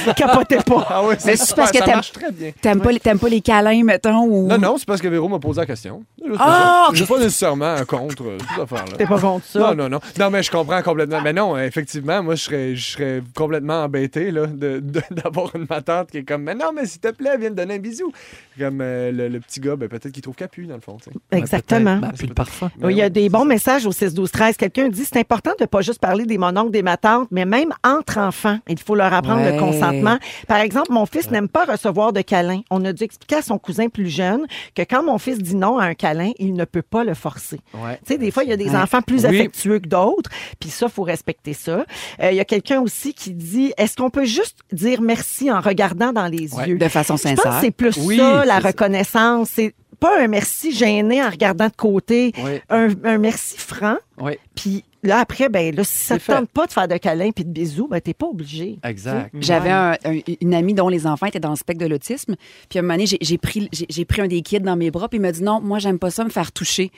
Ah. 0.08 0.13
Capotez 0.17 0.58
pas. 0.58 0.86
Ah 0.89 1.02
oui, 1.04 1.15
Mais 1.26 1.36
c'est 1.36 1.56
parce 1.56 1.71
que 1.71 1.78
ça 1.80 1.86
t'aimes- 1.86 1.95
marche 1.95 2.12
très 2.12 2.32
bien. 2.32 2.52
T'aimes 2.62 2.82
pas, 2.82 2.91
les- 2.91 3.00
t'aimes 3.00 3.19
pas 3.19 3.30
les 3.30 3.41
câlins, 3.41 3.84
mettons, 3.84 4.23
ou... 4.26 4.47
Non, 4.47 4.58
non, 4.58 4.78
c'est 4.78 4.88
parce 4.88 5.02
que 5.02 5.08
Véro 5.08 5.28
m'a 5.30 5.39
posé 5.39 5.60
la 5.62 5.65
question. 5.65 6.04
Ah, 6.39 6.88
ok. 6.89 6.95
J'ai 6.95 7.06
pas 7.06 7.19
nécessairement 7.19 7.76
contre 7.88 8.23
euh, 8.23 8.38
cette 8.50 8.63
affaire-là. 8.63 8.97
T'es 8.97 9.06
pas 9.06 9.19
contre 9.19 9.45
ça? 9.45 9.60
Non, 9.60 9.76
non, 9.76 9.89
non. 9.89 10.00
Non, 10.19 10.30
mais 10.30 10.43
je 10.43 10.52
comprends 10.52 10.82
complètement. 10.82 11.21
Mais 11.21 11.34
non, 11.34 11.58
effectivement, 11.58 12.21
moi, 12.23 12.36
je 12.36 12.43
serais, 12.43 12.76
je 12.76 12.86
serais 12.91 13.23
complètement 13.36 13.84
embêté 13.84 14.32
là, 14.32 14.45
de- 14.47 14.80
de- 14.80 15.02
d'avoir 15.12 15.56
une 15.56 15.65
ma 15.69 15.82
tante 15.82 16.12
qui 16.12 16.17
est 16.19 16.23
comme 16.23 16.43
Mais 16.43 16.56
non, 16.56 16.71
mais 16.76 16.86
s'il 16.86 17.00
te 17.02 17.10
plaît, 17.12 17.38
viens 17.39 17.50
me 17.52 17.56
donner 17.56 17.76
un 17.76 17.80
bisou. 17.80 18.12
Comme 18.60 18.80
euh, 18.82 19.12
le, 19.12 19.28
le 19.30 19.39
petit 19.39 19.60
gars, 19.60 19.76
ben, 19.76 19.88
peut-être 19.88 20.12
qu'il 20.12 20.21
trouve 20.23 20.36
capu, 20.36 20.65
dans 20.65 20.76
le 20.76 20.82
fond. 20.82 20.97
Exactement. 21.32 21.97
Ben, 21.97 22.12
puis 22.17 22.28
le 22.28 22.34
parfum. 22.34 22.69
Oui, 22.82 22.93
il 22.93 22.97
y 22.97 23.02
a 23.02 23.10
des 23.10 23.27
bons 23.30 23.46
messages 23.46 23.86
au 23.86 23.92
6 23.92 24.13
12 24.13 24.32
13 24.32 24.58
Quelqu'un 24.58 24.90
dit 24.90 25.04
c'est 25.06 25.18
important 25.20 25.52
de 25.60 25.66
pas 25.66 25.82
juste 25.82 26.00
parler 26.00 26.26
des 26.26 26.38
mononcles, 26.38 26.72
des 26.72 26.82
matantes, 26.84 27.28
mais 27.32 27.46
même 27.46 27.74
entre 27.84 28.18
enfants, 28.20 28.60
il 28.68 28.80
faut 28.80 28.96
leur 28.96 29.13
apprendre 29.13 29.42
Ouais. 29.42 29.54
le 29.54 29.60
consentement. 29.60 30.18
Par 30.48 30.58
exemple, 30.60 30.92
mon 30.92 31.06
fils 31.06 31.30
n'aime 31.32 31.48
pas 31.48 31.66
recevoir 31.66 32.13
de 32.13 32.22
câlins. 32.22 32.62
On 32.72 32.84
a 32.86 32.94
dû 32.94 33.04
expliquer 33.04 33.36
à 33.38 33.42
son 33.42 33.58
cousin 33.58 33.90
plus 33.90 34.10
jeune 34.10 34.46
que 34.76 34.82
quand 34.84 35.04
mon 35.04 35.18
fils 35.18 35.38
dit 35.40 35.56
non 35.56 35.78
à 35.78 35.86
un 35.86 35.94
câlin, 35.94 36.32
il 36.40 36.54
ne 36.54 36.66
peut 36.66 36.82
pas 36.82 37.04
le 37.04 37.13
forcer. 37.13 37.60
Ouais. 37.74 37.98
Tu 38.06 38.13
sais, 38.13 38.18
des 38.18 38.32
fois, 38.32 38.44
il 38.44 38.50
y 38.50 38.54
a 38.54 38.58
des 38.58 38.70
Ouais. 38.70 38.76
enfants 38.78 39.02
plus 39.02 39.24
Oui. 39.24 39.36
affectueux 39.36 39.80
que 39.80 39.88
d'autres, 39.88 40.30
puis 40.60 40.70
ça, 40.70 40.88
faut 40.90 41.04
respecter 41.04 41.54
ça. 41.54 41.86
Euh, 42.22 42.32
Il 42.32 42.36
y 42.36 42.40
a 42.40 42.46
quelqu'un 42.46 42.82
aussi 42.82 43.13
qui 43.13 43.32
dit 43.34 43.74
est-ce 43.78 43.96
qu'on 43.96 44.10
peut 44.10 44.26
juste 44.26 44.60
dire 44.72 45.02
merci 45.02 45.52
en 45.52 45.60
regardant 45.60 46.12
dans 46.13 46.28
les 46.28 46.54
yeux? 46.68 46.78
De 46.78 46.88
façon 46.88 47.16
Je 47.18 47.24
pense 47.24 47.36
sincère. 47.36 47.52
que 47.60 47.62
c'est 47.66 47.72
plus 47.72 47.98
Oui, 48.06 48.18
ça, 48.18 48.46
la 48.46 48.60
reconnaissance. 48.60 49.50
C'est 49.54 49.74
pas 50.00 50.22
un 50.24 50.28
merci 50.28 50.72
gêné 50.72 51.24
en 51.24 51.30
regardant 51.30 51.68
de 51.68 51.76
côté, 51.76 52.32
Oui. 52.44 52.60
un, 52.70 52.90
un 53.04 53.18
merci 53.18 53.58
franc. 53.58 53.98
Oui, 54.20 54.34
Puis 54.56 54.84
là, 55.04 55.20
après, 55.20 55.48
ben 55.50 55.76
là, 55.76 55.84
si 55.84 55.96
ça 55.98 56.18
te 56.18 56.26
tente 56.26 56.50
pas 56.50 56.66
de 56.66 56.72
faire 56.72 56.88
de 56.88 56.98
câlins 56.98 57.32
puis 57.32 57.46
de 57.46 57.50
bisous, 57.52 57.88
ben 57.88 58.02
t'es 58.02 58.14
pas 58.14 58.26
obligé. 58.28 58.80
exact. 58.84 59.32
J'avais 59.40 59.70
un- 59.72 59.98
un- 60.06 60.20
une 60.42 60.54
amie 60.54 60.74
dont 60.74 60.90
les 60.90 61.06
enfants 61.06 61.28
étaient 61.28 61.40
dans 61.40 61.52
le 61.52 61.56
spectre 61.56 61.84
de 61.84 61.90
l'autisme. 61.90 62.36
Puis 62.70 62.78
à 62.78 62.80
un 62.80 62.84
moment 62.84 62.96
donné, 62.96 63.06
j'ai- 63.06 63.18
j'ai 63.22 63.38
pris, 63.38 63.70
j'ai 63.72 63.86
j'ai 63.90 64.06
pris 64.06 64.22
un 64.22 64.28
des 64.28 64.42
kids 64.42 64.60
dans 64.62 64.76
mes 64.76 64.90
bras, 64.92 65.08
puis 65.08 65.18
il 65.18 65.22
m'a 65.22 65.32
dit 65.32 65.44
non, 65.44 65.62
moi, 65.62 65.80
j'aime 65.80 66.00
pas 66.00 66.10
ça 66.10 66.24
me 66.24 66.30
faire 66.30 66.52
toucher. 66.52 66.92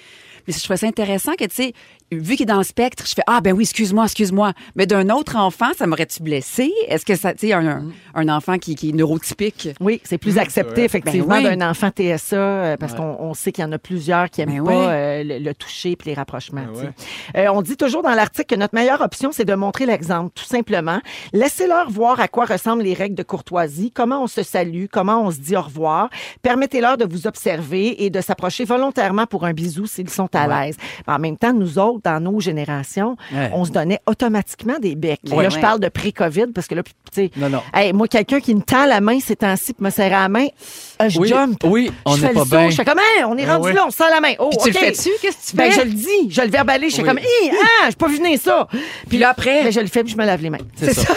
Mais 0.47 0.53
je 0.53 0.59
trouvais 0.63 0.77
ça 0.77 0.87
intéressant 0.87 1.33
que, 1.33 1.43
tu 1.45 1.55
sais, 1.55 1.73
vu 2.11 2.35
qu'il 2.35 2.43
est 2.43 2.45
dans 2.45 2.57
le 2.57 2.63
spectre, 2.63 3.05
je 3.07 3.13
fais 3.13 3.21
ah, 3.27 3.41
ben 3.41 3.53
oui, 3.53 3.63
excuse-moi, 3.63 4.05
excuse-moi. 4.05 4.53
Mais 4.75 4.85
d'un 4.85 5.09
autre 5.09 5.35
enfant, 5.35 5.67
ça 5.77 5.85
m'aurait-tu 5.87 6.23
blessé? 6.23 6.71
Est-ce 6.87 7.05
que 7.05 7.15
ça, 7.15 7.33
tu 7.33 7.47
sais, 7.47 7.53
un, 7.53 7.83
un 8.15 8.29
enfant 8.29 8.57
qui, 8.57 8.75
qui 8.75 8.89
est 8.89 8.93
neurotypique? 8.93 9.69
Oui, 9.79 10.01
c'est 10.03 10.17
plus 10.17 10.37
accepté, 10.37 10.73
vrai. 10.73 10.85
effectivement, 10.85 11.27
Ben 11.41 11.49
oui. 11.51 11.57
d'un 11.57 11.69
enfant 11.69 11.89
TSA, 11.89 12.35
euh, 12.35 12.77
parce 12.77 12.93
qu'on 12.93 13.17
on 13.19 13.33
sait 13.33 13.51
qu'il 13.51 13.63
y 13.63 13.67
en 13.67 13.71
a 13.71 13.77
plusieurs 13.77 14.29
qui 14.29 14.41
n'aiment 14.45 14.63
Ben 14.63 14.65
pas 14.65 14.71
oui. 14.79 14.85
euh, 14.89 15.23
le, 15.23 15.39
le 15.39 15.53
toucher 15.53 15.95
puis 15.95 16.09
les 16.09 16.15
rapprochements. 16.15 16.65
Ben 16.73 16.73
tu 16.73 17.01
sais. 17.33 17.39
Euh, 17.47 17.51
on 17.53 17.61
dit 17.61 17.77
toujours 17.77 18.01
dans 18.03 18.13
l'article 18.15 18.55
que 18.55 18.59
notre 18.59 18.75
meilleure 18.75 19.01
option, 19.01 19.31
c'est 19.31 19.45
de 19.45 19.53
montrer 19.55 19.85
l'exemple, 19.85 20.31
tout 20.33 20.45
simplement. 20.45 20.99
Laissez-leur 21.33 21.89
voir 21.89 22.19
à 22.19 22.27
quoi 22.27 22.45
ressemblent 22.45 22.83
les 22.83 22.93
règles 22.93 23.15
de 23.15 23.23
courtoisie, 23.23 23.91
comment 23.91 24.23
on 24.23 24.27
se 24.27 24.43
salue, 24.43 24.85
comment 24.91 25.23
on 25.25 25.31
se 25.31 25.39
dit 25.39 25.55
au 25.55 25.61
revoir. 25.61 26.09
Permettez-leur 26.41 26.97
de 26.97 27.05
vous 27.05 27.27
observer 27.27 28.03
et 28.03 28.09
de 28.09 28.21
s'approcher 28.21 28.65
volontairement 28.65 29.25
pour 29.25 29.45
un 29.45 29.53
bisou 29.53 29.85
s'ils 29.85 30.09
sont 30.09 30.29
à 30.35 30.47
l'aise. 30.47 30.77
En 31.07 31.19
même 31.19 31.37
temps, 31.37 31.53
nous 31.53 31.77
autres, 31.77 31.98
dans 32.03 32.19
nos 32.19 32.39
générations, 32.39 33.15
Ouais. 33.33 33.49
on 33.53 33.65
se 33.65 33.71
donnait 33.71 33.99
automatiquement 34.05 34.79
des 34.79 34.95
becs. 34.95 35.19
Ouais. 35.31 35.43
Là, 35.43 35.49
je 35.49 35.59
parle 35.59 35.79
de 35.79 35.89
pré-COVID 35.89 36.47
parce 36.53 36.67
que 36.67 36.75
là, 36.75 36.83
tu 36.83 36.91
sais, 37.11 37.31
Non, 37.37 37.49
non. 37.49 37.61
Hey, 37.73 37.93
moi, 37.93 38.07
quelqu'un 38.07 38.39
qui 38.39 38.53
me 38.55 38.61
tend 38.61 38.85
la 38.85 39.01
main 39.01 39.19
ces 39.19 39.35
temps-ci 39.35 39.73
pour 39.73 39.83
me 39.83 39.89
serrer 39.89 40.09
la 40.11 40.29
main, 40.29 40.47
euh, 41.01 41.09
je 41.09 41.19
Oui, 41.19 41.27
jump. 41.27 41.57
oui, 41.65 41.91
on 42.05 42.15
je 42.15 42.21
n'est 42.21 42.27
fais 42.29 42.33
pas 42.33 42.39
le 42.43 42.49
bien. 42.49 42.69
Je 42.69 42.75
fais 42.75 42.85
comme, 42.85 42.99
Hein, 42.99 43.25
on 43.29 43.37
est 43.37 43.45
Ah 43.45 43.57
rendu 43.57 43.71
là, 43.73 43.85
on 43.87 43.91
se 43.91 43.97
serre 43.97 44.09
la 44.09 44.19
main. 44.21 44.33
Oh, 44.39 44.49
Puis 44.49 44.59
tu 44.63 44.67
le 44.79 44.85
fais-tu? 44.85 45.09
Qu'est-ce 45.21 45.37
que 45.37 45.51
tu 45.51 45.55
Ben, 45.55 45.71
fais? 45.71 45.81
je 45.81 45.85
le 45.85 45.93
dis, 45.93 46.29
je 46.29 46.41
le 46.41 46.49
verbalise, 46.49 46.91
je 46.91 46.95
fais 46.97 47.01
Oui. 47.03 47.07
comme, 47.07 47.19
Hi, 47.19 47.51
ah, 47.51 47.87
j'ai 47.89 47.95
pas 47.95 48.07
vu 48.07 48.17
venir 48.17 48.39
ça. 48.39 48.67
Puis 49.07 49.17
là, 49.17 49.29
après, 49.29 49.63
Ben, 49.63 49.71
je 49.71 49.79
le 49.79 49.87
fais, 49.87 50.03
puis 50.03 50.11
je 50.13 50.17
me 50.17 50.25
lave 50.25 50.41
les 50.41 50.49
mains. 50.49 50.57
C'est 50.75 50.93
ça. 50.93 51.13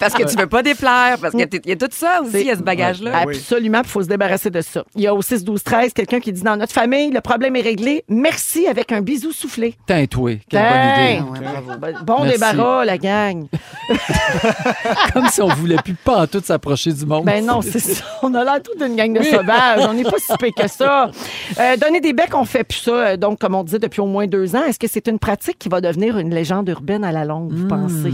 parce 0.00 0.14
que 0.14 0.22
tu 0.28 0.36
veux 0.36 0.46
pas 0.46 0.62
déplaire, 0.62 1.18
parce 1.20 1.34
qu'il 1.34 1.48
y 1.66 1.72
a 1.72 1.76
tout 1.76 1.88
ça 1.90 2.20
aussi, 2.22 2.40
il 2.40 2.46
y 2.46 2.50
a 2.50 2.56
ce 2.56 2.62
bagage-là. 2.62 3.18
Absolument, 3.22 3.80
il 3.84 3.88
faut 3.88 4.02
se 4.02 4.08
débarrasser 4.08 4.50
de 4.50 4.60
ça. 4.60 4.84
Il 4.96 5.02
y 5.02 5.06
a 5.06 5.14
au 5.14 5.22
6, 5.22 5.44
12, 5.44 5.62
13 5.62 5.92
quelqu'un 5.92 6.20
qui 6.20 6.32
dit 6.32 6.42
dans 6.42 6.56
notre 6.56 6.72
famille, 6.72 7.10
le 7.10 7.20
problème 7.20 7.53
est 7.54 7.60
réglé. 7.62 8.04
Merci 8.08 8.66
avec 8.66 8.92
un 8.92 9.00
bisou 9.00 9.32
soufflé. 9.32 9.74
Teint-toi. 9.86 10.38
Quelle 10.48 10.60
bonne 10.68 11.40
idée. 11.40 11.78
Ben, 11.80 11.94
Bon 12.04 12.22
Merci. 12.24 12.32
débarras, 12.38 12.84
la 12.84 12.98
gang. 12.98 13.46
Comme 15.12 15.28
si 15.28 15.40
on 15.42 15.48
voulait 15.48 15.76
plus 15.76 15.94
pas 15.94 16.22
en 16.22 16.26
tout 16.26 16.40
s'approcher 16.44 16.92
du 16.92 17.06
monde. 17.06 17.24
Ben 17.24 17.44
non, 17.44 17.62
c'est 17.62 17.78
ça. 17.78 18.04
On 18.22 18.34
a 18.34 18.44
l'air 18.44 18.62
tout 18.62 18.76
d'une 18.78 18.96
gang 18.96 19.12
de 19.12 19.20
Oui. 19.20 19.26
sauvages. 19.30 19.86
On 19.88 19.94
n'est 19.94 20.02
pas 20.04 20.18
si 20.18 20.32
pire 20.38 20.50
que 20.56 20.68
ça. 20.68 21.10
Euh, 21.58 21.76
donner 21.76 22.00
des 22.00 22.12
becs, 22.12 22.34
on 22.34 22.44
fait 22.44 22.64
plus 22.64 22.78
ça. 22.78 22.90
euh, 22.92 23.16
Donc, 23.16 23.38
comme 23.38 23.54
on 23.54 23.64
disait 23.64 23.78
depuis 23.78 24.00
au 24.00 24.06
moins 24.06 24.26
deux 24.26 24.54
ans, 24.56 24.64
est-ce 24.64 24.78
que 24.78 24.88
c'est 24.88 25.08
une 25.08 25.18
pratique 25.18 25.58
qui 25.58 25.68
va 25.68 25.80
devenir 25.80 26.18
une 26.18 26.34
légende 26.34 26.68
urbaine 26.68 27.04
à 27.04 27.12
la 27.12 27.24
longue, 27.24 27.52
vous 27.52 27.68
pensez? 27.68 28.12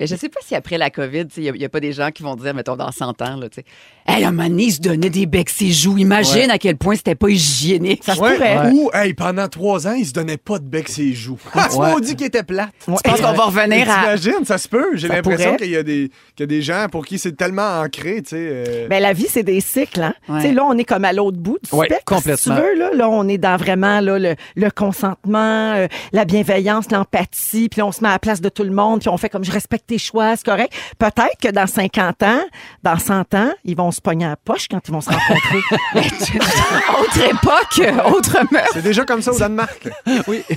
Mais 0.00 0.06
je 0.06 0.16
sais 0.16 0.28
pas 0.28 0.40
si 0.42 0.54
après 0.56 0.78
la 0.78 0.90
COVID, 0.90 1.26
il 1.36 1.52
n'y 1.52 1.64
a, 1.64 1.68
pas 1.68 1.78
des 1.78 1.92
gens 1.92 2.10
qui 2.10 2.22
vont 2.22 2.34
dire, 2.34 2.54
mettons, 2.54 2.76
dans 2.76 2.90
100 2.90 3.22
ans, 3.22 3.36
là, 3.36 3.48
tu 3.48 3.56
sais, 3.56 3.64
hey, 4.06 4.24
un 4.24 4.32
moment 4.32 4.48
donné, 4.48 4.64
il 4.64 4.72
se 4.72 4.80
donnait 4.80 5.10
des 5.10 5.26
becs 5.26 5.50
ses 5.50 5.70
joues. 5.70 5.98
Imagine 5.98 6.50
à 6.50 6.58
quel 6.58 6.76
point 6.76 6.94
c'était 6.96 7.14
pas 7.14 7.28
hygiénique. 7.28 8.02
Ça 8.04 8.14
se 8.14 8.20
Ouais, 8.20 8.34
pourrait. 8.36 8.70
Ou, 8.72 8.90
hey, 8.94 9.14
pendant 9.14 9.48
trois 9.48 9.86
ans, 9.86 9.94
il 9.94 10.06
se 10.06 10.12
donnait 10.12 10.36
pas 10.36 10.58
de 10.58 10.64
bec 10.64 10.88
ses 10.88 11.12
joues. 11.12 11.38
Ah, 11.54 11.68
tu 11.70 11.78
m'as 11.78 12.00
dit 12.00 12.16
qu'il 12.16 12.26
était 12.26 12.42
plate. 12.42 12.70
Ouais. 12.88 12.94
Je 13.04 13.10
pense 13.10 13.20
qu'on 13.20 13.32
va 13.32 13.44
revenir 13.44 13.88
à. 13.90 14.16
T'imagines, 14.16 14.44
ça 14.44 14.58
se 14.58 14.68
peut. 14.68 14.96
J'ai 14.96 15.08
l'impression 15.08 15.56
qu'il 15.56 15.70
y, 15.70 15.76
a 15.76 15.82
des- 15.82 16.10
qu'il 16.36 16.40
y 16.40 16.42
a 16.42 16.46
des 16.46 16.62
gens 16.62 16.86
pour 16.90 17.04
qui 17.06 17.18
c'est 17.18 17.36
tellement 17.36 17.80
ancré, 17.80 18.22
tu 18.22 18.30
sais. 18.30 18.36
euh, 18.38 18.88
Ben, 18.88 19.00
la 19.02 19.12
vie, 19.12 19.26
c'est 19.28 19.42
des 19.44 19.60
cycles. 19.60 20.02
Hein? 20.02 20.14
Tu 20.40 20.52
Là, 20.52 20.64
on 20.64 20.76
est 20.76 20.84
comme 20.84 21.04
à 21.04 21.12
l'autre 21.12 21.38
bout 21.38 21.58
du 21.62 21.74
Ouais, 21.76 21.86
spectre. 21.86 22.04
complètement. 22.04 22.36
Si 22.36 22.60
tu 22.60 22.66
veux, 22.66 22.78
là, 22.78 22.90
là, 22.94 23.08
on 23.08 23.28
est 23.28 23.38
dans 23.38 23.56
vraiment 23.56 24.00
là, 24.00 24.18
le, 24.18 24.34
le 24.56 24.70
consentement, 24.70 25.74
euh, 25.74 25.86
la 26.12 26.24
bienveillance, 26.24 26.90
l'empathie, 26.90 27.68
puis 27.68 27.82
on 27.82 27.92
se 27.92 28.00
met 28.02 28.08
à 28.08 28.12
la 28.12 28.18
place 28.18 28.40
de 28.40 28.48
tout 28.48 28.64
le 28.64 28.70
monde, 28.72 29.00
puis 29.00 29.08
on 29.08 29.16
fait 29.16 29.28
comme 29.28 29.44
je 29.44 29.52
respecte 29.52 29.86
tes 29.86 29.98
choix, 29.98 30.36
c'est 30.36 30.44
correct. 30.46 30.72
Peut-être 30.98 31.36
que 31.40 31.48
dans 31.50 31.66
50 31.66 32.22
ans, 32.22 32.40
dans 32.82 32.98
100 32.98 33.34
ans, 33.34 33.52
ils 33.64 33.76
vont 33.76 33.91
se 33.92 34.00
pogner 34.00 34.26
à 34.26 34.30
la 34.30 34.36
poche 34.36 34.68
quand 34.68 34.80
ils 34.86 34.92
vont 34.92 35.00
se 35.00 35.10
rencontrer. 35.10 35.60
Autre 37.00 37.20
époque, 37.30 38.14
autre 38.14 38.38
meurtre. 38.50 38.70
C'est 38.72 38.82
déjà 38.82 39.04
comme 39.04 39.22
ça 39.22 39.32
au 39.32 39.38
Danemark. 39.38 39.88
Oui. 40.26 40.42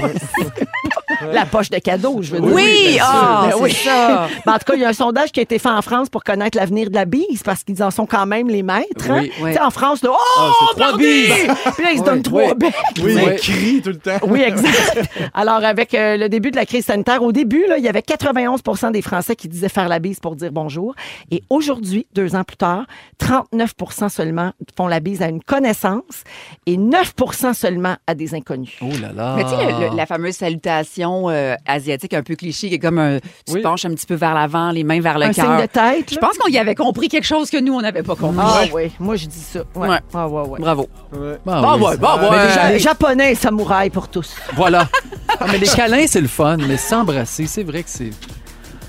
la 1.31 1.45
poche 1.45 1.69
de 1.69 1.77
cadeaux, 1.79 2.19
je 2.21 2.31
veux 2.35 2.41
dire. 2.41 2.53
Oui, 2.53 2.97
ah, 3.01 3.43
Ben 3.49 3.51
c'est 3.57 3.63
oui. 3.63 3.71
ça. 3.73 4.27
Ben, 4.45 4.53
en 4.53 4.57
tout 4.57 4.65
cas, 4.65 4.73
il 4.75 4.81
y 4.81 4.85
a 4.85 4.89
un 4.89 4.93
sondage 4.93 5.31
qui 5.31 5.39
a 5.39 5.43
été 5.43 5.59
fait 5.59 5.69
en 5.69 5.81
France 5.81 6.09
pour 6.09 6.23
connaître 6.23 6.57
l'avenir 6.57 6.89
de 6.89 6.95
la 6.95 7.05
bise 7.05 7.41
parce 7.43 7.63
qu'ils 7.63 7.81
en 7.83 7.91
sont 7.91 8.05
quand 8.05 8.25
même 8.25 8.47
les 8.49 8.63
maîtres. 8.63 9.09
hein. 9.09 9.21
Oui. 9.21 9.31
Tu 9.47 9.53
sais, 9.53 9.61
En 9.61 9.71
France, 9.71 10.01
là, 10.03 10.09
oh, 10.13 10.51
c'est 10.75 10.79
trois 10.81 10.97
bises. 10.97 11.33
Puis 11.75 11.83
là, 11.83 11.91
ils 11.93 11.99
se 11.99 12.03
donnent 12.03 12.21
trois 12.23 12.53
becs. 12.53 12.73
Oui, 13.03 13.15
il 13.17 13.35
crie 13.39 13.81
tout 13.81 13.89
le 13.89 13.97
temps. 13.97 14.17
Oui, 14.27 14.41
exact. 14.41 15.09
Alors, 15.33 15.63
avec 15.63 15.93
euh, 15.93 16.17
le 16.17 16.29
début 16.29 16.51
de 16.51 16.55
la 16.55 16.65
crise 16.65 16.85
sanitaire, 16.85 17.23
au 17.23 17.31
début, 17.31 17.65
là, 17.67 17.77
il 17.77 17.83
y 17.83 17.87
avait 17.89 17.99
91% 18.01 18.91
des 18.91 19.01
Français 19.01 19.35
qui 19.35 19.47
disaient 19.47 19.69
faire 19.69 19.87
la 19.87 19.99
bise 19.99 20.19
pour 20.19 20.35
dire 20.35 20.51
bonjour. 20.51 20.95
Et 21.31 21.43
aujourd'hui, 21.49 22.07
deux 22.13 22.35
ans 22.35 22.43
plus 22.43 22.57
tard, 22.57 22.85
39% 23.21 24.09
seulement 24.09 24.51
font 24.77 24.87
la 24.87 24.99
bise 24.99 25.21
à 25.21 25.27
une 25.27 25.41
connaissance 25.41 26.23
et 26.65 26.77
9% 26.77 27.53
seulement 27.53 27.95
à 28.07 28.15
des 28.15 28.33
inconnus. 28.35 28.75
Oh 28.81 28.85
là 29.01 29.11
là. 29.13 29.33
Mais 29.37 29.43
tu 29.43 29.49
sais, 29.49 29.55
le- 29.65 29.89
le- 29.91 29.95
la 29.95 30.05
fameuse 30.05 30.35
salutation 30.35 31.04
euh, 31.29 31.55
asiatique 31.65 32.13
un 32.13 32.23
peu 32.23 32.35
cliché, 32.35 32.69
qui 32.69 32.75
est 32.75 32.79
comme 32.79 32.99
un, 32.99 33.19
tu 33.47 33.53
Oui. 33.53 33.61
penches 33.61 33.85
un 33.85 33.89
petit 33.93 34.05
peu 34.05 34.15
vers 34.15 34.33
l'avant, 34.33 34.71
les 34.71 34.83
mains 34.83 34.99
vers 35.01 35.17
le 35.19 35.25
Un 35.25 35.33
signe 35.33 35.43
cœur. 35.43 35.61
de 35.61 35.65
tête. 35.67 36.13
Je 36.13 36.17
pense 36.19 36.37
qu'on 36.37 36.49
y 36.49 36.57
avait 36.57 36.75
compris 36.75 37.07
quelque 37.07 37.25
chose 37.27 37.49
que 37.49 37.57
nous, 37.57 37.73
on 37.73 37.81
n'avait 37.81 38.03
pas 38.03 38.15
compris. 38.15 38.39
Ah 38.41 38.63
oui, 38.73 38.91
moi 38.99 39.15
je 39.15 39.25
dis 39.27 39.39
ça. 39.39 39.59
Ouais. 39.75 39.87
Ouais. 39.87 39.99
Ah, 40.13 40.27
ouais, 40.27 40.47
ouais. 40.49 40.59
Bravo. 40.59 40.89
Ouais. 41.13 41.37
Bon, 41.45 41.53
oui, 41.75 41.81
ouais, 41.83 41.91
c'est- 41.91 41.97
bon, 41.97 42.07
Mais 42.21 42.27
ouais. 42.29 42.71
les 42.73 42.79
japonais 42.79 43.35
samouraï 43.35 43.89
pour 43.89 44.07
tous. 44.07 44.35
Voilà. 44.55 44.87
Ah, 45.39 45.45
mais 45.51 45.57
les 45.57 45.67
câlins, 45.67 46.05
c'est 46.07 46.21
le 46.21 46.27
fun, 46.27 46.57
mais 46.57 46.77
s'embrasser, 46.77 47.45
c'est 47.47 47.63
vrai 47.63 47.83
que 47.83 47.89
c'est. 47.89 48.09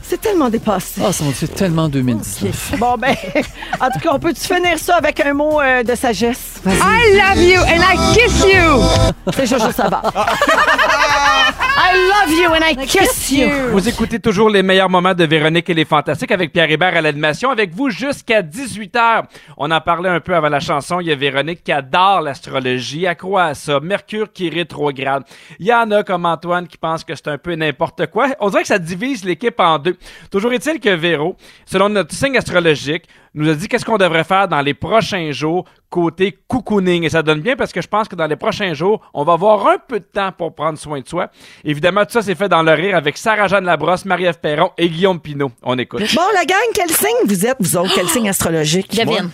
C'est 0.09 0.21
tellement 0.21 0.49
dépassé. 0.49 1.01
Ah, 1.05 1.11
c'est 1.13 1.53
tellement 1.53 1.89
2019. 1.89 2.75
Bon, 2.79 2.95
ben, 2.97 3.17
en 3.81 3.91
tout 3.91 3.99
cas, 3.99 4.11
on 4.13 4.21
peut-tu 4.21 4.41
finir 4.43 4.79
ça 4.79 4.95
avec 4.99 5.19
un 5.19 5.35
mot 5.35 5.61
euh, 5.61 5.83
de 5.83 5.97
sagesse? 5.97 6.61
I 6.65 7.17
love 7.19 7.43
you 7.43 7.61
and 7.61 7.83
I 7.83 8.15
kiss 8.15 8.45
you. 8.45 9.33
C'est 9.35 9.47
Jojo 9.47 9.73
Savard. 9.73 10.13
I 11.79 11.93
love 11.93 12.33
you 12.33 12.49
and 12.55 12.65
I 12.65 12.87
kiss 12.87 13.31
you. 13.31 13.49
Vous 13.71 13.87
écoutez 13.87 14.19
toujours 14.19 14.49
les 14.49 14.63
meilleurs 14.63 14.89
moments 14.89 15.13
de 15.13 15.25
Véronique 15.25 15.69
et 15.69 15.75
les 15.75 15.85
Fantastiques 15.85 16.33
avec 16.33 16.51
Pierre 16.51 16.71
Hébert 16.71 16.97
à 16.97 17.03
l'animation, 17.03 17.51
avec 17.51 17.75
vous 17.75 17.91
jusqu'à 17.91 18.41
18h. 18.41 19.25
On 19.59 19.71
en 19.71 19.81
parlait 19.83 20.09
un 20.09 20.21
peu 20.21 20.35
avant 20.35 20.49
la 20.49 20.61
chanson. 20.61 21.01
Il 21.01 21.09
y 21.09 21.13
a 21.13 21.15
Véronique 21.17 21.63
qui 21.63 21.73
adore 21.73 22.23
l'astrologie, 22.23 23.05
elle 23.05 23.17
croit 23.17 23.45
à 23.45 23.55
ça. 23.55 23.79
Mercure 23.81 24.33
qui 24.33 24.47
est 24.47 24.51
rétrograde. 24.51 25.25
Il 25.59 25.67
y 25.67 25.75
en 25.75 25.91
a 25.91 26.03
comme 26.03 26.25
Antoine 26.25 26.67
qui 26.67 26.79
pense 26.79 27.05
que 27.05 27.15
c'est 27.15 27.29
un 27.29 27.39
peu 27.39 27.55
n'importe 27.55 28.07
quoi. 28.07 28.29
On 28.41 28.49
dirait 28.49 28.63
que 28.63 28.69
ça 28.69 28.79
divise 28.79 29.23
l'équipe 29.23 29.61
en 29.61 29.79
deux. 29.79 29.99
Toujours 30.31 30.55
est-il 30.55 30.81
que 30.81 30.95
Véro, 30.95 31.37
selon 31.67 31.91
notre 31.91 32.15
signe 32.15 32.39
astrologique, 32.39 33.05
nous 33.35 33.51
a 33.51 33.55
dit 33.55 33.69
qu'est-ce 33.69 33.85
qu'on 33.85 33.99
devrait 33.99 34.25
faire 34.25 34.49
dans 34.49 34.63
les 34.63 34.73
prochains 34.73 35.31
jours 35.31 35.67
côté 35.91 36.37
cocooning. 36.49 37.05
Et 37.05 37.09
ça 37.09 37.23
donne 37.23 37.41
bien 37.41 37.57
parce 37.57 37.73
que 37.73 37.81
je 37.81 37.89
pense 37.89 38.09
que 38.09 38.17
dans 38.17 38.27
les 38.27 38.37
prochains 38.37 38.75
jours, 38.75 39.01
on 39.15 39.25
va 39.25 39.35
avoir 39.35 39.67
un 39.67 39.77
peu 39.79 40.01
de 40.01 40.05
temps 40.05 40.33
pour 40.33 40.55
prendre 40.55 40.79
soin 40.79 41.01
de 41.01 41.07
soi. 41.07 41.31
Évidemment, 41.69 42.05
tout 42.05 42.13
ça, 42.13 42.23
c'est 42.23 42.37
fait 42.37 42.49
dans 42.49 42.63
le 42.63 42.73
rire 42.73 42.97
avec 42.97 43.19
Sarah-Jeanne 43.19 43.65
Labrosse, 43.65 44.05
Marie-Ève 44.05 44.39
Perron 44.41 44.71
et 44.79 44.89
Guillaume 44.89 45.19
Pinot. 45.19 45.51
On 45.65 45.77
écoute. 45.77 46.01
Bon, 46.15 46.23
la 46.33 46.45
gang, 46.45 46.57
quel 46.73 46.89
signe 46.91 47.27
vous 47.27 47.45
êtes, 47.45 47.57
vous 47.59 47.77
autres? 47.77 47.93
Quel 47.95 48.09
signe 48.09 48.29
astrologique? 48.29 48.97
Devine. 48.97 49.31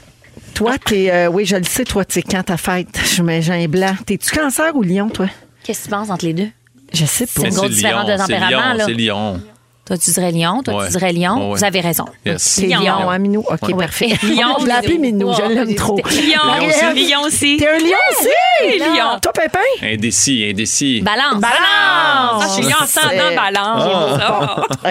Toi, 0.54 0.78
t'es. 0.78 1.10
euh, 1.12 1.28
oui, 1.28 1.44
je 1.44 1.56
le 1.56 1.64
sais, 1.64 1.84
toi, 1.84 2.04
t'es 2.06 2.22
quand 2.22 2.42
ta 2.42 2.56
fête? 2.56 2.88
Je 3.14 3.22
mets 3.22 3.50
un 3.50 3.68
blanc. 3.68 3.94
T'es-tu 4.06 4.30
cancer 4.34 4.74
ou 4.74 4.82
lion, 4.82 5.10
toi? 5.10 5.26
Qu'est-ce 5.62 5.80
que 5.80 5.84
tu 5.84 5.90
penses 5.90 6.08
entre 6.10 6.24
les 6.24 6.32
deux? 6.32 6.48
Je 6.94 7.04
sais 7.04 7.26
pas. 7.26 7.32
C'est 7.42 7.48
une 7.48 7.54
grosse 7.54 7.70
différence 7.70 8.06
de 8.06 8.16
tempérament, 8.16 8.74
là. 8.74 8.84
c'est 8.86 8.94
Lion. 8.94 9.40
Toi, 9.84 9.98
tu 9.98 10.10
dirais 10.12 10.30
lion. 10.30 10.62
Toi, 10.62 10.74
Ouais. 10.76 10.86
tu 10.86 10.92
dirais. 10.92 11.12
Ouais, 11.12 11.28
ouais. 11.28 11.56
Vous 11.58 11.64
avez 11.64 11.80
raison. 11.80 12.04
Yes. 12.24 12.40
C'est 12.40 12.66
Lion, 12.68 13.10
hein, 13.10 13.18
Minou? 13.18 13.40
OK, 13.40 13.62
Ouais. 13.68 13.74
parfait. 13.84 14.06
Lion, 14.22 14.56
je 14.60 14.66
l'ai 14.66 14.70
appelé 14.72 14.96
Minou, 14.98 15.32
je 15.34 15.42
l'aime 15.42 15.74
trop. 15.74 15.96
Lion, 15.96 16.46
Marie-Ève, 16.46 16.94
Lion 16.94 17.20
aussi. 17.26 17.56
T'es 17.56 17.66
un 17.68 17.78
lion 17.78 17.98
aussi? 18.12 18.78
Lion. 18.78 19.18
Toi, 19.20 19.32
Pépin? 19.32 19.58
Indécis, 19.82 20.46
indécis. 20.48 21.00
Balance. 21.00 21.40
Balance! 21.40 21.56
Ah, 21.64 22.38
je 22.42 22.52
suis 22.52 22.62
lion 22.62 22.76
ascendant 22.80 23.34
balance. 23.34 24.20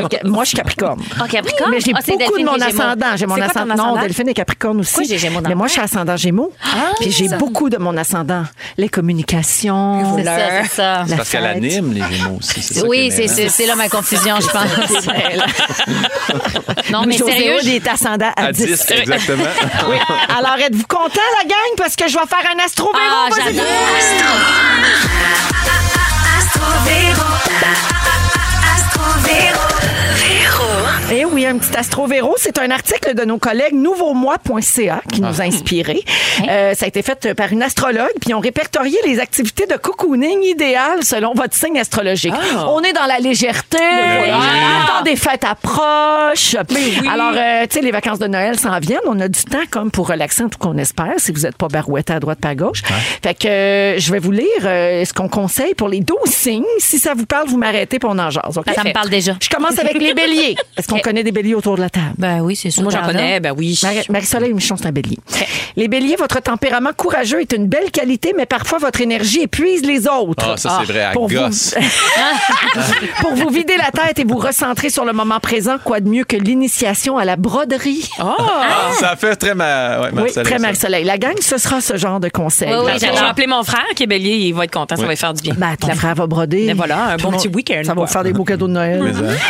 OK, 0.04 0.20
moi, 0.26 0.44
je 0.44 0.50
suis 0.50 0.58
Capricorne. 0.58 1.02
Oh, 1.22 1.24
Capricorne? 1.30 1.72
Mais 1.72 1.80
j'ai 1.80 1.94
Ah, 1.96 2.00
beaucoup 2.06 2.38
de 2.38 2.44
mon 2.44 2.60
ascendant. 2.60 3.16
J'ai 3.16 3.26
mon 3.28 3.42
ascendant? 3.42 3.76
Non? 3.76 4.02
Delphine 4.02 4.28
est 4.28 4.34
Capricorne 4.34 4.82
aussi. 4.82 5.18
Mais 5.48 5.56
moi, 5.56 5.68
je 5.68 5.72
suis 5.72 5.82
ascendant 5.82 6.18
Gémeaux. 6.18 6.52
Puis 7.00 7.12
j'ai 7.12 7.30
beaucoup 7.38 7.70
de 7.70 7.78
mon 7.78 7.96
ascendant. 7.96 8.44
Les 8.78 8.90
communications. 8.90 10.18
C'est 10.18 10.24
ça, 10.26 10.38
c'est 10.64 10.70
ça. 10.70 11.04
Parce 11.16 11.30
qu'elle 11.30 11.46
anime 11.46 11.94
les 11.94 12.02
Gémeaux 12.02 12.38
aussi. 12.40 12.82
Oui, 12.86 13.10
c'est- 13.10 13.48
c'est 13.50 13.66
là 13.66 13.76
ma 13.76 13.88
confusion, 13.88 14.36
je 14.42 14.48
pense. 14.48 14.81
Non, 16.92 17.04
mais 17.06 17.18
Joséo, 17.18 17.34
sérieux, 17.34 17.58
il 17.64 17.76
est 17.76 17.88
ascendant 17.88 18.32
à, 18.36 18.48
À 18.48 18.52
10, 18.52 18.92
exactement. 18.92 19.44
Oui. 19.90 19.98
Alors, 20.38 20.58
êtes-vous 20.60 20.88
content, 20.88 21.22
la 21.42 21.46
gang? 21.48 21.76
Parce 21.78 21.96
que 21.96 22.08
je 22.08 22.14
vais 22.18 22.26
faire 22.28 22.52
un 22.56 22.64
astro 22.64 22.92
véro. 22.92 23.06
Ah, 23.10 23.30
j'adore. 23.36 23.66
Eh 31.14 31.26
oui, 31.26 31.46
un 31.46 31.58
petit 31.58 31.76
astro 31.76 32.08
véro, 32.08 32.36
c'est 32.38 32.58
un 32.58 32.72
article 32.72 33.16
de 33.16 33.26
nos 33.26 33.38
collègues 33.38 33.74
nouveaumois.ca 33.74 35.02
qui 35.12 35.20
nous 35.20 35.42
a 35.42 35.44
inspirés. 35.44 36.06
Euh, 36.48 36.74
ça 36.74 36.86
a 36.86 36.88
été 36.88 37.02
fait 37.02 37.34
par 37.34 37.52
une 37.52 37.62
astrologue, 37.62 38.14
puis 38.22 38.34
ont 38.34 38.40
répertorié 38.40 38.98
les 39.06 39.20
activités 39.20 39.66
de 39.66 39.76
cocooning 39.76 40.42
idéales 40.42 41.04
selon 41.04 41.34
votre 41.34 41.54
signe 41.54 41.78
astrologique. 41.78 42.34
On 42.66 42.82
est 42.82 42.94
dans 42.94 43.08
la 43.08 43.20
légèreté, 43.20 43.78
le 43.78 44.88
temps 44.88 45.04
des 45.04 45.18
fêtes 45.18 45.44
approche. 45.44 46.56
Alors, 47.12 47.34
euh, 47.36 47.64
tu 47.70 47.76
sais, 47.78 47.82
les 47.82 47.92
vacances 47.92 48.20
de 48.20 48.28
Noël 48.28 48.58
s'en 48.58 48.80
viennent. 48.80 49.00
On 49.06 49.20
a 49.20 49.28
du 49.28 49.44
temps 49.44 49.66
comme 49.70 49.92
pour 49.92 50.08
relaxer, 50.08 50.44
en 50.44 50.50
tout 50.50 50.60
qu'on 50.60 50.78
espère, 50.78 51.16
si 51.18 51.34
vous 51.34 51.42
n'êtes 51.42 51.58
pas 51.58 51.68
barouetté 51.68 52.14
à 52.14 52.22
droite 52.22 52.40
pas 52.40 52.50
à 52.50 52.56
gauche. 52.56 52.84
Fait 53.22 53.34
que 53.34 53.48
euh, 53.50 54.00
je 54.00 54.14
vais 54.14 54.20
vous 54.20 54.32
lire 54.32 54.48
euh, 54.64 55.04
ce 55.04 55.14
qu'on 55.14 55.28
conseille 55.28 55.74
pour 55.74 55.90
les 55.90 56.00
12 56.00 56.18
signes. 56.28 56.64
Si 56.80 57.00
ça 57.00 57.14
vous 57.14 57.26
parle, 57.26 57.50
vous 57.50 57.58
m'arrêtez 57.58 58.00
pour 58.00 58.12
on 58.12 58.20
en 58.20 58.30
jase. 58.30 58.58
OK? 58.58 58.66
ça 58.74 58.84
me 58.86 58.94
parle 58.94 59.10
déjà. 59.10 59.36
Je 59.42 59.50
commence 59.50 59.78
avec 59.78 59.96
les 60.00 60.14
béliers. 60.14 60.56
Est-ce 60.78 60.88
qu'on 60.88 61.01
OK. 61.01 61.01
Connaît 61.02 61.24
des 61.24 61.32
béliers 61.32 61.56
autour 61.56 61.76
de 61.76 61.82
la 61.82 61.90
table? 61.90 62.14
Ben 62.18 62.40
oui, 62.42 62.56
c'est 62.56 62.70
sûr. 62.72 62.84
Moi, 62.84 62.92
j'en 62.92 63.04
connais, 63.06 63.40
ben 63.40 63.54
oui. 63.58 63.80
Marie- 63.84 64.06
Marie-Soleil 64.10 64.54
Michon, 64.54 64.76
c'est 64.78 64.88
un 64.88 64.92
bélier. 64.92 65.18
Les 65.76 65.88
béliers, 65.88 66.16
votre 66.18 66.42
tempérament 66.42 66.92
courageux 66.96 67.42
est 67.42 67.54
une 67.54 67.68
belle 67.68 67.92
qualité, 67.92 68.34
mais 68.38 68.46
parfois 68.46 68.78
votre 68.80 69.02
énergie 69.02 69.42
épuise 69.42 69.84
les 69.84 70.08
autres. 70.08 70.46
Ah, 70.54 70.58
ça, 70.58 70.82
c'est 70.86 70.92
vrai, 70.92 71.04
à 71.04 71.12
pour 71.12 71.28
vous- 71.28 71.36
gosse. 71.36 71.76
Pour 73.20 73.34
vous 73.36 73.50
vider 73.50 73.76
la 73.78 73.92
tête 73.92 74.20
et 74.20 74.24
vous 74.24 74.38
recentrer 74.38 74.90
sur 74.90 75.06
le 75.06 75.14
moment 75.14 75.40
présent, 75.40 75.76
quoi 75.84 76.00
de 76.00 76.08
mieux 76.10 76.24
que 76.24 76.36
l'initiation 76.38 77.18
à 77.18 77.26
la 77.26 77.36
broderie? 77.36 78.10
Ah, 78.20 78.36
ça 79.00 79.16
fait 79.16 79.36
très 79.36 79.54
ma... 79.56 80.02
ouais, 80.02 80.10
oui, 80.14 80.32
très 80.32 80.44
ça. 80.44 80.60
Marie-Soleil. 80.60 81.04
La 81.04 81.18
gang, 81.18 81.36
ce 81.42 81.58
sera 81.58 81.82
ce 81.82 81.98
genre 81.98 82.20
de 82.20 82.30
conseil. 82.30 82.70
Oui, 82.70 82.76
oui, 82.86 82.92
Je 82.96 83.00
vais 83.02 83.08
j'adore. 83.14 83.30
appeler 83.30 83.48
mon 83.48 83.64
frère 83.64 83.86
qui 83.96 84.04
est 84.04 84.08
bélier, 84.08 84.36
il 84.36 84.54
va 84.54 84.66
être 84.66 84.72
content, 84.74 84.96
ça 84.96 85.02
va 85.04 85.10
lui 85.10 85.18
faire 85.18 85.34
du 85.34 85.42
bien. 85.42 85.54
Ben, 85.58 85.76
ton 85.80 85.94
frère 85.96 86.16
va 86.16 86.28
broder. 86.28 86.68
Ben 86.68 86.76
voilà, 86.78 87.06
un 87.14 87.18
Tout 87.18 87.30
bon 87.30 87.38
petit 87.38 87.48
week-end, 87.50 87.82
Ça 87.86 87.94
va 87.94 88.08
faire 88.08 88.24
des 88.24 88.34
beaux 88.34 88.44
cadeaux 88.44 88.68
de 88.68 88.74
Noël. 88.74 89.02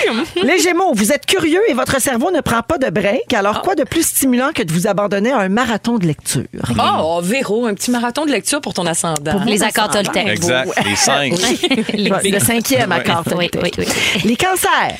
Les 0.44 0.60
Gémeaux, 0.60 0.94
vous 0.94 1.12
êtes 1.12 1.26
curieux 1.26 1.40
et 1.45 1.73
votre 1.73 2.01
cerveau 2.01 2.32
ne 2.32 2.41
prend 2.41 2.62
pas 2.62 2.77
de 2.77 2.89
break. 2.89 3.34
Alors, 3.34 3.62
quoi 3.62 3.75
de 3.75 3.84
plus 3.84 4.06
stimulant 4.06 4.51
que 4.54 4.63
de 4.63 4.71
vous 4.71 4.88
abandonner 4.88 5.32
à 5.32 5.39
un 5.39 5.49
marathon 5.49 5.97
de 5.97 6.06
lecture? 6.08 6.43
Oh, 6.80 7.19
Véro, 7.23 7.65
un 7.65 7.73
petit 7.73 7.91
marathon 7.91 8.25
de 8.25 8.32
lecture 8.32 8.62
pour 8.62 8.73
ton 8.73 8.86
ascendant. 8.86 9.32
Pour 9.34 9.41
Les 9.41 9.63
accords 9.63 9.89
Toltec. 9.89 10.27
Exact, 10.27 10.69
les 10.86 10.95
cinq. 10.95 11.34
Le 11.93 12.39
cinquième 12.39 12.91
accord. 12.91 13.23
Oui, 13.36 13.49
Toltec. 13.49 13.75
oui, 13.77 13.86
oui. 13.88 14.21
Les 14.30 14.36
cancers, 14.36 14.97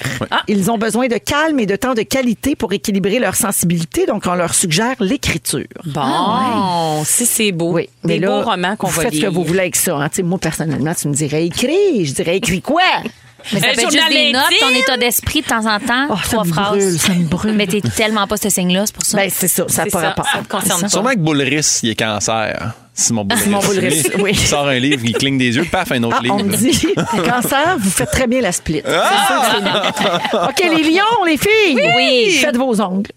ils 0.48 0.70
ont 0.72 0.78
besoin 0.78 1.08
de 1.08 1.18
calme 1.18 1.60
et 1.60 1.66
de 1.66 1.76
temps 1.76 1.94
de 1.94 2.02
qualité 2.04 2.56
pour 2.56 2.74
équilibrer 2.74 3.20
leur 3.20 3.36
sensibilité, 3.36 4.06
donc 4.06 4.24
on 4.28 4.34
leur 4.36 4.54
suggère 4.54 4.96
l'écriture. 5.00 5.66
Bon, 5.86 7.04
si 7.06 7.26
c'est 7.26 7.52
beau. 7.52 7.72
Oui, 7.74 7.90
mais 8.04 8.16
Des 8.16 8.20
là, 8.20 8.28
beaux 8.28 8.50
romans 8.50 8.76
qu'on 8.76 8.88
vous 8.88 8.94
va 8.96 9.02
faites 9.04 9.12
ce 9.14 9.18
lire. 9.20 9.30
que 9.30 9.34
vous 9.36 9.44
voulez 9.44 9.60
avec 9.62 9.76
ça. 9.76 9.96
hein. 9.96 10.10
Moi, 10.24 10.38
personnellement, 10.40 10.94
tu 10.94 11.08
me 11.08 11.14
dirais 11.14 11.46
écris. 11.46 12.06
Je 12.06 12.14
dirais 12.14 12.38
écris 12.38 12.62
quoi? 12.62 12.82
Mais 13.54 13.60
ça 13.60 13.68
Un 13.68 13.74
peut 13.74 13.82
être 13.82 13.92
juste 13.92 14.10
des 14.10 14.32
notes, 14.32 14.44
ton 14.60 14.70
état 14.70 14.98
d'esprit 14.98 15.42
de 15.42 15.48
temps 15.48 15.66
en 15.66 15.80
temps, 15.80 16.08
Oh, 16.10 16.16
ça 16.24 16.30
trois 16.30 16.44
me 16.46 16.52
phrases. 16.54 16.70
brûle, 16.78 17.00
ça 17.00 17.14
me 17.14 17.24
brûle. 17.26 17.54
Mais 17.54 17.68
t'es 17.68 17.82
tellement 17.82 18.28
pas 18.28 18.38
ce 18.38 18.50
signe-là, 18.50 18.84
c'est 18.86 18.96
pour 18.96 19.06
ça. 19.06 19.18
Ben, 19.18 19.30
c'est 19.34 19.48
ça, 19.48 19.66
ça 19.68 19.82
n'a 19.82 19.86
C'est 19.86 19.92
pas 19.92 20.02
ça, 20.02 20.08
rapport. 20.10 20.26
ça 20.26 20.40
concerne 20.50 20.82
pas. 20.82 20.90
Sûrement 20.90 21.12
que 21.12 21.20
Boulris, 21.20 21.80
il 21.84 21.90
est 21.92 21.96
cancer. 21.96 22.74
Simon 22.94 23.24
Boulris. 23.24 23.42
Simon 23.44 23.60
Boulris, 23.60 24.04
oui. 24.20 24.32
Il 24.34 24.40
sort 24.40 24.68
un 24.68 24.78
livre, 24.78 25.02
il 25.06 25.14
cligne 25.14 25.38
des 25.38 25.56
yeux, 25.56 25.66
paf, 25.72 25.92
un 25.92 26.04
autre 26.04 26.18
Ah, 26.20 26.24
livre. 26.24 26.38
on 26.40 26.44
me 26.44 26.56
dit, 26.56 26.88
cancer, 27.26 27.78
vous 27.80 27.90
faites 27.90 28.12
très 28.12 28.28
bien 28.28 28.42
la 28.42 28.52
split. 28.52 28.82
Ah! 28.86 29.10
C'est 29.28 29.64
ça 29.64 29.92
que 29.92 30.58
c'est. 30.60 30.66
OK, 30.68 30.78
les 30.78 30.84
lions, 30.92 31.26
les 31.26 31.38
filles. 31.38 31.82
Oui. 31.96 32.32
Faites 32.42 32.58
vos 32.58 32.80
ongles. 32.82 33.10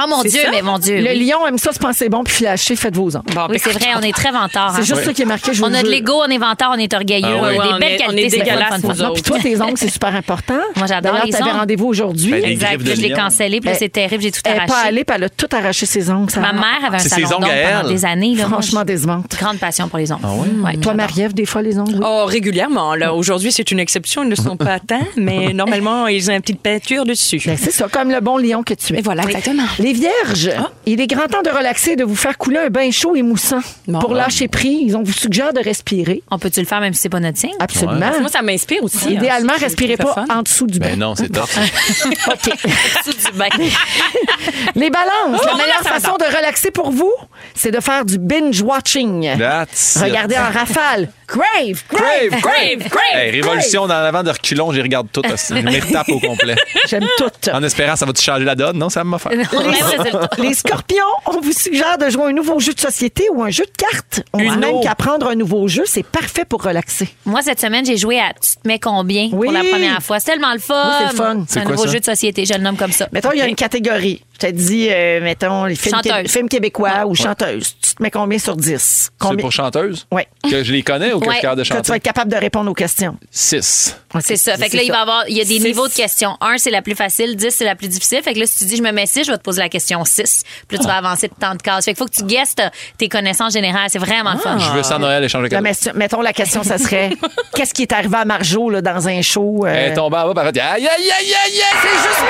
Oh 0.00 0.04
mon 0.08 0.22
Dieu, 0.22 0.40
ça? 0.42 0.50
mais 0.50 0.62
mon 0.62 0.78
Dieu. 0.78 1.00
Le 1.00 1.10
oui. 1.10 1.26
lion 1.28 1.46
aime 1.46 1.58
ça 1.58 1.72
se 1.72 1.78
penser 1.78 2.08
bon 2.08 2.24
puis 2.24 2.34
flasher. 2.34 2.76
Faites 2.76 2.96
vos 2.96 3.14
ongles. 3.16 3.34
Bon, 3.34 3.46
Oui, 3.50 3.58
c'est 3.62 3.72
vrai, 3.72 3.88
on 3.96 4.00
est 4.02 4.12
très 4.14 4.30
vantard. 4.32 4.72
C'est 4.74 4.80
hein. 4.80 4.84
juste 4.84 5.04
ça 5.04 5.12
qui 5.12 5.22
est 5.22 5.26
marqué. 5.26 5.52
Je 5.52 5.62
On 5.62 5.72
a 5.72 5.82
de 5.82 5.88
l'ego, 5.88 6.14
on 6.26 6.30
est 6.30 6.38
vantard, 6.38 6.72
on 6.74 6.78
est 6.78 6.92
orgueilleux. 6.94 7.26
Ah 7.26 7.38
on 7.40 7.44
a 7.44 7.48
oui. 7.50 7.54
des 7.54 7.58
Ouais, 7.60 7.68
on 7.74 7.78
belles 7.78 7.90
est- 7.92 7.94
on 7.94 8.06
qualités. 8.06 8.26
est 8.26 8.30
c'est 8.30 8.38
le 8.38 9.12
puis 9.12 9.22
toi, 9.22 9.38
tes 9.40 9.60
ongles, 9.60 9.76
c'est 9.76 9.90
super 9.90 10.14
important. 10.14 10.58
Moi, 10.76 10.86
j'adore 10.86 11.18
les 11.24 11.30
t'avais 11.30 11.44
ongles. 11.44 11.58
rendez-vous 11.58 11.86
aujourd'hui. 11.86 12.30
Ben, 12.30 12.44
Exact. 12.44 12.80
je 12.84 13.00
l'ai 13.00 13.12
cancellé, 13.12 13.60
puis 13.60 13.66
là, 13.68 13.72
Elle- 13.72 13.78
c'est 13.78 13.88
terrible, 13.90 14.22
j'ai 14.22 14.30
tout 14.32 14.40
Elle 14.44 14.52
n'est 14.52 14.66
pas 14.66 14.72
arraché. 14.74 14.88
allée, 14.88 15.04
puis 15.04 15.16
elle 15.16 15.24
a 15.24 15.28
tout 15.28 15.46
arraché 15.52 15.86
ses 15.86 16.10
ongles. 16.10 16.30
ça 16.30 16.40
Ma 16.40 16.52
mère 16.52 16.62
avait 16.86 16.96
un 16.96 16.98
salon 17.00 17.28
d'ongles 17.28 17.46
pendant 17.72 17.88
des 17.88 18.04
années. 18.04 18.36
Franchement, 18.36 18.84
décevante. 18.84 19.36
grande 19.38 19.58
passion 19.58 19.88
pour 19.88 19.98
les 19.98 20.10
ongles. 20.12 20.22
Ah 20.66 20.70
Toi. 20.80 20.94
Marie-Ève, 20.94 21.34
des 21.34 21.46
fois, 21.46 21.62
les 21.62 21.78
ongles? 21.78 21.94
oui? 21.94 22.00
Oh, 22.04 22.24
régulièrement. 22.26 22.94
Là. 22.94 23.14
Aujourd'hui, 23.14 23.52
c'est 23.52 23.70
une 23.70 23.78
exception. 23.80 24.22
Ils 24.24 24.28
ne 24.30 24.34
sont 24.34 24.56
pas 24.56 24.74
atteints, 24.74 25.06
mais 25.16 25.52
normalement, 25.54 26.06
ils 26.06 26.30
ont 26.30 26.34
une 26.34 26.40
petite 26.40 26.60
peinture 26.60 27.04
dessus. 27.04 27.40
Ben, 27.44 27.56
c'est 27.60 27.70
ça, 27.72 27.88
comme 27.88 28.10
le 28.10 28.20
bon 28.20 28.38
lion 28.38 28.62
que 28.62 28.74
tu 28.74 28.94
es. 28.94 28.98
Et 28.98 29.02
voilà, 29.02 29.22
exactement. 29.24 29.64
Les 29.92 29.98
vierges, 29.98 30.50
Ah. 30.58 30.70
il 30.86 31.00
est 31.02 31.06
grand 31.06 31.26
temps 31.26 31.42
de 31.42 31.50
relaxer 31.50 31.90
et 31.92 31.96
de 31.96 32.04
vous 32.04 32.16
faire 32.16 32.38
couler 32.38 32.58
un 32.58 32.70
bain 32.70 32.90
chaud 32.90 33.14
et 33.14 33.20
moussant. 33.22 33.60
Bon. 33.86 33.98
Pour 33.98 34.14
lâcher 34.14 34.48
prise, 34.48 34.94
on 34.94 35.02
vous 35.02 35.12
suggère 35.12 35.52
de 35.52 35.60
respirer. 35.60 36.22
On 36.30 36.38
peut-tu 36.38 36.60
le 36.60 36.66
faire 36.66 36.80
même 36.80 36.94
si 36.94 37.00
c'est 37.02 37.08
pas 37.10 37.20
notre 37.20 37.36
signe? 37.36 37.52
Absolument. 37.60 38.10
Moi, 38.20 38.30
ça 38.30 38.40
m'inspire 38.40 38.82
aussi. 38.82 39.12
Idéalement, 39.12 39.52
hein. 39.52 39.56
C'est- 39.58 39.64
respirez 39.66 39.96
pas 39.98 40.14
fun. 40.14 40.24
en 40.30 40.42
dessous 40.42 40.66
du 40.66 40.78
bain. 40.78 40.86
Ben 40.90 40.98
non, 40.98 41.14
c'est 41.14 41.28
top. 41.28 41.44
OK. 42.26 42.44
du 42.46 43.38
bain. 43.38 43.48
Les 44.74 44.88
balances, 44.88 45.44
la 45.44 45.50
Oh, 45.52 45.56
meilleure 45.58 45.82
là, 45.82 45.90
ça 45.90 46.00
façon 46.00 46.16
de 46.16 46.24
relaxer 46.24 46.70
pour 46.70 46.90
vous, 46.90 47.12
c'est 47.54 47.70
de 47.70 47.80
faire 47.80 48.06
du 48.06 48.16
binge-watching. 48.18 49.36
That's 49.38 49.96
it. 49.96 50.02
Regardez 50.04 50.36
en 50.38 50.50
rafale. 50.50 51.10
Crave, 51.26 51.82
crave, 51.88 52.30
Crave, 52.30 52.40
crave, 52.42 52.90
crave. 52.90 53.20
Hey, 53.22 53.30
révolution 53.30 53.86
dans 53.86 54.00
l'avant 54.02 54.22
de 54.22 54.30
reculons, 54.30 54.70
j'y 54.72 54.82
regarde 54.82 55.08
tout. 55.12 55.22
aussi. 55.32 55.54
Je 55.56 55.62
me 55.62 55.92
tape 55.92 56.08
au 56.10 56.20
complet. 56.20 56.56
J'aime 56.88 57.06
tout. 57.16 57.50
En 57.52 57.62
espérant, 57.62 57.96
ça 57.96 58.04
va-tu 58.04 58.22
changer 58.22 58.44
la 58.44 58.54
donne? 58.54 58.76
Non, 58.78 58.90
ça 58.90 59.02
m'a 59.02 59.18
fait. 59.18 59.30
Les 60.38 60.54
scorpions, 60.54 60.96
on 61.26 61.40
vous 61.40 61.52
suggère 61.52 61.98
de 61.98 62.08
jouer 62.10 62.24
un 62.30 62.32
nouveau 62.32 62.58
jeu 62.60 62.72
de 62.74 62.80
société 62.80 63.28
ou 63.32 63.42
un 63.42 63.50
jeu 63.50 63.64
de 63.64 63.70
cartes. 63.76 64.22
On 64.32 64.38
dit 64.38 64.44
Uno. 64.46 64.56
même 64.58 64.80
qu'apprendre 64.82 65.28
un 65.28 65.34
nouveau 65.34 65.68
jeu, 65.68 65.84
c'est 65.86 66.02
parfait 66.02 66.44
pour 66.44 66.62
relaxer. 66.62 67.08
Moi, 67.24 67.42
cette 67.42 67.60
semaine, 67.60 67.84
j'ai 67.84 67.96
joué 67.96 68.18
à 68.18 68.32
Tu 68.34 68.56
te 68.62 68.66
mets 68.68 68.78
combien 68.78 69.28
Oui. 69.32 69.46
pour 69.46 69.52
la 69.52 69.64
première 69.64 70.02
fois. 70.02 70.20
C'est 70.20 70.32
tellement 70.32 70.52
le 70.52 70.58
fun. 70.58 70.84
Oui, 70.86 70.94
c'est 70.98 71.12
le 71.12 71.16
fun. 71.16 71.44
C'est 71.48 71.60
un 71.60 71.64
nouveau 71.64 71.86
ça? 71.86 71.92
jeu 71.92 72.00
de 72.00 72.04
société, 72.04 72.44
je 72.44 72.54
le 72.54 72.60
nomme 72.60 72.76
comme 72.76 72.92
ça. 72.92 73.08
Mettons, 73.12 73.30
il 73.32 73.38
y 73.38 73.42
a 73.42 73.46
une 73.48 73.54
catégorie. 73.56 74.22
Je 74.34 74.46
te 74.48 74.52
dis, 74.52 74.88
euh, 74.90 75.20
mettons, 75.20 75.66
les 75.66 75.76
films, 75.76 76.00
qué- 76.02 76.26
films 76.28 76.48
québécois 76.48 77.06
ou 77.06 77.14
chanteuses. 77.14 77.76
Tu 77.80 77.94
te 77.94 78.02
mets 78.02 78.10
combien 78.10 78.38
sur 78.38 78.56
10? 78.56 78.76
C'est 78.80 79.10
Combien? 79.18 79.38
pour 79.42 79.52
chanteuse? 79.52 80.06
Oui. 80.10 80.22
Que 80.50 80.64
je 80.64 80.72
les 80.72 80.82
connais 80.82 81.12
ou 81.12 81.20
que 81.20 81.26
je 81.26 81.28
Ouais. 81.30 81.34
suis 81.36 81.42
capable 81.42 81.62
de 81.62 81.68
Que 81.68 81.80
tu 81.80 81.90
vas 81.90 81.96
être 81.96 82.02
capable 82.02 82.32
de 82.32 82.36
répondre 82.36 82.68
aux 82.70 82.74
questions. 82.74 83.16
6. 83.30 83.96
C'est 84.20 84.36
ça. 84.36 84.56
Fait 84.56 84.68
que 84.68 84.76
là, 84.76 84.82
il 84.82 84.90
va 84.90 84.98
y 84.98 85.00
avoir, 85.00 85.24
il 85.28 85.36
y 85.36 85.40
a 85.40 85.44
des 85.44 85.54
Six. 85.58 85.64
niveaux 85.64 85.86
de 85.86 85.92
questions. 85.92 86.36
Un, 86.40 86.58
c'est 86.58 86.70
la 86.70 86.82
plus 86.82 86.94
facile. 86.96 87.36
10, 87.36 87.50
c'est 87.54 87.64
la 87.64 87.76
plus 87.76 87.88
difficile. 87.88 88.20
Fait 88.22 88.34
que 88.34 88.40
là, 88.40 88.46
si 88.46 88.58
tu 88.58 88.64
dis, 88.64 88.76
je 88.76 88.82
me 88.82 88.90
mets 88.90 89.06
6, 89.06 89.24
je 89.24 89.30
vais 89.30 89.38
te 89.38 89.42
poser 89.42 89.60
la 89.60 89.68
question 89.68 90.04
6. 90.04 90.42
Puis 90.66 90.76
là, 90.76 90.82
tu 90.82 90.88
vas 90.88 90.96
avancer 90.96 91.28
de 91.28 91.34
temps 91.34 91.54
de 91.54 91.62
cases. 91.62 91.84
Fait 91.84 91.92
qu'il 91.94 91.98
faut 91.98 92.06
que 92.08 92.14
tu 92.16 92.24
guesses 92.24 92.54
ta- 92.56 92.70
tes 92.98 93.08
connaissances 93.08 93.52
générales. 93.52 93.88
C'est 93.90 93.98
vraiment 94.00 94.32
le 94.32 94.38
fun. 94.38 94.58
Je 94.58 94.70
veux 94.72 94.82
sans 94.82 94.98
Noël 94.98 95.22
échanger 95.22 95.44
Là, 95.48 95.60
cadeau. 95.60 95.62
mais- 95.62 95.92
mettons, 95.94 96.20
la 96.20 96.32
question, 96.32 96.62
ça 96.64 96.78
serait 96.78 97.10
qu'est-ce 97.54 97.72
qui 97.74 97.82
est 97.82 97.92
arrivé 97.92 98.16
à 98.16 98.24
Marjo 98.24 98.70
là, 98.70 98.82
dans 98.82 99.06
un 99.08 99.22
show? 99.22 99.64
euh, 99.66 99.68
Elle 99.72 99.92
est 99.92 99.94
tombée 99.94 100.16
en 100.16 100.32
bas, 100.32 100.34
par 100.34 100.46
Aïe, 100.46 100.58
aïe, 100.58 100.86
aïe, 100.88 100.88
aïe, 100.88 101.34
aïe! 101.34 101.62
C'est 101.82 101.88
juste 101.88 102.22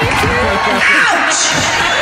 C'est 1.30 1.30
juste 1.30 1.52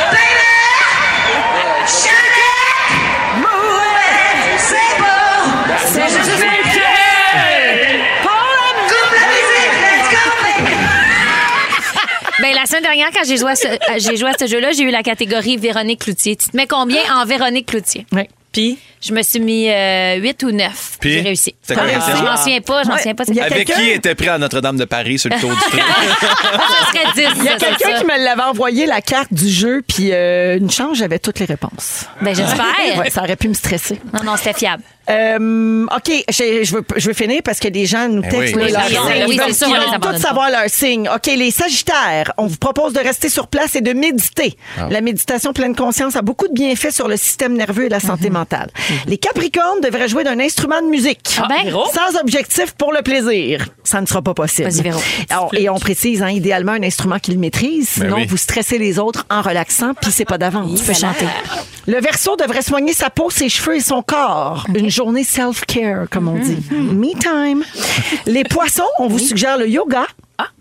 Ben, 12.41 12.55
la 12.55 12.65
semaine 12.65 12.81
dernière, 12.81 13.09
quand 13.13 13.23
j'ai 13.23 13.37
joué 13.37 13.51
à 13.51 13.55
ce, 13.55 13.67
euh, 13.67 13.77
j'ai 13.97 14.17
joué 14.17 14.31
ce 14.39 14.47
jeu-là, 14.47 14.71
j'ai 14.71 14.81
eu 14.81 14.89
la 14.89 15.03
catégorie 15.03 15.57
Véronique 15.57 15.99
Cloutier. 15.99 16.35
Tu 16.35 16.49
te 16.49 16.57
mets 16.57 16.65
combien 16.65 17.01
en 17.15 17.23
Véronique 17.23 17.67
Cloutier? 17.67 18.07
Oui. 18.11 18.23
Puis, 18.51 18.79
Je 19.01 19.13
me 19.13 19.23
suis 19.23 19.39
mis 19.39 19.67
8 19.67 20.43
ou 20.43 20.51
9. 20.51 20.97
Puis, 20.99 21.13
J'ai 21.13 21.21
réussi. 21.21 21.55
quoi 21.67 21.83
la 21.85 21.93
Je 21.93 22.23
m'en 22.23 22.37
souviens 22.37 22.61
pas, 22.61 22.83
j'en 22.83 22.91
Ouais. 22.91 22.97
souviens 22.97 23.15
pas. 23.15 23.23
Il 23.27 23.35
y 23.35 23.39
a 23.39 23.45
Avec 23.45 23.65
quelqu'un- 23.67 23.81
qui 23.81 23.89
était 23.89 24.13
prêt 24.15 24.27
à 24.27 24.37
Notre-Dame 24.37 24.77
de 24.77 24.85
Paris 24.85 25.17
sur 25.17 25.29
le 25.31 25.39
tour 25.39 25.49
du 25.51 25.57
truc? 25.71 25.81
Ça 25.81 26.87
serait 26.91 27.13
10. 27.15 27.35
Il 27.39 27.43
y 27.45 27.49
a 27.49 27.57
quelqu'un 27.57 27.91
ça. 27.93 27.99
qui 27.99 28.05
me 28.05 28.23
l'avait 28.23 28.41
envoyé 28.43 28.85
la 28.85 29.01
carte 29.01 29.33
du 29.33 29.49
jeu, 29.49 29.81
puis 29.87 30.09
euh, 30.11 30.57
une 30.57 30.69
chance, 30.69 30.97
j'avais 30.99 31.17
toutes 31.19 31.39
les 31.39 31.45
réponses. 31.45 32.05
Ben, 32.21 32.35
j'espère. 32.35 32.65
Ouais, 32.97 33.09
ça 33.09 33.23
aurait 33.23 33.35
pu 33.35 33.47
me 33.47 33.53
stresser. 33.55 33.99
Non, 34.13 34.23
non, 34.23 34.37
c'était 34.37 34.53
fiable. 34.53 34.83
Euh, 35.09 35.85
OK, 35.93 36.11
je, 36.29 36.63
je 36.63 36.73
veux, 36.75 36.85
je 36.95 37.07
veux 37.07 37.13
finir 37.13 37.41
parce 37.43 37.59
que 37.59 37.67
des 37.67 37.85
gens 37.87 38.07
nous 38.07 38.21
Eh 38.23 38.29
textent 38.29 38.55
oui. 38.55 38.61
là, 38.61 38.65
Oui, 38.67 38.71
leurs 38.71 38.81
oui, 38.83 38.87
signes. 38.89 39.25
oui, 39.27 39.35
Ils 39.35 39.39
c'est 39.39 39.43
veulent- 39.45 39.53
sûr, 39.55 39.67
ils 39.67 39.71
on 39.71 39.73
les 39.73 39.79
veulent 39.79 39.95
abandonne 39.95 40.15
tous 40.15 40.21
pas. 40.21 40.27
savoir 40.27 40.49
leurs 40.51 40.69
signes. 40.69 41.09
OK, 41.13 41.25
les 41.25 41.51
Sagittaires, 41.51 42.31
on 42.37 42.45
vous 42.45 42.57
propose 42.57 42.93
de 42.93 42.99
rester 42.99 43.27
sur 43.27 43.47
place 43.47 43.75
et 43.75 43.81
de 43.81 43.93
méditer. 43.93 44.55
Ah. 44.77 44.87
La 44.91 45.01
méditation 45.01 45.53
pleine 45.53 45.75
conscience 45.75 46.15
a 46.15 46.21
beaucoup 46.21 46.47
de 46.47 46.53
bienfaits 46.53 46.91
sur 46.91 47.07
le 47.07 47.17
système 47.17 47.55
nerveux 47.57 47.85
et 47.85 47.89
la 47.89 47.99
santé 47.99 48.27
Mhm. 48.29 48.33
mentale. 48.37 48.69
Les 49.07 49.17
Capricornes 49.17 49.81
devraient 49.81 50.07
jouer 50.07 50.23
d'un 50.23 50.39
instrument 50.39 50.81
de 50.81 50.87
musique. 50.87 51.37
Ah 51.37 51.47
ben. 51.49 51.71
Sans 51.93 52.19
objectif 52.19 52.73
pour 52.73 52.93
le 52.93 53.01
plaisir. 53.01 53.67
Ça 53.83 54.01
ne 54.01 54.05
sera 54.05 54.21
pas 54.21 54.33
possible. 54.33 54.69
Vas-y, 54.69 54.81
Véro. 54.81 55.01
Alors, 55.29 55.53
et 55.53 55.69
on 55.69 55.79
précise, 55.79 56.21
hein, 56.21 56.29
idéalement, 56.29 56.73
un 56.73 56.83
instrument 56.83 57.19
qu'ils 57.19 57.39
maîtrisent. 57.39 57.97
Ben 57.97 58.05
Sinon, 58.05 58.15
oui. 58.17 58.25
vous 58.27 58.37
stressez 58.37 58.77
les 58.77 58.99
autres 58.99 59.25
en 59.29 59.41
relaxant, 59.41 59.93
puis 59.93 60.11
c'est 60.11 60.25
pas 60.25 60.37
d'avance. 60.37 60.79
Tu 60.79 60.85
peux 60.85 60.93
chanter. 60.93 61.25
Le 61.87 61.99
verso 61.99 62.35
devrait 62.35 62.61
soigner 62.61 62.93
sa 62.93 63.09
peau, 63.09 63.29
ses 63.29 63.49
cheveux 63.49 63.77
et 63.77 63.81
son 63.81 64.01
corps. 64.01 64.65
Une 64.73 64.89
journée 64.89 65.23
self-care, 65.23 66.07
comme 66.09 66.27
on 66.27 66.37
dit. 66.37 66.57
Me 66.71 67.13
time. 67.19 67.63
Les 68.25 68.43
poissons, 68.43 68.83
on 68.99 69.07
vous 69.07 69.19
suggère 69.19 69.57
le 69.57 69.67
yoga. 69.67 70.05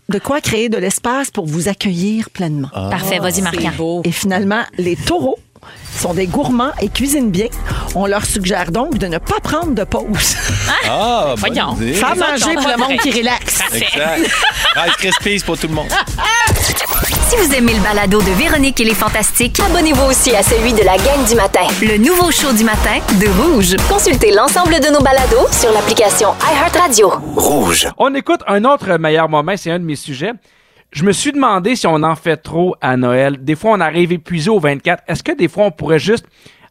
De 0.08 0.18
quoi 0.18 0.40
créer 0.40 0.68
de 0.68 0.76
l'espace 0.76 1.30
pour 1.30 1.46
vous 1.46 1.68
accueillir 1.68 2.30
pleinement. 2.30 2.68
Parfait, 2.72 3.20
vas-y, 3.20 3.42
Marquant. 3.42 4.02
Et 4.04 4.10
finalement, 4.10 4.62
les 4.76 4.96
taureaux 4.96 5.38
sont 5.98 6.14
des 6.14 6.26
gourmands 6.26 6.72
et 6.80 6.88
cuisinent 6.88 7.30
bien. 7.30 7.46
On 7.94 8.06
leur 8.06 8.24
suggère 8.24 8.70
donc 8.70 8.98
de 8.98 9.06
ne 9.06 9.18
pas 9.18 9.40
prendre 9.42 9.72
de 9.74 9.84
pause. 9.84 10.36
Ah, 10.88 11.34
bonne 11.40 11.52
Voyons. 11.54 11.74
idée. 11.76 11.94
Faire 11.94 12.16
manger 12.16 12.54
pour 12.54 12.68
le 12.68 12.76
monde 12.76 12.98
qui 13.02 13.10
relaxe. 13.10 13.60
Exact. 13.74 14.30
Rice 14.76 14.96
Krispies 14.96 15.44
pour 15.44 15.58
tout 15.58 15.68
le 15.68 15.74
monde. 15.74 15.88
Si 17.30 17.36
vous 17.36 17.54
aimez 17.54 17.74
le 17.74 17.80
balado 17.80 18.20
de 18.20 18.30
Véronique 18.32 18.80
et 18.80 18.84
les 18.84 18.94
Fantastiques, 18.94 19.60
abonnez-vous 19.60 20.02
aussi 20.10 20.34
à 20.34 20.42
celui 20.42 20.72
de 20.72 20.82
la 20.82 20.96
gang 20.96 21.24
du 21.28 21.36
matin. 21.36 21.60
Le 21.80 21.96
nouveau 21.96 22.32
show 22.32 22.52
du 22.52 22.64
matin 22.64 22.98
de 23.20 23.28
Rouge. 23.28 23.76
Consultez 23.88 24.32
l'ensemble 24.32 24.80
de 24.80 24.88
nos 24.92 25.00
balados 25.00 25.46
sur 25.52 25.70
l'application 25.72 26.30
iHeartRadio. 26.42 27.08
Rouge. 27.36 27.86
On 27.98 28.12
écoute 28.16 28.40
un 28.48 28.64
autre 28.64 28.96
meilleur 28.98 29.28
moment, 29.28 29.52
c'est 29.56 29.70
un 29.70 29.78
de 29.78 29.84
mes 29.84 29.94
sujets. 29.94 30.32
Je 30.92 31.04
me 31.04 31.12
suis 31.12 31.30
demandé 31.30 31.76
si 31.76 31.86
on 31.86 32.02
en 32.02 32.16
fait 32.16 32.36
trop 32.36 32.74
à 32.80 32.96
Noël. 32.96 33.44
Des 33.44 33.54
fois, 33.54 33.72
on 33.72 33.80
arrive 33.80 34.12
épuisé 34.12 34.50
au 34.50 34.58
24. 34.58 35.04
Est-ce 35.06 35.22
que 35.22 35.32
des 35.32 35.46
fois, 35.46 35.66
on 35.66 35.70
pourrait 35.70 36.00
juste 36.00 36.26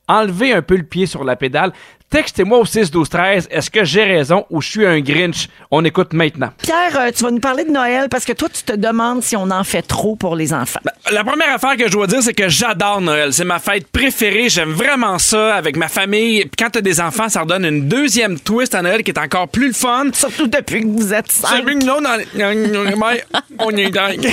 enlever 0.10 0.52
un 0.52 0.62
peu 0.62 0.76
le 0.76 0.84
pied 0.84 1.06
sur 1.06 1.24
la 1.24 1.38
pédale? 1.38 1.72
Textez-moi 2.10 2.58
au 2.58 2.66
6 2.66 2.90
12 2.90 3.08
13. 3.08 3.48
Est-ce 3.52 3.70
que 3.70 3.84
j'ai 3.84 4.04
raison 4.04 4.44
ou 4.50 4.62
je 4.62 4.70
suis 4.70 4.86
un 4.86 5.00
Grinch? 5.00 5.48
On 5.70 5.86
écoute 5.86 6.14
maintenant. 6.14 6.50
Pierre, 6.60 7.00
euh, 7.00 7.12
tu 7.16 7.24
vas 7.24 7.30
nous 7.30 7.40
parler 7.40 7.66
de 7.66 7.70
Noël 7.70 8.08
parce 8.10 8.26
que 8.26 8.34
toi, 8.34 8.50
tu 8.52 8.64
te 8.64 8.74
demandes 8.74 9.22
si 9.22 9.36
on 9.36 9.52
en 9.52 9.64
fait 9.64 9.84
trop 9.84 10.16
pour 10.16 10.36
les 10.36 10.52
enfants. 10.52 10.80
La 11.12 11.24
première 11.24 11.54
affaire 11.54 11.78
que 11.78 11.86
je 11.86 11.92
dois 11.92 12.08
dire, 12.08 12.24
c'est 12.24 12.34
que 12.34 12.50
j'adore 12.50 13.00
Noël. 13.00 13.32
C'est 13.32 13.44
ma 13.44 13.60
fête 13.60 13.88
préférée. 13.88 14.50
J'aime 14.50 14.72
vraiment 14.72 15.20
ça 15.20 15.54
avec 15.54 15.78
ma 15.78 15.88
famille. 15.88 16.42
Puis 16.46 16.52
Quand 16.58 16.72
t'as 16.72 16.82
des 16.82 17.00
enfants, 17.00 17.30
ça 17.30 17.42
redonne 17.42 17.66
une 17.66 17.88
deuxième 17.88 18.40
twist 18.40 18.74
à 18.74 18.82
Noël 18.82 19.04
qui 19.04 19.12
est 19.12 19.20
encore 19.20 19.48
plus 19.48 19.68
le 19.68 19.74
fun. 19.74 20.06
Surtout 20.12 20.48
depuis 20.48 20.82
que 20.82 20.88
vous 20.88 21.14
êtes 21.14 21.32
cinq. 21.32 21.64
on 23.60 23.70
est 23.72 23.92
dingue. 23.92 24.28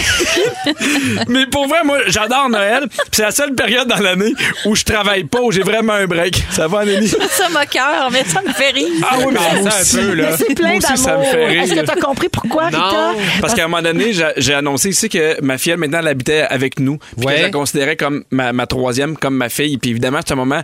Mais 1.28 1.46
pour 1.46 1.68
vrai, 1.68 1.84
moi, 1.84 1.98
j'adore 2.06 2.48
Noël. 2.48 2.88
Puis 2.88 2.98
C'est 3.12 3.22
la 3.22 3.32
seule 3.32 3.54
période 3.54 3.86
dans 3.86 4.00
l'année 4.00 4.32
où 4.64 4.74
je 4.74 4.84
travaille 4.84 5.24
pas, 5.24 5.40
où 5.42 5.52
j'ai 5.52 5.62
vraiment 5.62 5.92
un 5.92 6.06
break. 6.06 6.42
Ça 6.50 6.68
va, 6.68 6.86
Nelly? 6.86 7.08
Ça 7.08 7.50
m'a 7.50 7.65
cœur, 7.70 8.08
mais 8.10 8.24
ça 8.24 8.40
me 8.42 8.52
fait 8.52 8.70
rire. 8.70 8.86
Ah 9.10 9.16
oui, 9.18 9.24
mais 9.32 9.38
Ça, 9.38 9.54
moi 9.60 9.70
un 9.76 9.80
aussi. 9.80 9.96
peu, 9.96 10.12
là. 10.14 10.36
C'est 10.36 10.54
plein 10.54 10.78
d'amour. 10.78 11.22
Est-ce 11.34 11.74
que 11.74 11.84
tu 11.84 11.90
as 11.90 11.96
compris 11.96 12.28
pourquoi, 12.28 12.66
Rita? 12.66 13.12
Parce 13.40 13.54
qu'à 13.54 13.64
un 13.64 13.68
moment 13.68 13.82
donné, 13.82 14.12
j'ai- 14.12 14.54
annoncé 14.54 14.88
ici 14.90 15.08
que 15.08 15.40
ma 15.42 15.58
fille, 15.58 15.72
elle, 15.72 15.78
maintenant, 15.78 15.98
elle 16.00 16.08
habitait 16.08 16.40
avec 16.48 16.78
nous. 16.80 16.98
Puis 17.16 17.26
Ouais. 17.26 17.32
que 17.34 17.38
je 17.38 17.42
la 17.44 17.50
considérais 17.50 17.96
comme 17.96 18.24
ma, 18.30 18.52
ma 18.52 18.66
troisième, 18.66 19.16
comme 19.16 19.36
ma 19.36 19.48
fille. 19.48 19.76
Puis 19.78 19.90
évidemment, 19.90 20.20
c'est 20.24 20.32
un 20.32 20.36
moment 20.36 20.62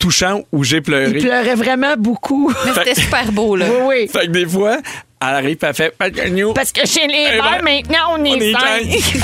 touchant 0.00 0.42
où 0.50 0.64
j'ai 0.64 0.80
pleuré. 0.80 1.12
Il 1.14 1.20
pleurait 1.24 1.54
vraiment 1.54 1.94
beaucoup. 1.96 2.52
Mais 2.64 2.72
c'était 2.74 3.00
super 3.00 3.30
beau, 3.30 3.54
là. 3.54 3.66
Oui, 3.70 3.78
oui. 3.86 4.08
Fait 4.08 4.26
que 4.26 4.32
des 4.32 4.46
fois, 4.46 4.78
elle 5.22 5.28
arrive, 5.28 5.56
puis 5.56 5.68
elle 5.68 5.74
fait. 5.74 5.94
Parce 6.54 6.72
que 6.72 6.86
chez 6.86 7.06
les 7.06 7.26
Eh 7.28 7.36
mères, 7.36 7.60
ben, 7.62 7.64
maintenant, 7.64 8.16
on 8.18 8.24
est, 8.24 8.30
On 8.32 8.36
est 8.40 8.52
cinq. 8.52 8.60
cinq. 8.90 9.20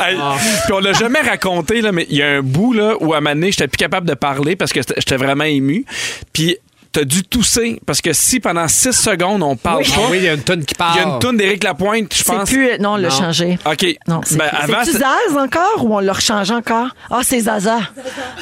Hey, 0.08 0.16
Puis 0.64 0.72
on 0.72 0.78
l'a 0.78 0.92
jamais 0.94 1.20
raconté, 1.20 1.80
là, 1.82 1.92
mais 1.92 2.06
il 2.08 2.16
y 2.16 2.22
a 2.22 2.28
un 2.28 2.42
bout 2.42 2.72
là, 2.72 2.94
où 3.00 3.12
à 3.12 3.18
un 3.18 3.20
moment 3.20 3.34
donné, 3.34 3.50
j'étais 3.52 3.68
plus 3.68 3.76
capable 3.76 4.08
de 4.08 4.14
parler 4.14 4.56
parce 4.56 4.72
que 4.72 4.80
j'étais- 4.80 4.94
j'étais 4.96 5.16
vraiment 5.16 5.44
ému. 5.44 5.84
Puis 6.32 6.56
t'as 6.92 7.04
dû 7.04 7.24
tousser 7.24 7.80
parce 7.86 8.00
que 8.00 8.12
si 8.12 8.38
pendant 8.38 8.68
six 8.68 8.92
secondes 8.92 9.42
on 9.42 9.56
parle 9.56 9.82
Ah 9.90 9.94
pas, 9.96 10.02
oui, 10.10 10.18
il 10.18 10.24
y 10.24 10.28
a 10.28 10.34
une 10.34 10.42
tonne 10.42 10.64
qui 10.64 10.74
il 10.78 10.96
y 10.96 11.00
a 11.04 11.08
une 11.08 11.18
toune 11.18 11.36
d'Éric 11.38 11.64
Lapointe, 11.64 12.12
je 12.12 12.18
C'est 12.22 12.32
pense. 12.32 12.48
plus... 12.50 12.78
Non, 12.78 12.92
on 12.92 12.96
l'a 12.96 13.08
Non. 13.08 13.14
changé. 13.16 13.58
OK. 13.64 13.86
Non, 14.08 14.20
c'est 14.24 14.36
Ben, 14.36 14.48
plus- 14.48 14.74
avant, 14.74 14.84
Zaz 14.84 15.36
encore 15.38 15.84
ou 15.84 15.96
on 15.96 16.00
l'a 16.00 16.12
rechangé 16.12 16.52
encore? 16.52 16.88
Ah, 17.10 17.20
c'est 17.22 17.40
Zaza. 17.40 17.78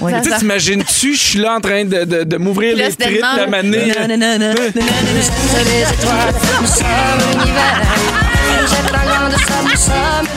Oui. 0.00 0.12
Tu 0.22 0.30
sais, 0.30 0.38
t'imagines-tu, 0.38 1.14
je 1.14 1.20
suis 1.20 1.38
là 1.38 1.56
en 1.56 1.60
train 1.60 1.84
de, 1.84 2.04
de, 2.04 2.24
de 2.24 2.36
m'ouvrir 2.36 2.76
les 2.76 2.92
tripes, 2.92 3.20
la 3.36 3.46
manée. 3.46 3.92
Ça 3.92 4.02
aurait 4.02 4.14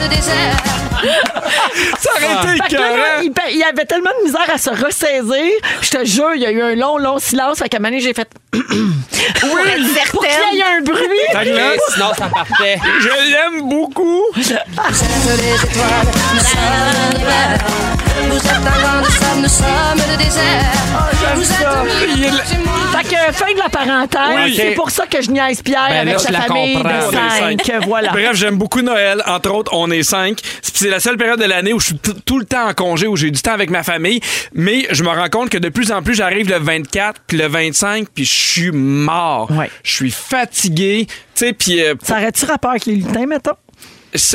été 0.06 0.83
Fait 1.04 2.68
que 2.68 2.74
là, 2.76 2.96
là, 2.96 3.22
il, 3.22 3.32
pa- 3.32 3.50
il 3.50 3.62
avait 3.62 3.84
tellement 3.84 4.10
de 4.20 4.24
misère 4.26 4.48
à 4.52 4.58
se 4.58 4.70
ressaisir. 4.70 5.52
Je 5.82 5.90
te 5.90 6.04
jure, 6.04 6.30
il 6.34 6.42
y 6.42 6.46
a 6.46 6.50
eu 6.50 6.62
un 6.62 6.74
long, 6.74 6.98
long 6.98 7.18
silence. 7.18 7.58
Fait 7.58 7.68
qu'à 7.68 7.76
un 7.78 7.80
moment 7.80 7.90
donné, 7.90 8.00
j'ai 8.02 8.14
fait... 8.14 8.28
oui, 8.54 8.60
pour 10.12 10.22
qu'il 10.22 10.58
y 10.58 10.60
ait 10.60 10.64
un 10.78 10.80
bruit. 10.82 10.98
Fait 11.32 11.44
que 11.44 11.50
là, 11.56 11.70
Sinon, 11.94 12.12
ça 12.16 12.28
partait. 12.28 12.78
je 13.00 13.30
l'aime 13.30 13.68
beaucoup. 13.68 14.22
Il 14.36 14.44
Fait 22.92 23.02
que 23.02 23.32
fin 23.32 23.52
de 23.52 23.58
la 23.58 23.68
parenthèse. 23.68 24.44
Oui. 24.44 24.54
C'est 24.56 24.70
pour 24.74 24.90
ça 24.90 25.06
que 25.06 25.20
je 25.22 25.30
niaise 25.30 25.62
Pierre 25.62 25.86
Ben 25.88 25.98
avec 26.00 26.14
là, 26.14 26.18
sa 26.18 26.30
la 26.30 26.40
famille 26.42 26.74
comprends. 26.76 26.90
de 26.90 27.04
On 27.04 27.10
est 27.10 27.56
cinq. 27.56 27.62
cinq. 27.66 27.84
Voilà. 27.86 28.10
Bref, 28.12 28.30
j'aime 28.34 28.56
beaucoup 28.56 28.82
Noël. 28.82 29.22
Entre 29.26 29.50
autres, 29.50 29.72
on 29.74 29.90
est 29.90 30.02
cinq. 30.02 30.38
C'est 30.62 30.90
la 30.94 31.00
seule 31.00 31.16
période 31.16 31.38
de 31.40 31.44
l'année 31.44 31.72
où 31.72 31.80
je 31.80 31.86
suis 31.86 31.98
tout 31.98 32.38
le 32.38 32.44
temps 32.44 32.68
en 32.68 32.72
congé, 32.74 33.06
où 33.06 33.16
j'ai 33.16 33.30
du 33.30 33.40
temps 33.42 33.52
avec 33.52 33.70
ma 33.70 33.82
famille. 33.82 34.20
Mais 34.54 34.86
je 34.90 35.02
me 35.02 35.08
rends 35.08 35.28
compte 35.28 35.50
que 35.50 35.58
de 35.58 35.68
plus 35.68 35.90
en 35.92 36.02
plus, 36.02 36.14
j'arrive 36.14 36.48
le 36.48 36.58
24, 36.58 37.20
puis 37.26 37.36
le 37.36 37.46
25, 37.48 38.08
puis 38.14 38.24
je 38.24 38.32
suis 38.32 38.70
mort. 38.70 39.50
Ouais. 39.50 39.70
Je 39.82 39.92
suis 39.92 40.10
fatigué. 40.10 41.06
Tu 41.06 41.14
sais, 41.34 41.52
puis... 41.52 41.82
euh, 41.82 41.94
Ça 42.02 42.14
aurait-tu 42.18 42.44
rapport 42.44 42.70
avec 42.70 42.86
les 42.86 42.94
lutins, 42.94 43.26
mettons? 43.26 43.52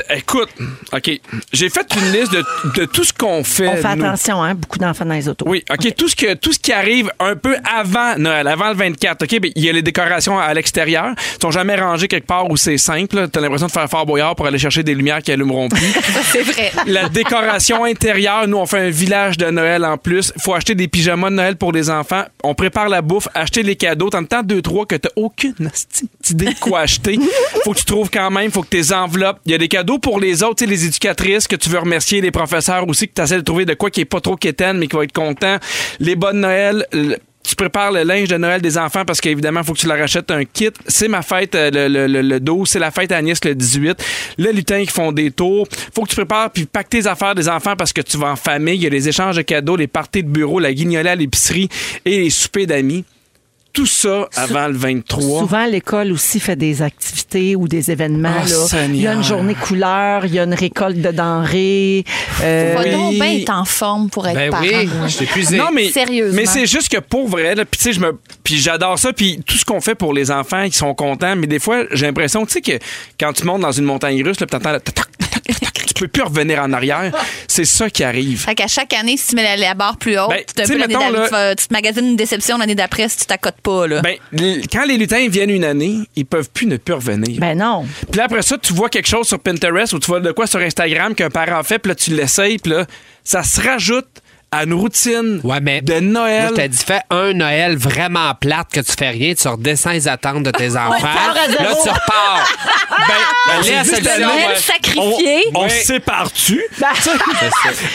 Écoute, 0.09 0.49
OK. 0.91 1.11
J'ai 1.53 1.69
fait 1.69 1.85
une 1.95 2.11
liste 2.11 2.31
de, 2.33 2.43
de 2.75 2.85
tout 2.85 3.03
ce 3.03 3.13
qu'on 3.13 3.43
fait. 3.43 3.67
On 3.67 3.75
fait 3.77 3.95
nous. 3.95 4.05
attention, 4.05 4.43
hein? 4.43 4.53
Beaucoup 4.55 4.77
d'enfants 4.77 5.05
dans 5.05 5.13
les 5.13 5.27
autos. 5.29 5.45
Oui, 5.47 5.63
OK. 5.71 5.95
Tout, 5.95 6.07
ce 6.09 6.15
que, 6.15 6.33
tout 6.33 6.51
ce 6.51 6.59
qui 6.59 6.73
arrive 6.73 7.11
un 7.19 7.35
peu 7.35 7.55
avant 7.63 8.15
Noël, 8.17 8.47
avant 8.47 8.69
le 8.69 8.75
24, 8.75 9.23
OK? 9.23 9.39
ben, 9.39 9.51
Il 9.55 9.63
y 9.63 9.69
a 9.69 9.73
les 9.73 9.81
décorations 9.81 10.37
à 10.39 10.53
l'extérieur. 10.53 11.13
Ils 11.37 11.41
sont 11.41 11.51
jamais 11.51 11.75
rangées 11.75 12.07
quelque 12.07 12.27
part 12.27 12.49
où 12.49 12.57
c'est 12.57 12.77
simple. 12.77 13.27
Tu 13.31 13.39
as 13.39 13.41
l'impression 13.41 13.67
de 13.67 13.71
faire 13.71 13.89
fort 13.89 14.05
boyard 14.05 14.35
pour 14.35 14.45
aller 14.47 14.57
chercher 14.57 14.83
des 14.83 14.93
lumières 14.93 15.21
qui 15.21 15.31
allumeront 15.31 15.69
plus. 15.69 15.79
C'est 16.31 16.41
vrai. 16.43 16.71
La 16.85 17.07
décoration 17.09 17.83
intérieure, 17.85 18.47
nous, 18.47 18.57
on 18.57 18.65
fait 18.65 18.79
un 18.79 18.89
village 18.89 19.37
de 19.37 19.49
Noël 19.49 19.85
en 19.85 19.97
plus. 19.97 20.33
faut 20.41 20.53
acheter 20.53 20.75
des 20.75 20.87
pyjamas 20.87 21.29
de 21.29 21.35
Noël 21.35 21.55
pour 21.55 21.71
les 21.71 21.89
enfants. 21.89 22.23
On 22.43 22.53
prépare 22.53 22.89
la 22.89 23.01
bouffe, 23.01 23.27
acheter 23.33 23.63
les 23.63 23.75
cadeaux. 23.75 24.09
T'en 24.09 24.23
temps 24.25 24.43
deux, 24.43 24.61
trois 24.61 24.85
que 24.85 24.95
t'as 24.95 25.09
aucune 25.15 25.55
idée 26.29 26.45
de 26.53 26.59
quoi 26.59 26.81
acheter. 26.81 27.17
Faut 27.63 27.73
que 27.73 27.79
tu 27.79 27.85
trouves 27.85 28.09
quand 28.09 28.29
même, 28.29 28.51
faut 28.51 28.61
que 28.63 28.67
tes 28.67 28.91
enveloppes. 28.93 29.39
Il 29.45 29.51
y 29.51 29.55
a 29.55 29.57
des 29.57 29.68
cadeaux 29.69 29.99
pour 29.99 30.19
les 30.19 30.43
autres, 30.43 30.65
les 30.65 30.85
éducatrices 30.85 31.47
que 31.47 31.55
tu 31.55 31.69
veux 31.69 31.79
remercier, 31.79 32.19
les 32.19 32.31
professeurs 32.31 32.87
aussi, 32.87 33.07
que 33.07 33.13
tu 33.13 33.21
essaies 33.21 33.37
de 33.37 33.41
trouver 33.41 33.65
de 33.65 33.73
quoi 33.73 33.89
qui 33.89 34.01
est 34.01 34.05
pas 34.05 34.19
trop 34.19 34.35
quétaine, 34.35 34.77
mais 34.77 34.87
qui 34.87 34.97
va 34.97 35.05
être 35.05 35.13
content. 35.13 35.57
Les 35.99 36.15
bonnes 36.15 36.41
Noël. 36.41 36.85
tu 37.43 37.55
prépares 37.55 37.91
le 37.91 38.03
linge 38.03 38.27
de 38.27 38.37
Noël 38.37 38.61
des 38.61 38.77
enfants 38.77 39.05
parce 39.05 39.21
qu'évidemment, 39.21 39.61
il 39.61 39.65
faut 39.65 39.73
que 39.73 39.79
tu 39.79 39.87
leur 39.87 40.01
achètes 40.01 40.29
un 40.31 40.43
kit. 40.43 40.69
C'est 40.87 41.07
ma 41.07 41.21
fête 41.21 41.55
euh, 41.55 41.71
le, 41.71 41.87
le, 41.87 42.07
le, 42.07 42.21
le 42.21 42.39
12, 42.39 42.67
c'est 42.67 42.79
la 42.79 42.91
fête 42.91 43.11
à 43.11 43.17
Agnès 43.17 43.43
le 43.45 43.55
18. 43.55 44.03
Le 44.37 44.51
lutin 44.51 44.81
qui 44.81 44.91
font 44.91 45.11
des 45.11 45.31
tours. 45.31 45.67
faut 45.95 46.03
que 46.03 46.09
tu 46.09 46.15
prépares 46.15 46.51
puis 46.51 46.65
pack 46.65 46.89
tes 46.89 47.07
affaires 47.07 47.35
des 47.35 47.47
enfants 47.47 47.75
parce 47.77 47.93
que 47.93 48.01
tu 48.01 48.17
vas 48.17 48.31
en 48.31 48.35
famille. 48.35 48.75
Il 48.75 48.83
y 48.83 48.87
a 48.87 48.89
les 48.89 49.07
échanges 49.07 49.37
de 49.37 49.41
cadeaux, 49.41 49.77
les 49.77 49.87
parties 49.87 50.23
de 50.23 50.29
bureau, 50.29 50.59
la 50.59 50.73
guignolée 50.73 51.09
à 51.09 51.15
l'épicerie 51.15 51.69
et 52.05 52.19
les 52.19 52.29
soupers 52.29 52.67
d'amis. 52.67 53.05
Tout 53.71 53.85
ça 53.85 54.27
avant 54.35 54.67
le 54.67 54.73
23. 54.75 55.41
Souvent, 55.41 55.65
l'école 55.65 56.11
aussi 56.11 56.39
fait 56.39 56.55
des 56.55 56.81
activités 56.81 57.55
ou 57.55 57.67
des 57.67 57.91
événements. 57.91 58.33
Oh, 58.43 58.49
là. 58.73 58.85
Il 58.87 58.95
y 58.99 59.07
a 59.07 59.13
une 59.13 59.23
journée 59.23 59.53
couleur, 59.55 60.25
il 60.25 60.33
y 60.33 60.39
a 60.39 60.43
une 60.43 60.53
récolte 60.55 60.97
de 60.97 61.11
denrées. 61.11 62.03
euh, 62.41 62.73
Va 62.75 62.83
Oui. 62.83 62.91
donc 62.91 63.13
bien 63.13 63.31
être 63.39 63.49
en 63.51 63.65
forme 63.65 64.09
pour 64.09 64.27
être 64.27 64.35
Ben 64.35 64.49
parent. 64.49 64.63
oui, 64.63 64.89
je 65.05 65.07
suis 65.09 65.25
épuisé. 65.25 65.57
Non, 65.57 65.69
mais, 65.73 65.89
Sérieusement. 65.89 66.35
mais 66.35 66.45
c'est 66.47 66.65
juste 66.65 66.89
que 66.89 66.99
pour 66.99 67.27
vrai, 67.27 67.53
là, 67.55 67.63
puis 67.65 67.77
tu 67.77 67.83
sais, 67.85 67.93
je 67.93 67.99
me, 67.99 68.17
puis 68.43 68.57
j'adore 68.57 68.97
ça, 68.97 69.13
puis 69.13 69.39
tout 69.45 69.55
ce 69.55 69.65
qu'on 69.65 69.81
fait 69.81 69.95
pour 69.95 70.13
les 70.13 70.31
enfants, 70.31 70.63
ils 70.63 70.73
sont 70.73 70.93
contents, 70.95 71.35
mais 71.35 71.47
des 71.47 71.59
fois, 71.59 71.83
j'ai 71.91 72.07
l'impression, 72.07 72.45
tu 72.45 72.53
sais, 72.53 72.61
que 72.61 72.79
quand 73.19 73.33
tu 73.33 73.43
montes 73.45 73.61
dans 73.61 73.71
une 73.71 73.85
montagne 73.85 74.23
russe, 74.23 74.39
là, 74.39 74.47
puis 74.47 74.59
t'entends 74.59 74.77
peux 75.99 76.07
plus 76.07 76.23
revenir 76.23 76.59
en 76.59 76.73
arrière. 76.73 77.11
C'est 77.47 77.65
ça 77.65 77.89
qui 77.89 78.03
arrive. 78.03 78.39
Fait 78.39 78.55
qu'à 78.55 78.67
chaque 78.67 78.93
année, 78.93 79.17
si 79.17 79.27
tu 79.29 79.35
mets 79.35 79.43
la, 79.43 79.57
la 79.57 79.73
barre 79.73 79.97
plus 79.97 80.17
haute, 80.19 80.29
Ben, 80.29 80.65
tu, 80.65 80.75
mettons, 80.77 81.09
là- 81.09 81.25
tu, 81.27 81.31
vas- 81.31 81.55
tu 81.55 81.67
te 81.67 81.73
magasines 81.73 82.05
une 82.05 82.15
déception 82.15 82.57
l'année 82.57 82.75
d'après 82.75 83.09
si 83.09 83.17
tu 83.17 83.25
t'accotes 83.25 83.61
pas. 83.61 83.87
Là. 83.87 84.01
Ben, 84.01 84.15
quand 84.71 84.85
les 84.85 84.97
lutins 84.97 85.27
viennent 85.29 85.49
une 85.49 85.63
année, 85.65 85.97
ils 86.15 86.25
peuvent 86.25 86.49
plus 86.53 86.67
ne 86.67 86.77
plus 86.77 86.93
revenir. 86.93 87.39
Ben 87.39 87.57
non. 87.57 87.85
Puis 88.11 88.17
là, 88.17 88.25
après 88.25 88.41
ça, 88.41 88.57
tu 88.57 88.73
vois 88.73 88.89
quelque 88.89 89.07
chose 89.07 89.27
sur 89.27 89.39
Pinterest 89.39 89.93
ou 89.93 89.99
tu 89.99 90.07
vois 90.07 90.19
de 90.19 90.31
quoi 90.31 90.47
sur 90.47 90.59
Instagram 90.59 91.15
qu'un 91.15 91.29
parent 91.29 91.61
fait, 91.63 91.79
puis 91.79 91.89
là, 91.89 91.95
tu 91.95 92.11
l'essayes, 92.11 92.57
puis 92.59 92.71
là, 92.71 92.85
ça 93.23 93.43
se 93.43 93.61
rajoute 93.61 94.07
à 94.51 94.63
une 94.63 94.73
routine 94.73 95.39
Ouais, 95.43 95.59
mais 95.61 95.81
de 95.81 95.99
Noël. 95.99 96.41
Moi, 96.41 96.49
je 96.51 96.55
t'ai 96.55 96.67
dit, 96.69 96.77
fais 96.85 97.01
un 97.09 97.33
Noël 97.33 97.77
vraiment 97.77 98.33
plate 98.35 98.67
que 98.73 98.79
tu 98.79 98.91
fais 98.97 99.09
rien, 99.09 99.33
tu 99.33 99.47
redescends 99.47 99.91
les 99.91 100.07
attentes 100.07 100.43
de 100.43 100.51
tes 100.51 100.71
enfants. 100.77 101.07
là, 101.33 101.47
tu 101.83 101.89
repars. 101.89 102.47
Ben, 103.47 103.55
année, 103.59 104.19
Noël 104.19 104.57
sacrifié. 104.57 105.43
On 105.55 105.67
se 105.69 105.75
sépare-tu? 105.85 106.61
Ben, 106.79 106.87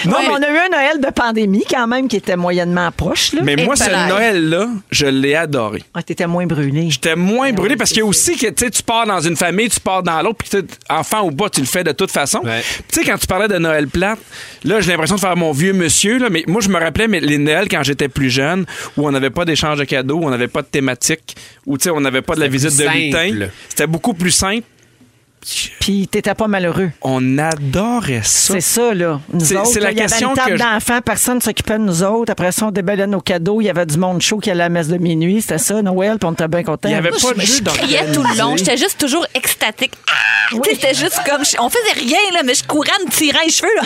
Non, 0.07 0.17
Ouais, 0.17 0.23
mais, 0.23 0.29
On 0.33 0.43
a 0.43 0.49
eu 0.51 0.57
un 0.59 0.69
Noël 0.71 1.01
de 1.01 1.11
pandémie 1.11 1.65
quand 1.69 1.87
même 1.87 2.09
qui 2.09 2.17
était 2.17 2.37
moyennement 2.37 2.91
proche. 2.91 3.33
Là. 3.33 3.43
mais 3.45 3.55
moi, 3.57 3.77
ce. 3.77 3.91
Noël-là, 4.09 4.69
je 4.91 5.07
l'ai 5.07 5.35
adoré. 5.35 5.83
Ah, 5.95 6.03
T'étais 6.03 6.27
moins 6.27 6.47
brûlé. 6.47 6.91
J'étais 6.91 7.15
moins 7.17 7.53
brûlé 7.53 7.77
parce 7.77 7.91
qu'il 7.91 7.99
y 7.99 8.03
a 8.03 8.07
aussi 8.07 8.37
que 8.37 8.47
tu 8.49 8.65
sais, 8.65 8.71
tu 8.71 8.83
pars 8.83 9.07
dans 9.07 9.21
une 9.21 9.37
famille, 9.37 9.69
tu 9.69 9.79
pars 9.81 10.03
dans 10.03 10.21
l'autre, 10.23 10.39
puis 10.39 10.49
tu 10.49 10.59
sais, 10.59 10.65
enfant 10.89 11.23
ou 11.25 11.31
pas, 11.31 11.49
tu 11.51 11.61
le 11.61 11.67
fais 11.67 11.85
de 11.85 11.93
toute 11.93 12.11
façon. 12.11 12.41
Ouais. 12.43 12.63
Tu 12.89 13.01
sais, 13.01 13.05
quand 13.05 13.19
tu 13.19 13.27
parlais 13.27 13.49
de 13.49 13.59
Noël 13.59 13.87
plate, 13.87 14.19
là, 14.65 14.81
j'ai 14.81 14.91
l'impression 14.91 15.17
de 15.17 15.21
faire 15.21 15.37
mon 15.37 15.53
vieux 15.53 15.73
monsieur, 15.75 16.19
là, 16.19 16.29
mais 16.31 16.44
moi, 16.47 16.61
je 16.61 16.69
me 16.69 16.79
rappelais 16.79 17.09
mais 17.09 17.21
les 17.21 17.39
Noëls 17.39 17.69
quand 17.69 17.83
j'étais 17.83 18.09
plus 18.09 18.31
jeune, 18.31 18.65
où 18.97 19.07
on 19.07 19.11
n'avait 19.13 19.31
pas 19.31 19.45
d'échange 19.45 19.79
de 19.79 19.85
cadeaux, 19.85 20.17
où 20.19 20.25
on 20.27 20.31
n'avait 20.31 20.49
pas 20.49 20.63
de 20.63 20.67
thématique, 20.69 21.37
où 21.67 21.79
tu 21.79 21.85
sais, 21.85 21.91
on 21.91 22.01
n'avait 22.01 22.23
pas 22.23 22.35
de 22.35 22.41
la 22.41 22.49
visite 22.49 22.77
de 22.79 22.85
lutin. 22.85 23.29
simple. 23.29 23.51
C'était 23.69 23.87
beaucoup 23.87 24.15
plus 24.15 24.31
simple. 24.31 24.65
Puis 25.79 26.09
t'étais 26.09 26.33
pas 26.33 26.49
malheureux. 26.49 26.91
On 27.03 27.37
adorait 27.37 28.23
ça. 28.25 28.55
C'est 28.55 28.63
ça, 28.63 28.95
là. 28.95 29.21
Nous 29.31 29.41
C'est- 29.45 29.57
autres, 29.59 29.67
c'est 29.75 29.81
la 29.81 29.91
il 29.93 29.99
y 29.99 30.01
avait 30.01 30.23
une 30.23 30.33
table 30.33 30.53
que 30.53 30.57
d'enfants, 30.59 31.01
personne 31.05 31.37
ne 31.37 31.41
s'occupait 31.43 31.75
de 31.75 31.83
nous 31.85 32.03
autres. 32.03 32.33
Après 32.33 32.51
ça, 32.51 32.69
on 32.69 32.71
déballait 32.71 33.07
nos 33.07 33.21
cadeaux. 33.21 33.61
Il 33.61 33.65
y 33.65 33.69
avait 33.69 33.85
du 33.85 33.99
monde 33.99 34.23
chaud 34.23 34.39
qui 34.39 34.51
allait 34.51 34.63
à 34.63 34.67
la 34.67 34.69
messe 34.71 34.89
de 34.89 34.97
minuit. 34.97 35.43
C'était 35.43 35.59
ça, 35.59 35.83
Noël, 35.83 36.17
puis 36.19 36.27
on 36.27 36.33
était 36.33 36.49
bien 36.49 36.63
contents. 36.63 36.89
Il 36.89 36.93
y 36.93 36.95
avait 36.95 37.11
Moi, 37.11 37.19
pas 37.21 37.35
de 37.35 37.41
je, 37.43 37.47
jeu 37.47 37.55
je 37.59 37.63
criais 37.79 38.11
tout 38.11 38.23
le 38.23 38.39
long. 38.39 38.57
J'étais 38.57 38.79
juste 38.79 38.97
toujours 38.99 39.27
extatique. 39.35 39.93
Ah! 40.11 40.57
C'était 40.65 40.95
juste 40.95 41.21
comme. 41.29 41.45
je- 41.45 41.57
On 41.61 41.69
faisait 41.69 42.01
rien, 42.07 42.19
là, 42.33 42.41
mais 42.43 42.55
je 42.55 42.65
courais 42.65 42.89
en 42.99 43.05
me 43.07 43.11
tirant 43.11 43.41
les 43.45 43.53
cheveux. 43.53 43.69
Là. 43.77 43.83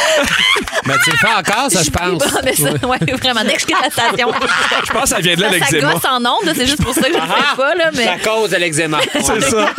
Ben, 0.86 0.96
tu 1.04 1.10
le 1.10 1.16
fais 1.18 1.28
encore, 1.28 1.70
ça, 1.70 1.82
je 1.82 1.90
pense. 1.90 2.22
Mais 2.44 2.54
ça, 2.54 2.70
ouais, 2.72 2.98
vraiment. 3.22 3.42
Que 3.42 3.58
je 3.60 4.92
pense 4.92 5.02
que 5.02 5.08
ça 5.08 5.20
vient 5.20 5.36
de 5.36 5.42
là, 5.42 5.48
ça 5.50 5.56
l'eczéma. 5.58 5.92
gosse 5.92 6.04
en 6.04 6.24
ondes, 6.24 6.52
c'est 6.54 6.66
juste 6.66 6.82
pour 6.82 6.94
ça 6.94 7.02
que 7.02 7.12
je 7.12 7.18
le 7.18 7.20
fais 7.20 7.56
pas. 7.56 7.74
Là, 7.74 7.90
mais... 7.94 8.02
C'est 8.04 8.08
à 8.08 8.18
cause 8.18 8.50
de 8.50 8.56
l'eczéma. 8.56 8.98
C'est 9.12 9.40
ça. 9.42 9.70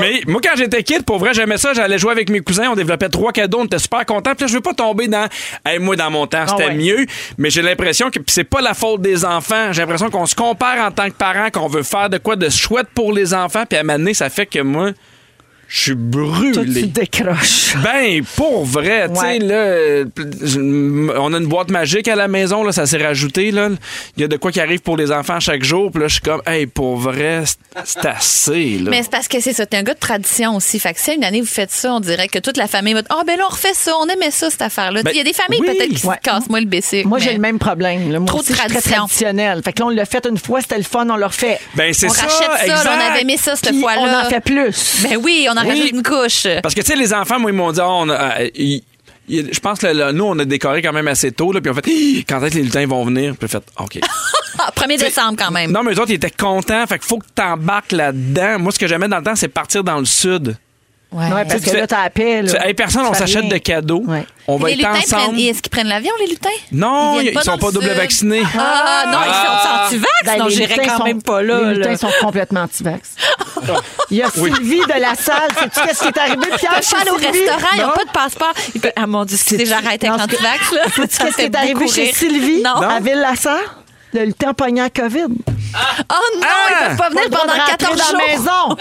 Mais 0.00 0.22
moi, 0.26 0.40
quand 0.42 0.56
j'étais 0.56 0.82
kid, 0.82 1.04
pour 1.04 1.18
vrai, 1.18 1.34
j'aimais 1.34 1.58
ça. 1.58 1.72
J'allais 1.74 1.98
jouer 1.98 2.12
avec 2.12 2.30
mes 2.30 2.40
cousins. 2.40 2.68
On 2.70 2.76
développait 2.76 3.08
trois 3.08 3.32
cadeaux. 3.32 3.60
On 3.60 3.64
était 3.64 3.78
super 3.78 4.06
contents. 4.06 4.34
Puis 4.34 4.42
là, 4.42 4.46
je 4.46 4.54
veux 4.54 4.60
pas 4.60 4.74
tomber 4.74 5.08
dans. 5.08 5.26
Hey, 5.66 5.78
moi, 5.80 5.96
dans 5.96 6.10
mon 6.10 6.26
temps, 6.26 6.46
c'était 6.46 6.64
Ah 6.64 6.68
ouais. 6.68 6.74
mieux. 6.74 7.06
Mais 7.36 7.50
j'ai 7.50 7.62
l'impression 7.62 8.10
que 8.10 8.18
puis 8.18 8.32
c'est 8.32 8.44
pas 8.44 8.60
la 8.60 8.74
faute 8.74 9.02
des 9.02 9.24
enfants. 9.24 9.72
J'ai 9.72 9.82
l'impression 9.82 10.08
qu'on 10.10 10.26
se 10.26 10.34
compare 10.36 10.78
en 10.86 10.90
tant 10.92 11.06
que 11.08 11.14
parents, 11.14 11.50
qu'on 11.50 11.68
veut 11.68 11.82
faire 11.82 12.08
de 12.08 12.18
quoi 12.18 12.36
de 12.36 12.48
chouette 12.48 12.88
pour 12.94 13.12
les 13.12 13.34
enfants. 13.34 13.64
Puis 13.68 13.76
à 13.76 13.80
un 13.80 13.84
moment 13.84 13.98
donné, 13.98 14.14
ça 14.14 14.30
fait 14.30 14.46
que 14.46 14.60
moi, 14.60 14.90
je 15.68 15.80
suis 15.80 15.92
Toi, 15.94 16.32
tu 16.52 16.58
brûlé. 16.60 16.82
décroches. 16.86 17.74
Ben, 17.84 18.22
pour 18.36 18.64
vrai, 18.64 19.08
tu 19.12 19.20
sais, 19.20 19.38
là, 19.38 20.04
on 21.18 21.32
a 21.34 21.38
une 21.38 21.46
boîte 21.46 21.70
magique 21.70 22.08
à 22.08 22.16
la 22.16 22.26
maison, 22.28 22.62
là, 22.64 22.72
ça 22.72 22.86
s'est 22.86 22.96
rajouté, 23.02 23.50
là. 23.50 23.68
Il 24.16 24.20
y 24.22 24.24
a 24.24 24.28
de 24.28 24.36
quoi 24.36 24.50
qui 24.50 24.60
arrive 24.60 24.80
pour 24.80 24.96
les 24.96 25.12
enfants 25.12 25.40
chaque 25.40 25.62
jour, 25.62 25.90
puis 25.90 26.00
là, 26.00 26.08
je 26.08 26.14
suis 26.14 26.22
comme, 26.22 26.42
hey, 26.46 26.66
pour 26.66 26.96
vrai, 26.96 27.42
c'est- 27.84 28.06
assez, 28.06 28.78
là. 28.78 28.90
Mais 28.90 29.02
c'est 29.02 29.10
parce 29.10 29.28
que 29.28 29.40
c'est 29.40 29.52
ça, 29.52 29.66
t'es 29.66 29.76
un 29.76 29.82
gars 29.82 29.94
de 29.94 29.98
tradition 29.98 30.56
aussi. 30.56 30.78
Fait 30.78 30.94
que 30.94 31.00
si 31.00 31.12
une 31.12 31.24
année 31.24 31.40
vous 31.40 31.46
faites 31.46 31.70
ça, 31.70 31.92
on 31.92 32.00
dirait 32.00 32.28
que 32.28 32.38
toute 32.38 32.56
la 32.56 32.66
famille 32.66 32.94
va 32.94 33.02
dire 33.02 33.10
Ah, 33.18 33.22
ben 33.26 33.36
là, 33.36 33.44
on 33.48 33.52
refait 33.52 33.74
ça, 33.74 33.92
on 34.00 34.06
aimait 34.06 34.30
ça, 34.30 34.50
cette 34.50 34.62
affaire-là. 34.62 35.02
Ben, 35.02 35.10
Il 35.12 35.18
y 35.18 35.20
a 35.20 35.24
des 35.24 35.32
familles 35.32 35.60
oui. 35.60 35.66
peut-être 35.66 35.94
qui 35.94 36.06
Ouais. 36.06 36.16
se 36.16 36.20
cassent 36.30 36.48
moins 36.48 36.60
le 36.60 36.66
BC. 36.66 37.04
Moi, 37.04 37.18
mais- 37.18 37.24
j'ai 37.24 37.32
le 37.34 37.38
même 37.40 37.58
problème. 37.58 38.10
là. 38.10 38.18
Moi 38.20 38.26
Trop 38.28 38.38
aussi, 38.40 38.52
de 38.52 38.56
très 38.56 38.68
traditionnel. 38.68 39.60
Fait 39.64 39.72
que 39.72 39.80
là, 39.80 39.86
on 39.86 39.90
l'a 39.90 40.04
fait 40.06 40.24
une 40.26 40.38
fois, 40.38 40.60
c'était 40.60 40.78
le 40.78 40.84
fun, 40.84 41.06
on 41.10 41.16
le 41.16 41.26
refait. 41.26 41.58
Ben, 41.74 41.92
c'est 41.92 42.06
On 42.08 42.12
ça, 42.14 42.22
rachète 42.22 42.68
ça, 42.70 42.84
là, 42.84 42.96
on 42.96 43.10
avait 43.12 43.20
aimé 43.22 43.36
ça 43.36 43.54
cette 43.56 43.74
fois-là. 43.76 44.22
on 44.22 44.26
en 44.26 44.30
fait 44.30 44.40
plus. 44.40 45.02
Ben 45.02 45.16
oui, 45.22 45.46
on 45.50 45.56
en 45.58 45.62
Oui. 45.62 45.68
rajoute 45.70 45.90
une 45.92 46.02
couche. 46.02 46.46
Parce 46.62 46.74
que, 46.74 46.80
tu 46.80 46.86
sais, 46.86 46.96
les 46.96 47.12
enfants, 47.14 47.38
moi, 47.38 47.50
ils 47.50 47.56
m'ont 47.56 47.72
dit, 47.72 47.80
Ah, 47.80 47.88
on 47.90 48.08
a, 48.08 48.38
euh, 48.40 48.48
je 49.28 49.60
pense 49.60 49.78
que 49.78 49.86
là, 49.88 50.12
nous, 50.12 50.24
on 50.24 50.38
a 50.38 50.44
décoré 50.44 50.80
quand 50.82 50.92
même 50.92 51.08
assez 51.08 51.32
tôt, 51.32 51.52
là, 51.52 51.60
puis 51.60 51.70
on 51.70 51.74
fait, 51.74 51.82
quand 52.26 52.42
est-ce 52.42 52.52
que 52.54 52.58
les 52.58 52.64
lutins 52.64 52.86
vont 52.86 53.04
venir? 53.04 53.34
Puis 53.36 53.44
on 53.46 53.48
fait, 53.48 53.64
OK. 53.78 53.98
Ah, 54.60 54.72
1er 54.74 54.98
décembre 54.98 55.36
quand 55.38 55.52
même. 55.52 55.70
non, 55.70 55.84
mais 55.84 55.92
eux 55.92 56.00
autres, 56.00 56.10
ils 56.10 56.14
étaient 56.14 56.30
contents, 56.32 56.84
fait 56.88 56.98
qu'il 56.98 57.06
faut 57.06 57.18
que 57.18 57.26
t'embarques 57.32 57.92
là-dedans. 57.92 58.58
Moi, 58.58 58.72
ce 58.72 58.78
que 58.78 58.88
j'aimais 58.88 59.06
dans 59.06 59.18
le 59.18 59.22
temps, 59.22 59.36
c'est 59.36 59.46
partir 59.46 59.84
dans 59.84 59.98
le 59.98 60.04
sud. 60.04 60.56
Ouais. 61.12 61.32
Ouais, 61.32 61.44
parce 61.44 61.62
Tu 61.62 61.70
que 61.70 61.76
là, 61.76 61.86
t'as. 61.86 62.10
Tu 62.10 62.22
là. 62.22 62.66
hey, 62.66 62.74
personne, 62.74 63.02
on 63.06 63.12
Tu 63.12 63.18
s'achète 63.18 63.48
de 63.48 63.56
cadeaux. 63.58 64.02
Ouais. 64.06 64.26
On 64.48 64.56
va 64.56 64.68
les 64.68 64.72
être 64.74 64.78
lutins 64.78 64.90
ensemble. 64.90 65.22
prennent. 65.36 65.38
Est-ce 65.38 65.62
qu'ils 65.62 65.70
prennent 65.70 65.86
l'avion, 65.88 66.12
les 66.20 66.26
lutins? 66.26 66.48
Non, 66.72 67.20
Ils 67.20 67.28
ils, 67.28 67.40
sont 67.40 67.56
pas 67.56 67.68
le 67.68 67.72
double 67.74 67.86
sud. 67.86 67.94
vaccinés. 67.96 68.42
Ah, 68.58 69.04
non, 69.06 69.18
ils 69.26 69.32
sont 69.32 69.52
anti-vax, 69.54 69.77
Ben, 70.36 70.48
j'irais 70.48 70.86
quand 70.86 70.98
sont- 70.98 71.04
même 71.04 71.22
pas 71.22 71.42
là. 71.42 71.58
Les 71.60 71.64
là. 71.64 71.72
lutins 71.90 71.96
sont 71.96 72.12
complètement 72.20 72.62
anti-vax. 72.62 73.14
Il 74.10 74.16
y 74.18 74.22
a 74.22 74.30
Sylvie 74.30 74.80
de 74.80 75.00
la 75.00 75.14
salle. 75.14 75.48
Sais-tu 75.58 75.80
qu'est-ce 75.86 76.00
qui 76.02 76.08
est 76.08 76.18
arrivé, 76.18 76.46
Pierre? 76.58 76.80
Pas 76.90 76.98
aller 77.00 77.10
au 77.10 77.18
Sylvie? 77.18 77.38
restaurant, 77.40 77.68
ils 77.74 77.80
n'ont 77.80 77.86
Non. 77.88 77.92
pas 77.94 78.04
de 78.04 78.10
passeport. 78.10 78.52
Ils 78.74 78.80
peuvent- 78.80 78.92
Ah 78.96 79.06
mon 79.06 79.24
Dieu, 79.24 79.36
excusez, 79.36 79.66
j'arrête 79.66 80.02
avec 80.04 80.20
l'antivax. 80.20 80.70
Sais-tu 80.96 81.18
qu'est-ce 81.18 81.36
qui 81.36 81.42
est 81.42 81.56
arrivé 81.56 81.88
chez. 81.88 82.12
Sylvie? 82.12 82.62
À 82.64 83.00
Ville-la-Sarre? 83.00 83.82
Le 84.14 84.24
lutin 84.24 84.54
pogné 84.54 84.80
à 84.80 84.88
COVID. 84.90 85.26
Oh 85.74 86.14
non, 86.36 86.42
Ah! 86.42 86.68
ils 86.70 86.86
peuvent 86.88 86.96
pas 86.96 87.08
venir 87.10 87.30
Pas 87.30 87.38
pendant 87.38 87.52
de 87.54 87.58
rentrer 87.58 87.76
14 87.76 87.96
dans 87.96 88.04
jours. 88.04 88.76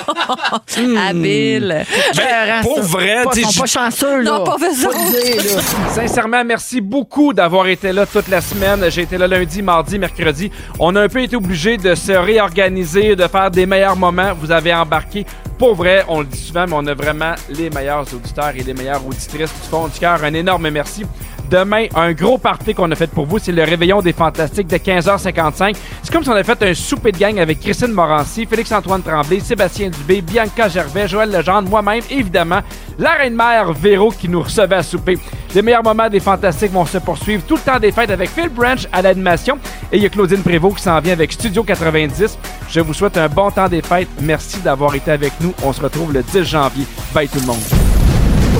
la 0.75 0.85
maison. 0.85 0.97
Habile. 1.07 1.85
Ben, 2.15 2.61
pour 2.61 2.81
vrai, 2.81 3.23
Ils 3.35 3.45
sais, 3.45 3.51
sont 3.51 3.61
pas 3.61 3.65
chanceux, 3.67 4.21
là. 4.21 4.31
Non, 4.31 4.43
pas 4.43 4.57
là. 4.57 5.61
Sincèrement, 5.93 6.43
merci 6.45 6.81
beaucoup 6.81 7.33
d'avoir 7.33 7.67
été 7.67 7.91
là 7.91 8.05
toute 8.05 8.27
la 8.27 8.41
semaine. 8.41 8.85
J'ai 8.89 9.01
été 9.03 9.17
là 9.17 9.27
lundi, 9.27 9.61
mardi, 9.61 9.99
mercredi. 9.99 10.51
On 10.79 10.95
a 10.95 11.01
un 11.03 11.09
peu 11.09 11.21
été 11.21 11.35
obligé 11.35 11.77
de 11.77 11.95
se 11.95 12.11
réorganiser, 12.11 13.15
de 13.15 13.27
faire 13.27 13.51
des 13.51 13.65
meilleurs 13.65 13.95
moments. 13.95 14.33
Vous 14.39 14.51
avez 14.51 14.73
embarqué. 14.73 15.25
Pour 15.57 15.75
vrai, 15.75 16.05
on 16.07 16.19
le 16.19 16.25
dit 16.27 16.37
souvent, 16.39 16.65
mais 16.67 16.75
on 16.75 16.85
a 16.87 16.93
vraiment 16.93 17.33
les 17.49 17.69
meilleurs 17.71 18.05
auditeurs 18.13 18.51
et 18.55 18.61
les 18.63 18.73
meilleures 18.73 19.05
auditrices 19.05 19.51
du 19.51 19.69
fond 19.69 19.87
du 19.87 19.99
cœur. 19.99 20.23
Un 20.23 20.33
énorme 20.33 20.69
merci. 20.69 21.03
Demain, 21.49 21.85
un 21.95 22.11
gros 22.11 22.37
party 22.37 22.73
qu'on 22.73 22.91
a 22.91 22.95
fait 22.95 23.07
pour 23.09 23.25
vous, 23.25 23.39
c'est 23.39 23.53
le 23.53 23.63
réveillon 23.63 24.01
des 24.01 24.11
fantastiques 24.11 24.67
de 24.67 24.77
15h55. 24.77 25.75
C'est 26.03 26.11
comme 26.11 26.23
si 26.23 26.29
on 26.29 26.33
avait 26.33 26.43
fait 26.43 26.61
un 26.61 26.73
souper 26.73 27.11
de 27.11 27.17
gang 27.17 27.39
avec 27.39 27.61
Christine 27.61 27.93
Morancy, 27.93 28.45
Félix-Antoine 28.45 29.01
Tremblay, 29.01 29.39
Sébastien 29.39 29.89
Dubé, 29.89 30.21
Bianca 30.21 30.67
Gervais, 30.67 31.07
Joël 31.07 31.31
Legendre, 31.31 31.69
moi-même, 31.69 32.03
évidemment, 32.09 32.59
la 32.99 33.11
reine-mère 33.11 33.71
Véro 33.71 34.11
qui 34.11 34.27
nous 34.27 34.41
recevait 34.41 34.75
à 34.75 34.83
souper. 34.83 35.17
Les 35.55 35.61
meilleurs 35.61 35.83
moments 35.83 36.09
des 36.09 36.19
fantastiques 36.19 36.71
vont 36.71 36.85
se 36.85 36.97
poursuivre 36.97 37.43
tout 37.47 37.55
le 37.55 37.61
temps 37.61 37.79
des 37.79 37.91
fêtes 37.91 38.11
avec 38.11 38.29
Phil 38.29 38.49
Branch 38.49 38.85
à 38.91 39.01
l'animation 39.01 39.57
et 39.91 39.97
il 39.97 40.03
y 40.03 40.05
a 40.05 40.09
Claudine 40.09 40.43
Prévost 40.43 40.77
qui 40.77 40.83
s'en 40.83 40.99
vient 40.99 41.13
avec 41.13 41.31
Studio 41.31 41.63
90. 41.63 42.37
Je 42.69 42.79
vous 42.81 42.93
souhaite 42.93 43.17
un 43.17 43.29
bon 43.29 43.49
temps 43.51 43.69
des 43.69 43.81
fêtes. 43.81 44.09
Merci 44.21 44.59
d'avoir 44.59 44.93
été 44.95 45.11
avec 45.11 45.33
nous. 45.39 45.53
On 45.63 45.71
se 45.71 45.81
retrouve 45.81 46.13
le 46.13 46.23
10 46.23 46.43
janvier. 46.43 46.85
Bye 47.13 47.29
tout 47.29 47.39
le 47.39 47.45
monde. 47.45 47.96